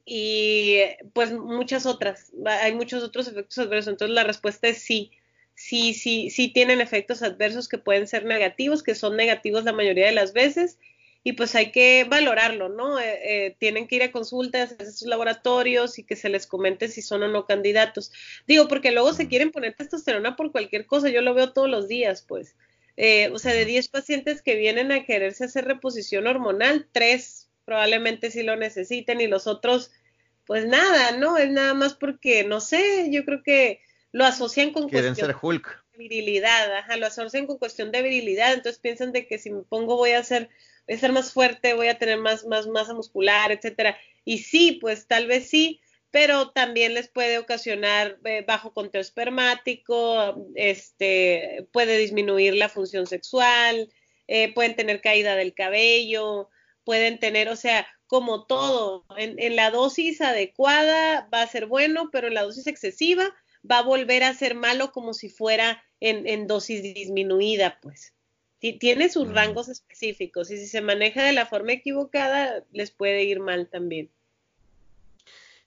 y 0.05 0.79
pues 1.13 1.33
muchas 1.33 1.87
otras, 1.87 2.33
hay 2.45 2.75
muchos 2.75 3.03
otros 3.03 3.29
efectos 3.29 3.59
adversos, 3.59 3.93
entonces 3.93 4.15
la 4.15 4.25
respuesta 4.25 4.69
es 4.69 4.79
sí, 4.79 5.13
sí, 5.55 5.95
sí, 5.95 6.31
sí 6.31 6.49
tienen 6.49 6.81
efectos 6.81 7.23
adversos 7.23 7.69
que 7.69 7.79
pueden 7.79 8.07
ser 8.07 8.25
negativos, 8.25 8.83
que 8.83 8.95
son 8.95 9.17
negativos 9.17 9.65
la 9.65 9.73
mayoría 9.73 10.07
de 10.07 10.13
las 10.13 10.33
veces, 10.33 10.79
y 11.25 11.35
pues 11.35 11.55
hay 11.55 11.71
que 11.71 12.05
valorarlo, 12.09 12.69
¿no? 12.69 12.99
Eh, 12.99 13.21
eh, 13.23 13.57
tienen 13.59 13.87
que 13.87 13.97
ir 13.97 14.03
a 14.03 14.13
consultas, 14.13 14.75
a 14.79 14.85
sus 14.85 15.07
laboratorios 15.07 15.99
y 15.99 16.05
que 16.05 16.17
se 16.17 16.29
les 16.29 16.47
comente 16.47 16.89
si 16.89 17.01
son 17.01 17.23
o 17.23 17.29
no 17.29 17.47
candidatos. 17.47 18.11
Digo, 18.49 18.67
porque 18.67 18.91
luego 18.91 19.13
se 19.13 19.29
quieren 19.29 19.53
poner 19.53 19.75
testosterona 19.75 20.35
por 20.35 20.51
cualquier 20.51 20.87
cosa, 20.87 21.11
yo 21.11 21.21
lo 21.21 21.35
veo 21.35 21.53
todos 21.53 21.71
los 21.71 21.87
días, 21.87 22.25
pues. 22.27 22.57
Eh, 22.97 23.31
o 23.33 23.39
sea, 23.39 23.53
de 23.55 23.65
10 23.65 23.89
pacientes 23.89 24.43
que 24.43 24.57
vienen 24.57 24.93
a 24.93 25.05
quererse 25.05 25.45
hacer 25.45 25.65
reposición 25.65 26.27
hormonal, 26.27 26.89
3 26.93 27.42
probablemente 27.65 28.31
sí 28.31 28.43
lo 28.43 28.57
necesiten 28.57 29.21
y 29.21 29.27
los 29.27 29.47
otros, 29.47 29.91
pues 30.47 30.67
nada, 30.67 31.17
¿no? 31.17 31.39
Es 31.39 31.51
nada 31.51 31.75
más 31.75 31.95
porque, 31.95 32.45
no 32.45 32.61
sé, 32.61 33.09
yo 33.11 33.25
creo 33.25 33.43
que 33.43 33.81
lo 34.13 34.25
asocian 34.25 34.73
con 34.73 34.89
Quieren 34.89 35.17
ser 35.17 35.35
Hulk. 35.41 35.85
de 35.93 35.99
virilidad, 35.99 36.77
ajá, 36.77 36.97
lo 36.97 37.07
asocian 37.07 37.47
con 37.47 37.59
cuestión 37.59 37.91
de 37.93 38.03
virilidad, 38.03 38.53
entonces 38.53 38.81
piensan 38.81 39.13
de 39.13 39.27
que 39.27 39.39
si 39.39 39.51
me 39.51 39.63
pongo 39.63 39.97
voy 39.97 40.13
a 40.13 40.23
ser, 40.23 40.51
voy 40.87 40.97
a 40.97 41.01
ser 41.01 41.13
más 41.13 41.33
fuerte, 41.33 41.75
voy 41.75 41.89
a 41.89 41.99
tener 41.99 42.19
más, 42.19 42.45
más 42.45 42.67
masa 42.67 42.95
muscular, 42.95 43.53
etcétera. 43.53 43.97
Y 44.25 44.39
sí, 44.39 44.79
pues 44.81 45.07
tal 45.07 45.27
vez 45.27 45.49
sí, 45.49 45.81
pero 46.11 46.51
también 46.51 46.93
les 46.93 47.09
puede 47.09 47.39
ocasionar 47.39 48.19
eh, 48.25 48.45
bajo 48.47 48.75
conteo 48.75 49.01
espermático, 49.01 50.47
este, 50.55 51.67
puede 51.73 51.97
disminuir 51.97 52.55
la 52.55 52.69
función 52.69 53.07
sexual, 53.07 53.89
eh, 54.29 54.53
pueden 54.53 54.77
tener 54.77 55.01
caída 55.01 55.37
del 55.37 55.55
cabello, 55.55 56.51
pueden 56.85 57.19
tener, 57.19 57.49
o 57.49 57.57
sea, 57.57 57.87
como 58.07 58.45
todo, 58.45 59.05
en, 59.17 59.57
la 59.57 59.71
dosis 59.71 60.21
adecuada 60.21 61.29
va 61.33 61.43
a 61.43 61.47
ser 61.47 61.67
bueno, 61.67 62.11
pero 62.13 62.29
en 62.29 62.35
la 62.35 62.43
dosis 62.43 62.67
excesiva 62.67 63.35
va 63.69 63.79
a 63.79 63.83
volver 63.83 64.23
a 64.25 64.35
ser 64.35 64.55
malo 64.55 64.93
como 64.93 65.15
si 65.15 65.29
fuera 65.29 65.83
en, 66.01 66.47
dosis 66.47 66.83
disminuida, 66.83 67.79
pues. 67.81 68.13
Tiene 68.59 69.09
sus 69.09 69.29
mm. 69.29 69.33
rangos 69.33 69.69
específicos 69.69 70.51
y 70.51 70.59
si 70.59 70.67
se 70.67 70.83
maneja 70.83 71.25
de 71.25 71.33
la 71.33 71.47
forma 71.47 71.73
equivocada, 71.73 72.65
les 72.71 72.91
puede 72.91 73.25
ir 73.25 73.41
mal 73.41 73.69
también. 73.69 74.11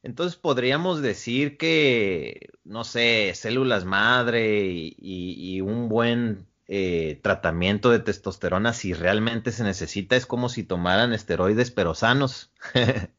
Entonces 0.03 0.37
podríamos 0.37 1.01
decir 1.01 1.57
que, 1.57 2.49
no 2.63 2.83
sé, 2.83 3.31
células 3.33 3.85
madre 3.85 4.93
y 4.97 5.61
un 5.61 5.89
buen 5.89 6.45
eh, 6.67 7.19
tratamiento 7.21 7.91
de 7.91 7.99
testosterona 7.99 8.73
si 8.73 8.93
realmente 8.93 9.51
se 9.51 9.63
necesita 9.63 10.15
es 10.15 10.25
como 10.25 10.49
si 10.49 10.63
tomaran 10.63 11.13
esteroides 11.13 11.71
pero 11.71 11.93
sanos. 11.93 12.51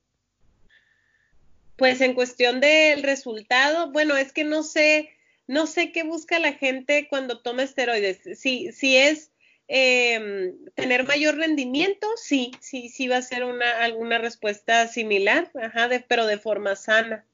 pues 1.77 2.01
en 2.01 2.15
cuestión 2.15 2.61
del 2.61 3.03
resultado, 3.03 3.93
bueno, 3.93 4.17
es 4.17 4.33
que 4.33 4.45
no 4.45 4.63
sé, 4.63 5.11
no 5.47 5.67
sé 5.67 5.93
qué 5.93 6.03
busca 6.03 6.39
la 6.39 6.55
gente 6.55 7.07
cuando 7.09 7.41
toma 7.41 7.63
esteroides. 7.63 8.39
Si, 8.39 8.73
si 8.73 8.97
es 8.97 9.31
em, 9.69 10.55
tener 10.75 11.07
mayor 11.07 11.37
rendimiento, 11.37 12.09
sí, 12.17 12.53
sí, 12.61 12.89
sí 12.89 13.09
va 13.09 13.19
a 13.19 13.23
ser 13.23 13.45
una, 13.45 13.85
alguna 13.85 14.19
respuesta 14.19 14.89
similar, 14.89 15.51
ajá, 15.63 15.89
pero 16.09 16.27
de 16.27 16.39
forma 16.39 16.75
sana. 16.75 17.25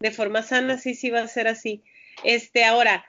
De 0.00 0.10
forma 0.10 0.42
sana, 0.42 0.76
sí, 0.76 0.94
sí 0.94 1.08
va 1.10 1.20
a 1.20 1.28
ser 1.28 1.48
así. 1.48 1.82
Este, 2.24 2.64
ahora, 2.64 3.06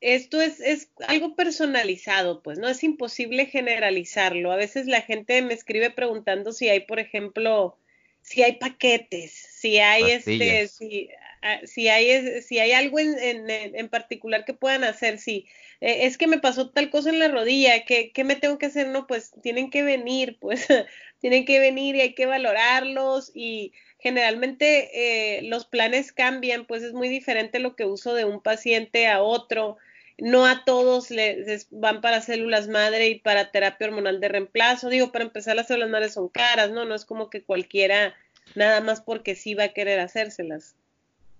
esto 0.00 0.40
es, 0.40 0.60
es, 0.60 0.90
algo 1.06 1.34
personalizado, 1.34 2.42
pues, 2.42 2.58
¿no? 2.58 2.68
Es 2.68 2.84
imposible 2.84 3.46
generalizarlo. 3.46 4.52
A 4.52 4.56
veces 4.56 4.86
la 4.86 5.02
gente 5.02 5.42
me 5.42 5.54
escribe 5.54 5.90
preguntando 5.90 6.52
si 6.52 6.68
hay, 6.68 6.80
por 6.80 7.00
ejemplo, 7.00 7.76
si 8.22 8.42
hay 8.42 8.52
paquetes, 8.56 9.32
si 9.32 9.78
hay 9.78 10.10
este, 10.10 10.68
si, 10.68 11.08
ah, 11.42 11.60
si, 11.64 11.88
hay, 11.88 12.42
si 12.42 12.58
hay 12.58 12.72
algo 12.72 12.98
en, 12.98 13.18
en, 13.18 13.50
en, 13.50 13.88
particular 13.88 14.44
que 14.44 14.54
puedan 14.54 14.84
hacer, 14.84 15.18
si 15.18 15.46
eh, 15.80 16.06
es 16.06 16.18
que 16.18 16.26
me 16.26 16.38
pasó 16.38 16.70
tal 16.70 16.90
cosa 16.90 17.10
en 17.10 17.18
la 17.18 17.28
rodilla, 17.28 17.84
¿qué, 17.84 18.12
¿qué 18.12 18.24
me 18.24 18.36
tengo 18.36 18.58
que 18.58 18.66
hacer? 18.66 18.88
No, 18.88 19.06
pues 19.06 19.32
tienen 19.42 19.70
que 19.70 19.82
venir, 19.82 20.36
pues 20.40 20.66
tienen 21.20 21.44
que 21.44 21.58
venir 21.58 21.96
y 21.96 22.00
hay 22.02 22.14
que 22.14 22.26
valorarlos 22.26 23.32
y 23.34 23.72
generalmente 23.98 25.38
eh, 25.38 25.42
los 25.42 25.66
planes 25.66 26.12
cambian, 26.12 26.66
pues 26.66 26.82
es 26.82 26.92
muy 26.92 27.08
diferente 27.08 27.58
lo 27.58 27.74
que 27.74 27.84
uso 27.84 28.14
de 28.14 28.24
un 28.24 28.40
paciente 28.40 29.06
a 29.06 29.22
otro 29.22 29.76
no 30.18 30.46
a 30.46 30.64
todos 30.64 31.10
les, 31.10 31.68
van 31.70 32.00
para 32.00 32.20
células 32.20 32.68
madre 32.68 33.08
y 33.08 33.20
para 33.20 33.50
terapia 33.50 33.86
hormonal 33.86 34.20
de 34.20 34.28
reemplazo. 34.28 34.88
Digo, 34.88 35.12
para 35.12 35.24
empezar, 35.24 35.56
las 35.56 35.68
células 35.68 35.90
madre 35.90 36.08
son 36.10 36.28
caras, 36.28 36.70
¿no? 36.70 36.84
No 36.84 36.94
es 36.94 37.04
como 37.04 37.30
que 37.30 37.42
cualquiera, 37.42 38.14
nada 38.54 38.80
más 38.80 39.00
porque 39.00 39.34
sí 39.34 39.54
va 39.54 39.64
a 39.64 39.68
querer 39.68 40.00
hacérselas. 40.00 40.74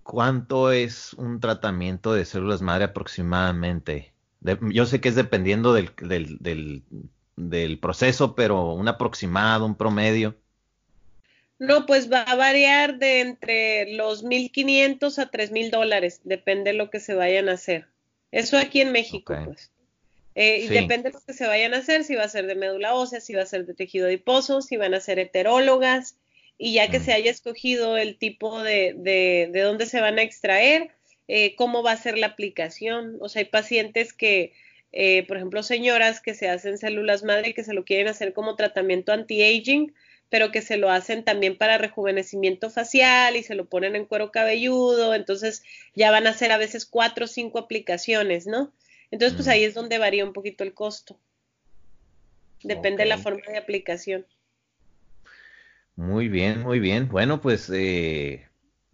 ¿Cuánto 0.03 0.71
es 0.71 1.13
un 1.13 1.39
tratamiento 1.39 2.13
de 2.13 2.25
células 2.25 2.61
madre 2.61 2.85
aproximadamente? 2.85 4.13
yo 4.71 4.85
sé 4.85 5.01
que 5.01 5.09
es 5.09 5.15
dependiendo 5.15 5.73
del, 5.73 5.91
del, 6.01 6.37
del, 6.39 6.83
del 7.35 7.77
proceso, 7.77 8.35
pero 8.35 8.73
un 8.73 8.87
aproximado, 8.87 9.65
un 9.65 9.75
promedio. 9.75 10.37
No, 11.59 11.85
pues 11.85 12.09
va 12.09 12.21
a 12.21 12.35
variar 12.35 12.99
de 12.99 13.19
entre 13.19 13.93
los 13.97 14.23
1.500 14.23 15.19
a 15.19 15.29
3.000 15.29 15.71
dólares, 15.71 16.21
depende 16.23 16.71
de 16.71 16.77
lo 16.77 16.89
que 16.89 17.01
se 17.01 17.15
vayan 17.15 17.49
a 17.49 17.53
hacer. 17.53 17.89
Eso 18.31 18.57
aquí 18.57 18.81
en 18.81 18.91
México, 18.91 19.35
pues. 19.45 19.71
Eh, 20.35 20.59
y 20.59 20.67
depende 20.67 21.09
de 21.09 21.13
lo 21.13 21.21
que 21.25 21.33
se 21.33 21.47
vayan 21.47 21.73
a 21.73 21.77
hacer, 21.77 22.03
si 22.03 22.15
va 22.15 22.23
a 22.23 22.29
ser 22.29 22.45
de 22.45 22.55
médula 22.55 22.93
ósea, 22.93 23.19
si 23.19 23.33
va 23.33 23.41
a 23.41 23.45
ser 23.45 23.65
de 23.65 23.73
tejido 23.73 24.07
adiposo, 24.07 24.61
si 24.61 24.77
van 24.77 24.93
a 24.93 25.01
ser 25.01 25.19
heterólogas, 25.19 26.15
y 26.57 26.73
ya 26.73 26.89
que 26.89 26.99
mm. 26.99 27.03
se 27.03 27.13
haya 27.13 27.31
escogido 27.31 27.97
el 27.97 28.17
tipo 28.17 28.61
de, 28.61 28.93
de, 28.95 29.49
de 29.51 29.61
dónde 29.61 29.85
se 29.85 29.99
van 29.99 30.19
a 30.19 30.21
extraer, 30.21 30.91
eh, 31.27 31.55
cómo 31.55 31.83
va 31.83 31.91
a 31.91 31.97
ser 31.97 32.17
la 32.17 32.27
aplicación. 32.27 33.17
O 33.19 33.29
sea, 33.29 33.41
hay 33.41 33.45
pacientes 33.45 34.13
que, 34.13 34.53
eh, 34.91 35.25
por 35.27 35.37
ejemplo, 35.37 35.61
señoras 35.61 36.21
que 36.21 36.33
se 36.33 36.49
hacen 36.49 36.77
células 36.77 37.23
madre 37.23 37.53
que 37.53 37.63
se 37.63 37.73
lo 37.73 37.85
quieren 37.85 38.07
hacer 38.07 38.33
como 38.33 38.55
tratamiento 38.55 39.11
anti-aging, 39.11 39.93
pero 40.29 40.51
que 40.51 40.61
se 40.61 40.77
lo 40.77 40.91
hacen 40.91 41.23
también 41.23 41.57
para 41.57 41.77
rejuvenecimiento 41.77 42.69
facial 42.69 43.35
y 43.35 43.43
se 43.43 43.55
lo 43.55 43.65
ponen 43.65 43.95
en 43.95 44.05
cuero 44.05 44.31
cabelludo, 44.31 45.15
entonces 45.15 45.63
ya 45.95 46.11
van 46.11 46.27
a 46.27 46.33
ser 46.33 46.51
a 46.51 46.57
veces 46.57 46.85
cuatro 46.85 47.25
o 47.25 47.27
cinco 47.27 47.59
aplicaciones, 47.59 48.47
¿no? 48.47 48.71
Entonces, 49.11 49.35
pues 49.35 49.47
ahí 49.47 49.63
es 49.63 49.73
donde 49.73 49.97
varía 49.97 50.23
un 50.23 50.33
poquito 50.33 50.63
el 50.63 50.73
costo. 50.73 51.19
Depende 52.61 53.03
de 53.03 53.09
la 53.09 53.17
forma 53.17 53.41
de 53.47 53.57
aplicación. 53.57 54.25
Muy 55.95 56.27
bien, 56.27 56.61
muy 56.61 56.79
bien. 56.79 57.09
Bueno, 57.09 57.41
pues 57.41 57.69
eh, 57.73 58.47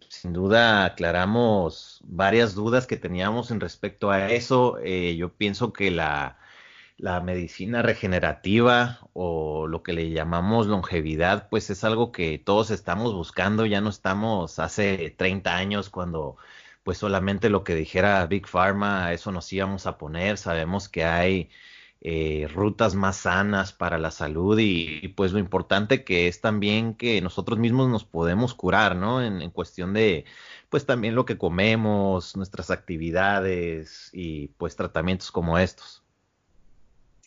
sin 0.08 0.32
duda 0.32 0.84
aclaramos 0.86 2.00
varias 2.04 2.54
dudas 2.54 2.86
que 2.86 2.96
teníamos 2.96 3.50
en 3.50 3.60
respecto 3.60 4.10
a 4.10 4.30
eso. 4.30 4.78
Eh, 4.82 5.16
yo 5.16 5.32
pienso 5.34 5.72
que 5.72 5.90
la, 5.90 6.38
la 6.98 7.20
medicina 7.20 7.82
regenerativa 7.82 9.00
o 9.12 9.66
lo 9.66 9.82
que 9.82 9.92
le 9.92 10.10
llamamos 10.10 10.66
longevidad, 10.66 11.48
pues 11.50 11.70
es 11.70 11.84
algo 11.84 12.12
que 12.12 12.38
todos 12.38 12.70
estamos 12.70 13.14
buscando, 13.14 13.66
ya 13.66 13.80
no 13.80 13.90
estamos 13.90 14.58
hace 14.58 15.10
30 15.10 15.56
años 15.56 15.90
cuando 15.90 16.36
pues 16.84 16.98
solamente 16.98 17.50
lo 17.50 17.64
que 17.64 17.74
dijera 17.74 18.24
Big 18.26 18.46
Pharma, 18.46 19.12
eso 19.12 19.32
nos 19.32 19.52
íbamos 19.52 19.86
a 19.86 19.98
poner, 19.98 20.38
sabemos 20.38 20.88
que 20.88 21.04
hay 21.04 21.50
eh, 22.00 22.46
rutas 22.52 22.94
más 22.94 23.16
sanas 23.16 23.72
para 23.72 23.98
la 23.98 24.10
salud 24.12 24.58
y, 24.60 25.08
pues 25.08 25.32
lo 25.32 25.38
importante 25.40 26.04
que 26.04 26.28
es 26.28 26.40
también 26.40 26.94
que 26.94 27.20
nosotros 27.20 27.58
mismos 27.58 27.88
nos 27.88 28.04
podemos 28.04 28.54
curar, 28.54 28.96
¿no? 28.96 29.22
En, 29.22 29.50
cuestión 29.50 29.92
de 29.94 30.24
pues 30.68 30.86
también 30.86 31.14
lo 31.14 31.24
que 31.24 31.38
comemos, 31.38 32.36
nuestras 32.36 32.70
actividades 32.70 34.10
y 34.12 34.48
pues 34.58 34.76
tratamientos 34.76 35.32
como 35.32 35.58
estos. 35.58 36.05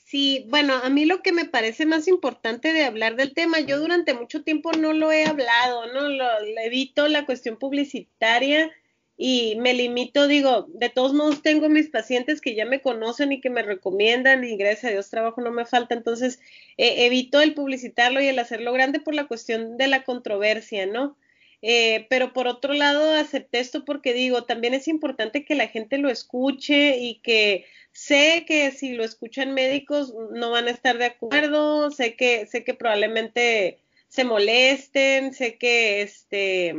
Sí, 0.10 0.48
bueno, 0.50 0.74
a 0.74 0.90
mí 0.90 1.06
lo 1.06 1.22
que 1.22 1.32
me 1.32 1.46
parece 1.46 1.86
más 1.86 2.08
importante 2.08 2.74
de 2.74 2.84
hablar 2.84 3.16
del 3.16 3.36
tema, 3.36 3.60
yo 3.60 3.78
durante 3.80 4.16
mucho 4.16 4.42
tiempo 4.44 4.72
no 4.72 4.92
lo 4.92 5.12
he 5.12 5.26
hablado, 5.26 5.86
¿no? 5.94 6.10
Lo, 6.10 6.26
evito 6.64 7.08
la 7.08 7.28
cuestión 7.28 7.58
publicitaria 7.60 8.72
y 9.18 9.56
me 9.58 9.76
limito, 9.76 10.28
digo, 10.28 10.66
de 10.70 10.90
todos 10.90 11.14
modos 11.14 11.44
tengo 11.44 11.70
mis 11.70 11.90
pacientes 11.92 12.42
que 12.42 12.56
ya 12.56 12.66
me 12.66 12.82
conocen 12.82 13.32
y 13.34 13.40
que 13.40 13.52
me 13.52 13.62
recomiendan 13.62 14.44
y 14.44 14.58
gracias 14.58 14.86
a 14.86 14.90
Dios 14.94 15.12
trabajo 15.12 15.42
no 15.42 15.52
me 15.52 15.68
falta, 15.68 15.94
entonces 15.94 16.40
eh, 16.78 17.06
evito 17.06 17.40
el 17.40 17.54
publicitarlo 17.54 18.20
y 18.20 18.30
el 18.30 18.40
hacerlo 18.40 18.74
grande 18.74 19.00
por 19.00 19.14
la 19.14 19.28
cuestión 19.28 19.78
de 19.78 19.90
la 19.90 20.04
controversia, 20.06 20.88
¿no? 20.88 21.18
Eh, 21.62 22.08
pero 22.10 22.34
por 22.34 22.48
otro 22.48 22.74
lado 22.74 23.14
acepté 23.14 23.60
esto 23.60 23.86
porque 23.86 24.14
digo, 24.14 24.46
también 24.46 24.74
es 24.74 24.88
importante 24.88 25.46
que 25.46 25.54
la 25.54 25.68
gente 25.68 26.00
lo 26.00 26.10
escuche 26.10 26.98
y 26.98 27.20
que 27.20 27.66
sé 28.00 28.46
que 28.48 28.72
si 28.72 28.94
lo 28.94 29.04
escuchan 29.04 29.54
médicos 29.54 30.14
no 30.32 30.52
van 30.52 30.68
a 30.68 30.72
estar 30.72 30.98
de 30.98 31.06
acuerdo, 31.06 31.92
sé 31.92 32.16
que, 32.16 32.46
sé 32.46 32.64
que 32.64 32.74
probablemente 32.74 33.80
se 34.08 34.24
molesten, 34.24 35.34
sé 35.34 35.58
que 35.58 36.02
este, 36.02 36.76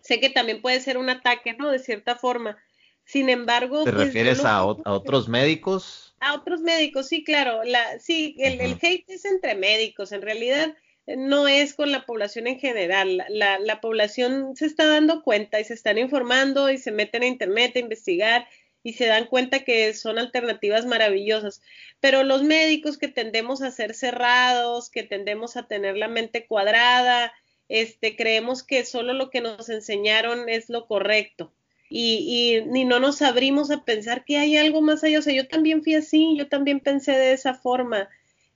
sé 0.00 0.18
que 0.18 0.30
también 0.30 0.60
puede 0.60 0.80
ser 0.80 0.98
un 0.98 1.10
ataque, 1.10 1.54
¿no? 1.54 1.70
De 1.70 1.78
cierta 1.78 2.16
forma. 2.16 2.58
Sin 3.04 3.30
embargo, 3.30 3.84
¿te 3.84 3.92
pues, 3.92 4.06
refieres 4.06 4.44
a, 4.44 4.64
otros 4.64 5.28
médicos? 5.28 6.16
A 6.18 6.34
otros 6.34 6.60
médicos, 6.60 7.06
sí, 7.06 7.22
claro. 7.22 7.62
La, 7.62 8.00
sí, 8.00 8.34
el, 8.40 8.60
el 8.60 8.78
hate 8.82 9.08
es 9.08 9.24
entre 9.24 9.54
médicos. 9.54 10.10
En 10.10 10.22
realidad, 10.22 10.74
no 11.06 11.46
es 11.46 11.72
con 11.72 11.92
la 11.92 12.04
población 12.04 12.48
en 12.48 12.58
general. 12.58 13.24
La, 13.28 13.60
la, 13.60 13.80
población 13.80 14.56
se 14.56 14.66
está 14.66 14.86
dando 14.86 15.22
cuenta 15.22 15.60
y 15.60 15.64
se 15.64 15.74
están 15.74 15.98
informando 15.98 16.68
y 16.68 16.78
se 16.78 16.90
meten 16.90 17.22
a 17.22 17.26
internet 17.26 17.76
a 17.76 17.78
investigar 17.78 18.48
y 18.86 18.92
se 18.92 19.06
dan 19.06 19.26
cuenta 19.26 19.64
que 19.64 19.92
son 19.94 20.16
alternativas 20.16 20.86
maravillosas. 20.86 21.60
Pero 21.98 22.22
los 22.22 22.44
médicos 22.44 22.98
que 22.98 23.08
tendemos 23.08 23.60
a 23.60 23.72
ser 23.72 23.94
cerrados, 23.94 24.90
que 24.90 25.02
tendemos 25.02 25.56
a 25.56 25.66
tener 25.66 25.96
la 25.96 26.06
mente 26.06 26.46
cuadrada, 26.46 27.32
este, 27.68 28.14
creemos 28.14 28.62
que 28.62 28.84
solo 28.84 29.12
lo 29.12 29.28
que 29.30 29.40
nos 29.40 29.68
enseñaron 29.70 30.48
es 30.48 30.68
lo 30.68 30.86
correcto. 30.86 31.52
Y, 31.90 32.62
y, 32.72 32.84
no 32.84 33.00
nos 33.00 33.22
abrimos 33.22 33.72
a 33.72 33.84
pensar 33.84 34.24
que 34.24 34.38
hay 34.38 34.56
algo 34.56 34.82
más 34.82 35.02
allá. 35.02 35.18
O 35.18 35.22
sea, 35.22 35.34
yo 35.34 35.48
también 35.48 35.82
fui 35.82 35.96
así, 35.96 36.36
yo 36.36 36.48
también 36.48 36.78
pensé 36.78 37.10
de 37.10 37.32
esa 37.32 37.54
forma 37.54 38.08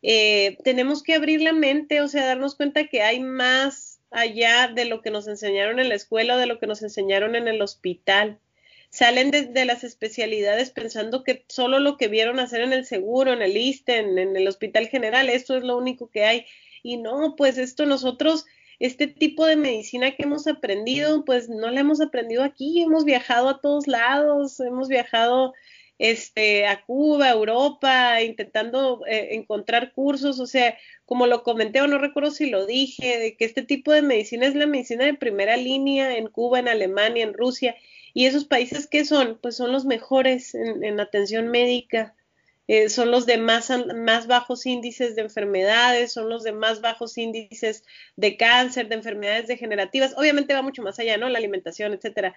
eh, 0.02 0.58
tenemos 0.64 1.02
que 1.02 1.14
abrir 1.14 1.42
la 1.42 1.52
mente, 1.52 2.00
o 2.00 2.08
sea, 2.08 2.24
darnos 2.24 2.54
cuenta 2.54 2.86
que 2.86 3.02
hay 3.02 3.18
más 3.18 4.00
allá 4.12 4.68
de 4.68 4.84
lo 4.84 5.02
que 5.02 5.10
nos 5.10 5.26
enseñaron 5.26 5.80
en 5.80 5.88
la 5.88 5.96
escuela 5.96 6.36
o 6.36 6.38
de 6.38 6.46
lo 6.46 6.60
que 6.60 6.68
nos 6.68 6.82
enseñaron 6.82 7.34
en 7.34 7.48
el 7.48 7.60
hospital. 7.60 8.38
Salen 8.90 9.30
de, 9.30 9.64
las 9.64 9.84
especialidades 9.84 10.70
pensando 10.70 11.22
que 11.22 11.44
solo 11.48 11.78
lo 11.78 11.96
que 11.96 12.08
vieron 12.08 12.40
hacer 12.40 12.60
en 12.60 12.72
el 12.72 12.84
seguro, 12.84 13.32
en 13.32 13.40
el 13.40 13.56
ISTE, 13.56 13.98
en, 13.98 14.18
en 14.18 14.36
el 14.36 14.48
hospital 14.48 14.88
general, 14.88 15.28
esto 15.28 15.56
es 15.56 15.62
lo 15.62 15.76
único 15.76 16.10
que 16.10 16.24
hay. 16.24 16.46
Y 16.82 16.96
no, 16.96 17.34
pues 17.36 17.56
esto 17.56 17.86
nosotros, 17.86 18.46
este 18.80 19.06
tipo 19.06 19.46
de 19.46 19.56
medicina 19.56 20.10
que 20.10 20.24
hemos 20.24 20.46
aprendido, 20.48 21.24
pues 21.24 21.48
no 21.48 21.70
la 21.70 21.80
hemos 21.80 22.00
aprendido 22.00 22.42
aquí, 22.42 22.82
hemos 22.82 23.04
viajado 23.04 23.48
a 23.48 23.60
todos 23.60 23.86
lados, 23.86 24.58
hemos 24.58 24.88
viajado 24.88 25.54
este, 26.00 26.66
a 26.66 26.82
Cuba, 26.86 27.26
a 27.26 27.32
Europa, 27.32 28.22
intentando 28.22 29.02
eh, 29.06 29.34
encontrar 29.34 29.92
cursos, 29.92 30.40
o 30.40 30.46
sea, 30.46 30.78
como 31.04 31.26
lo 31.26 31.42
comenté 31.42 31.82
o 31.82 31.86
no 31.86 31.98
recuerdo 31.98 32.30
si 32.30 32.48
lo 32.48 32.64
dije, 32.64 33.18
de 33.18 33.36
que 33.36 33.44
este 33.44 33.62
tipo 33.62 33.92
de 33.92 34.00
medicina 34.00 34.46
es 34.46 34.54
la 34.54 34.66
medicina 34.66 35.04
de 35.04 35.12
primera 35.12 35.58
línea 35.58 36.16
en 36.16 36.28
Cuba, 36.28 36.58
en 36.58 36.68
Alemania, 36.68 37.22
en 37.22 37.34
Rusia, 37.34 37.76
y 38.14 38.24
esos 38.24 38.46
países 38.46 38.86
que 38.86 39.04
son, 39.04 39.38
pues 39.42 39.56
son 39.56 39.72
los 39.72 39.84
mejores 39.84 40.54
en, 40.54 40.98
atención 41.00 41.48
médica. 41.48 42.14
Eh, 42.66 42.88
son 42.88 43.10
los 43.10 43.26
de 43.26 43.36
más, 43.36 43.70
más 43.94 44.26
bajos 44.26 44.64
índices 44.64 45.16
de 45.16 45.22
enfermedades, 45.22 46.12
son 46.12 46.30
los 46.30 46.44
de 46.44 46.52
más 46.52 46.80
bajos 46.80 47.18
índices 47.18 47.84
de 48.16 48.36
cáncer, 48.36 48.88
de 48.88 48.94
enfermedades 48.94 49.48
degenerativas. 49.48 50.14
Obviamente 50.16 50.54
va 50.54 50.62
mucho 50.62 50.82
más 50.82 50.98
allá, 50.98 51.18
¿no? 51.18 51.28
La 51.28 51.38
alimentación, 51.38 51.92
etcétera 51.92 52.34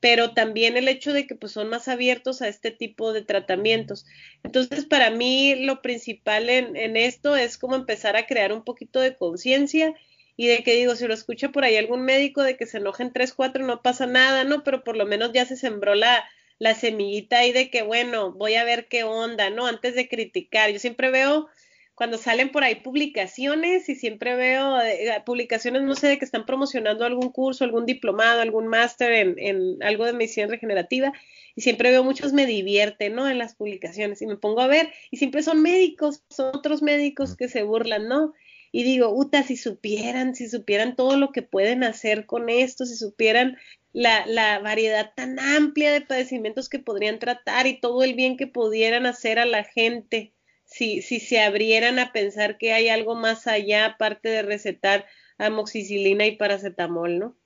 pero 0.00 0.34
también 0.34 0.76
el 0.76 0.88
hecho 0.88 1.12
de 1.12 1.26
que 1.26 1.34
pues 1.34 1.52
son 1.52 1.68
más 1.68 1.88
abiertos 1.88 2.42
a 2.42 2.48
este 2.48 2.70
tipo 2.70 3.12
de 3.12 3.22
tratamientos. 3.22 4.04
Entonces, 4.42 4.84
para 4.84 5.10
mí 5.10 5.54
lo 5.54 5.82
principal 5.82 6.50
en, 6.50 6.96
esto 6.96 7.36
es 7.36 7.58
como 7.58 7.76
empezar 7.76 8.16
a 8.16 8.26
crear 8.26 8.52
un 8.52 8.62
poquito 8.62 9.00
de 9.00 9.16
conciencia 9.16 9.94
y 10.36 10.48
de 10.48 10.62
que 10.62 10.74
digo, 10.74 10.94
si 10.96 11.06
lo 11.06 11.14
escucha 11.14 11.50
por 11.50 11.64
ahí 11.64 11.76
algún 11.76 12.02
médico 12.02 12.42
de 12.42 12.56
que 12.56 12.66
se 12.66 12.78
enojen 12.78 13.12
tres, 13.12 13.32
cuatro, 13.32 13.64
no 13.64 13.82
pasa 13.82 14.06
nada, 14.06 14.44
¿no? 14.44 14.62
Pero 14.64 14.84
por 14.84 14.96
lo 14.96 15.06
menos 15.06 15.32
ya 15.32 15.46
se 15.46 15.56
sembró 15.56 15.94
la, 15.94 16.24
la 16.58 16.74
semillita 16.74 17.38
ahí 17.38 17.52
de 17.52 17.70
que, 17.70 17.82
bueno, 17.82 18.32
voy 18.32 18.54
a 18.56 18.64
ver 18.64 18.86
qué 18.88 19.04
onda, 19.04 19.48
¿no? 19.48 19.66
Antes 19.66 19.94
de 19.94 20.08
criticar. 20.08 20.70
Yo 20.70 20.78
siempre 20.78 21.10
veo 21.10 21.48
cuando 21.96 22.18
salen 22.18 22.50
por 22.50 22.62
ahí 22.62 22.74
publicaciones 22.74 23.88
y 23.88 23.94
siempre 23.94 24.36
veo 24.36 24.80
eh, 24.82 25.22
publicaciones, 25.24 25.82
no 25.82 25.94
sé, 25.94 26.08
de 26.08 26.18
que 26.18 26.26
están 26.26 26.44
promocionando 26.44 27.06
algún 27.06 27.30
curso, 27.30 27.64
algún 27.64 27.86
diplomado, 27.86 28.42
algún 28.42 28.68
máster 28.68 29.12
en, 29.12 29.34
en, 29.38 29.82
algo 29.82 30.04
de 30.04 30.12
medicina 30.12 30.46
regenerativa 30.46 31.14
y 31.54 31.62
siempre 31.62 31.90
veo 31.90 32.04
muchos 32.04 32.34
me 32.34 32.44
divierten, 32.44 33.14
¿no? 33.14 33.26
En 33.26 33.38
las 33.38 33.54
publicaciones 33.54 34.20
y 34.20 34.26
me 34.26 34.36
pongo 34.36 34.60
a 34.60 34.66
ver 34.66 34.92
y 35.10 35.16
siempre 35.16 35.42
son 35.42 35.62
médicos, 35.62 36.22
son 36.28 36.54
otros 36.54 36.82
médicos 36.82 37.34
que 37.34 37.48
se 37.48 37.62
burlan, 37.62 38.08
¿no? 38.08 38.34
Y 38.72 38.82
digo, 38.82 39.08
uta, 39.08 39.42
si 39.42 39.56
supieran, 39.56 40.34
si 40.34 40.50
supieran 40.50 40.96
todo 40.96 41.16
lo 41.16 41.32
que 41.32 41.40
pueden 41.40 41.82
hacer 41.82 42.26
con 42.26 42.50
esto, 42.50 42.84
si 42.84 42.94
supieran 42.94 43.56
la, 43.94 44.26
la 44.26 44.58
variedad 44.58 45.14
tan 45.16 45.40
amplia 45.40 45.92
de 45.92 46.02
padecimientos 46.02 46.68
que 46.68 46.78
podrían 46.78 47.18
tratar 47.18 47.66
y 47.66 47.80
todo 47.80 48.02
el 48.02 48.12
bien 48.12 48.36
que 48.36 48.46
pudieran 48.46 49.06
hacer 49.06 49.38
a 49.38 49.46
la 49.46 49.64
gente 49.64 50.34
si, 50.76 51.00
si 51.00 51.20
se 51.20 51.40
abrieran 51.40 51.98
a 51.98 52.12
pensar 52.12 52.58
que 52.58 52.74
hay 52.74 52.90
algo 52.90 53.14
más 53.14 53.46
allá 53.46 53.86
aparte 53.86 54.28
de 54.28 54.42
recetar 54.42 55.06
amoxicilina 55.38 56.26
y 56.26 56.36
paracetamol, 56.36 57.18
¿no? 57.18 57.36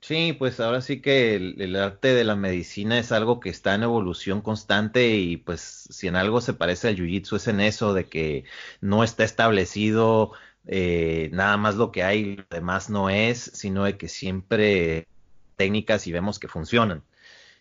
Sí, 0.00 0.32
pues 0.32 0.60
ahora 0.60 0.80
sí 0.80 1.00
que 1.02 1.34
el, 1.34 1.74
arte 1.74 2.14
de 2.14 2.22
la 2.22 2.36
medicina 2.36 3.00
es 3.00 3.10
algo 3.10 3.40
que 3.40 3.50
está 3.50 3.74
en 3.74 3.82
evolución 3.82 4.42
constante 4.42 5.08
y 5.16 5.38
pues 5.38 5.60
si 5.90 6.06
en 6.06 6.14
algo 6.14 6.40
se 6.40 6.54
parece 6.54 6.86
al 6.86 6.96
jiu-jitsu 6.96 7.34
es 7.34 7.48
en 7.48 7.60
eso 7.60 7.92
de 7.94 8.08
que 8.08 8.44
no 8.80 9.02
está 9.02 9.24
establecido 9.24 10.30
eh, 10.68 11.30
nada 11.32 11.56
más 11.56 11.74
lo 11.74 11.90
que 11.90 12.04
hay, 12.04 12.36
lo 12.36 12.44
demás 12.48 12.90
no 12.90 13.10
es, 13.10 13.50
sino 13.54 13.82
de 13.84 13.98
que 13.98 14.06
siempre 14.06 15.08
técnicas 15.56 16.06
y 16.06 16.12
vemos 16.12 16.38
que 16.38 16.46
funcionan. 16.46 17.02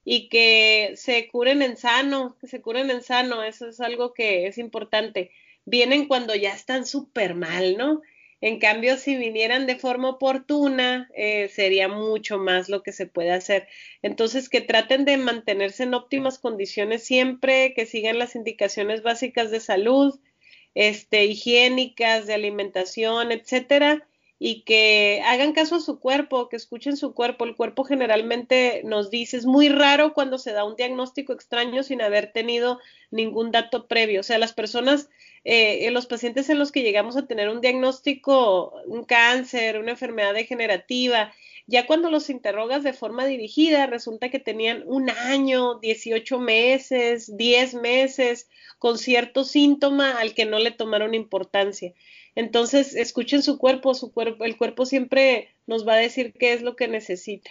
y 0.04 0.28
que 0.28 0.94
se 0.96 1.28
curen 1.28 1.62
en 1.62 1.76
sano, 1.76 2.36
que 2.40 2.48
se 2.48 2.60
curen 2.60 2.90
en 2.90 3.02
sano, 3.02 3.44
eso 3.44 3.68
es 3.68 3.80
algo 3.80 4.12
que 4.14 4.48
es 4.48 4.58
importante. 4.58 5.30
Vienen 5.64 6.08
cuando 6.08 6.34
ya 6.34 6.52
están 6.54 6.86
súper 6.86 7.34
mal, 7.36 7.76
¿no? 7.76 8.02
En 8.40 8.58
cambio, 8.58 8.96
si 8.96 9.16
vinieran 9.16 9.66
de 9.66 9.76
forma 9.76 10.10
oportuna, 10.10 11.08
eh, 11.14 11.48
sería 11.48 11.86
mucho 11.88 12.38
más 12.38 12.68
lo 12.68 12.82
que 12.82 12.92
se 12.92 13.06
puede 13.06 13.30
hacer. 13.32 13.68
Entonces, 14.02 14.48
que 14.48 14.60
traten 14.60 15.04
de 15.04 15.18
mantenerse 15.18 15.84
en 15.84 15.94
óptimas 15.94 16.38
condiciones 16.40 17.04
siempre, 17.04 17.74
que 17.74 17.86
sigan 17.86 18.18
las 18.18 18.34
indicaciones 18.34 19.02
básicas 19.02 19.50
de 19.52 19.60
salud, 19.60 20.18
este, 20.78 21.24
higiénicas, 21.24 22.28
de 22.28 22.34
alimentación, 22.34 23.32
etcétera, 23.32 24.06
y 24.38 24.62
que 24.62 25.20
hagan 25.26 25.52
caso 25.52 25.74
a 25.74 25.80
su 25.80 25.98
cuerpo, 25.98 26.48
que 26.48 26.54
escuchen 26.54 26.96
su 26.96 27.14
cuerpo. 27.14 27.44
El 27.44 27.56
cuerpo 27.56 27.82
generalmente 27.82 28.82
nos 28.84 29.10
dice, 29.10 29.38
es 29.38 29.44
muy 29.44 29.68
raro 29.70 30.14
cuando 30.14 30.38
se 30.38 30.52
da 30.52 30.62
un 30.62 30.76
diagnóstico 30.76 31.32
extraño 31.32 31.82
sin 31.82 32.00
haber 32.00 32.30
tenido 32.30 32.78
ningún 33.10 33.50
dato 33.50 33.88
previo. 33.88 34.20
O 34.20 34.22
sea, 34.22 34.38
las 34.38 34.52
personas, 34.52 35.10
eh, 35.42 35.90
los 35.90 36.06
pacientes 36.06 36.48
en 36.48 36.60
los 36.60 36.70
que 36.70 36.82
llegamos 36.82 37.16
a 37.16 37.26
tener 37.26 37.48
un 37.48 37.60
diagnóstico, 37.60 38.80
un 38.86 39.02
cáncer, 39.02 39.80
una 39.80 39.90
enfermedad 39.90 40.32
degenerativa, 40.32 41.32
ya 41.68 41.86
cuando 41.86 42.10
los 42.10 42.30
interrogas 42.30 42.82
de 42.82 42.94
forma 42.94 43.26
dirigida, 43.26 43.86
resulta 43.86 44.30
que 44.30 44.38
tenían 44.38 44.82
un 44.86 45.10
año, 45.10 45.78
18 45.80 46.38
meses, 46.40 47.36
10 47.36 47.74
meses 47.74 48.48
con 48.78 48.96
cierto 48.96 49.44
síntoma 49.44 50.12
al 50.12 50.32
que 50.32 50.46
no 50.46 50.58
le 50.58 50.70
tomaron 50.70 51.12
importancia. 51.12 51.92
Entonces, 52.34 52.94
escuchen 52.96 53.42
su 53.42 53.58
cuerpo, 53.58 53.92
su 53.92 54.12
cuerpo, 54.12 54.44
el 54.44 54.56
cuerpo 54.56 54.86
siempre 54.86 55.54
nos 55.66 55.86
va 55.86 55.92
a 55.92 55.98
decir 55.98 56.32
qué 56.32 56.54
es 56.54 56.62
lo 56.62 56.74
que 56.74 56.88
necesita. 56.88 57.50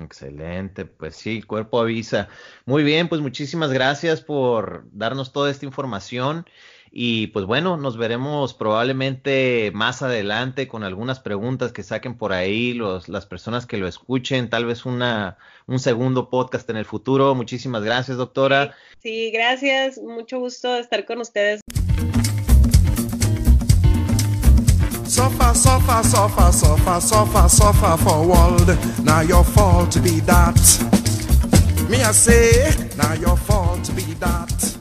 Excelente, 0.00 0.86
pues 0.86 1.16
sí, 1.16 1.36
el 1.36 1.46
cuerpo 1.46 1.80
avisa. 1.80 2.30
Muy 2.64 2.82
bien, 2.82 3.10
pues 3.10 3.20
muchísimas 3.20 3.72
gracias 3.72 4.22
por 4.22 4.88
darnos 4.92 5.32
toda 5.32 5.50
esta 5.50 5.66
información 5.66 6.46
y 6.90 7.28
pues 7.28 7.44
bueno, 7.44 7.76
nos 7.76 7.96
veremos 7.96 8.54
probablemente 8.54 9.70
más 9.74 10.02
adelante 10.02 10.68
con 10.68 10.84
algunas 10.84 11.20
preguntas 11.20 11.72
que 11.72 11.82
saquen 11.82 12.16
por 12.16 12.32
ahí 12.32 12.72
los, 12.74 13.08
las 13.08 13.26
personas 13.26 13.66
que 13.66 13.76
lo 13.76 13.86
escuchen, 13.86 14.50
tal 14.50 14.66
vez 14.66 14.86
una, 14.86 15.38
un 15.66 15.78
segundo 15.78 16.30
podcast 16.30 16.68
en 16.70 16.76
el 16.76 16.84
futuro. 16.84 17.34
Muchísimas 17.34 17.82
gracias, 17.82 18.16
doctora. 18.16 18.74
sí 19.02 19.30
gracias, 19.30 19.98
mucho 19.98 20.38
gusto 20.38 20.76
estar 20.76 21.04
con 21.04 21.20
ustedes. 21.20 21.60
Suffer, 25.06 25.54
suffer, 25.54 26.04
suffer, 26.04 26.52
suffer, 26.52 27.00
suffer, 27.00 27.48
suffer 27.48 27.96
for 27.96 28.26
world. 28.26 28.78
Now 29.04 29.22
your 29.22 29.42
fault 29.42 29.90
to 29.92 30.00
be 30.00 30.20
that. 30.20 30.54
Me 31.88 32.02
I 32.02 32.12
say, 32.12 32.74
now 32.96 33.14
your 33.14 33.36
fault 33.36 33.82
to 33.84 33.92
be 33.92 34.14
that. 34.20 34.77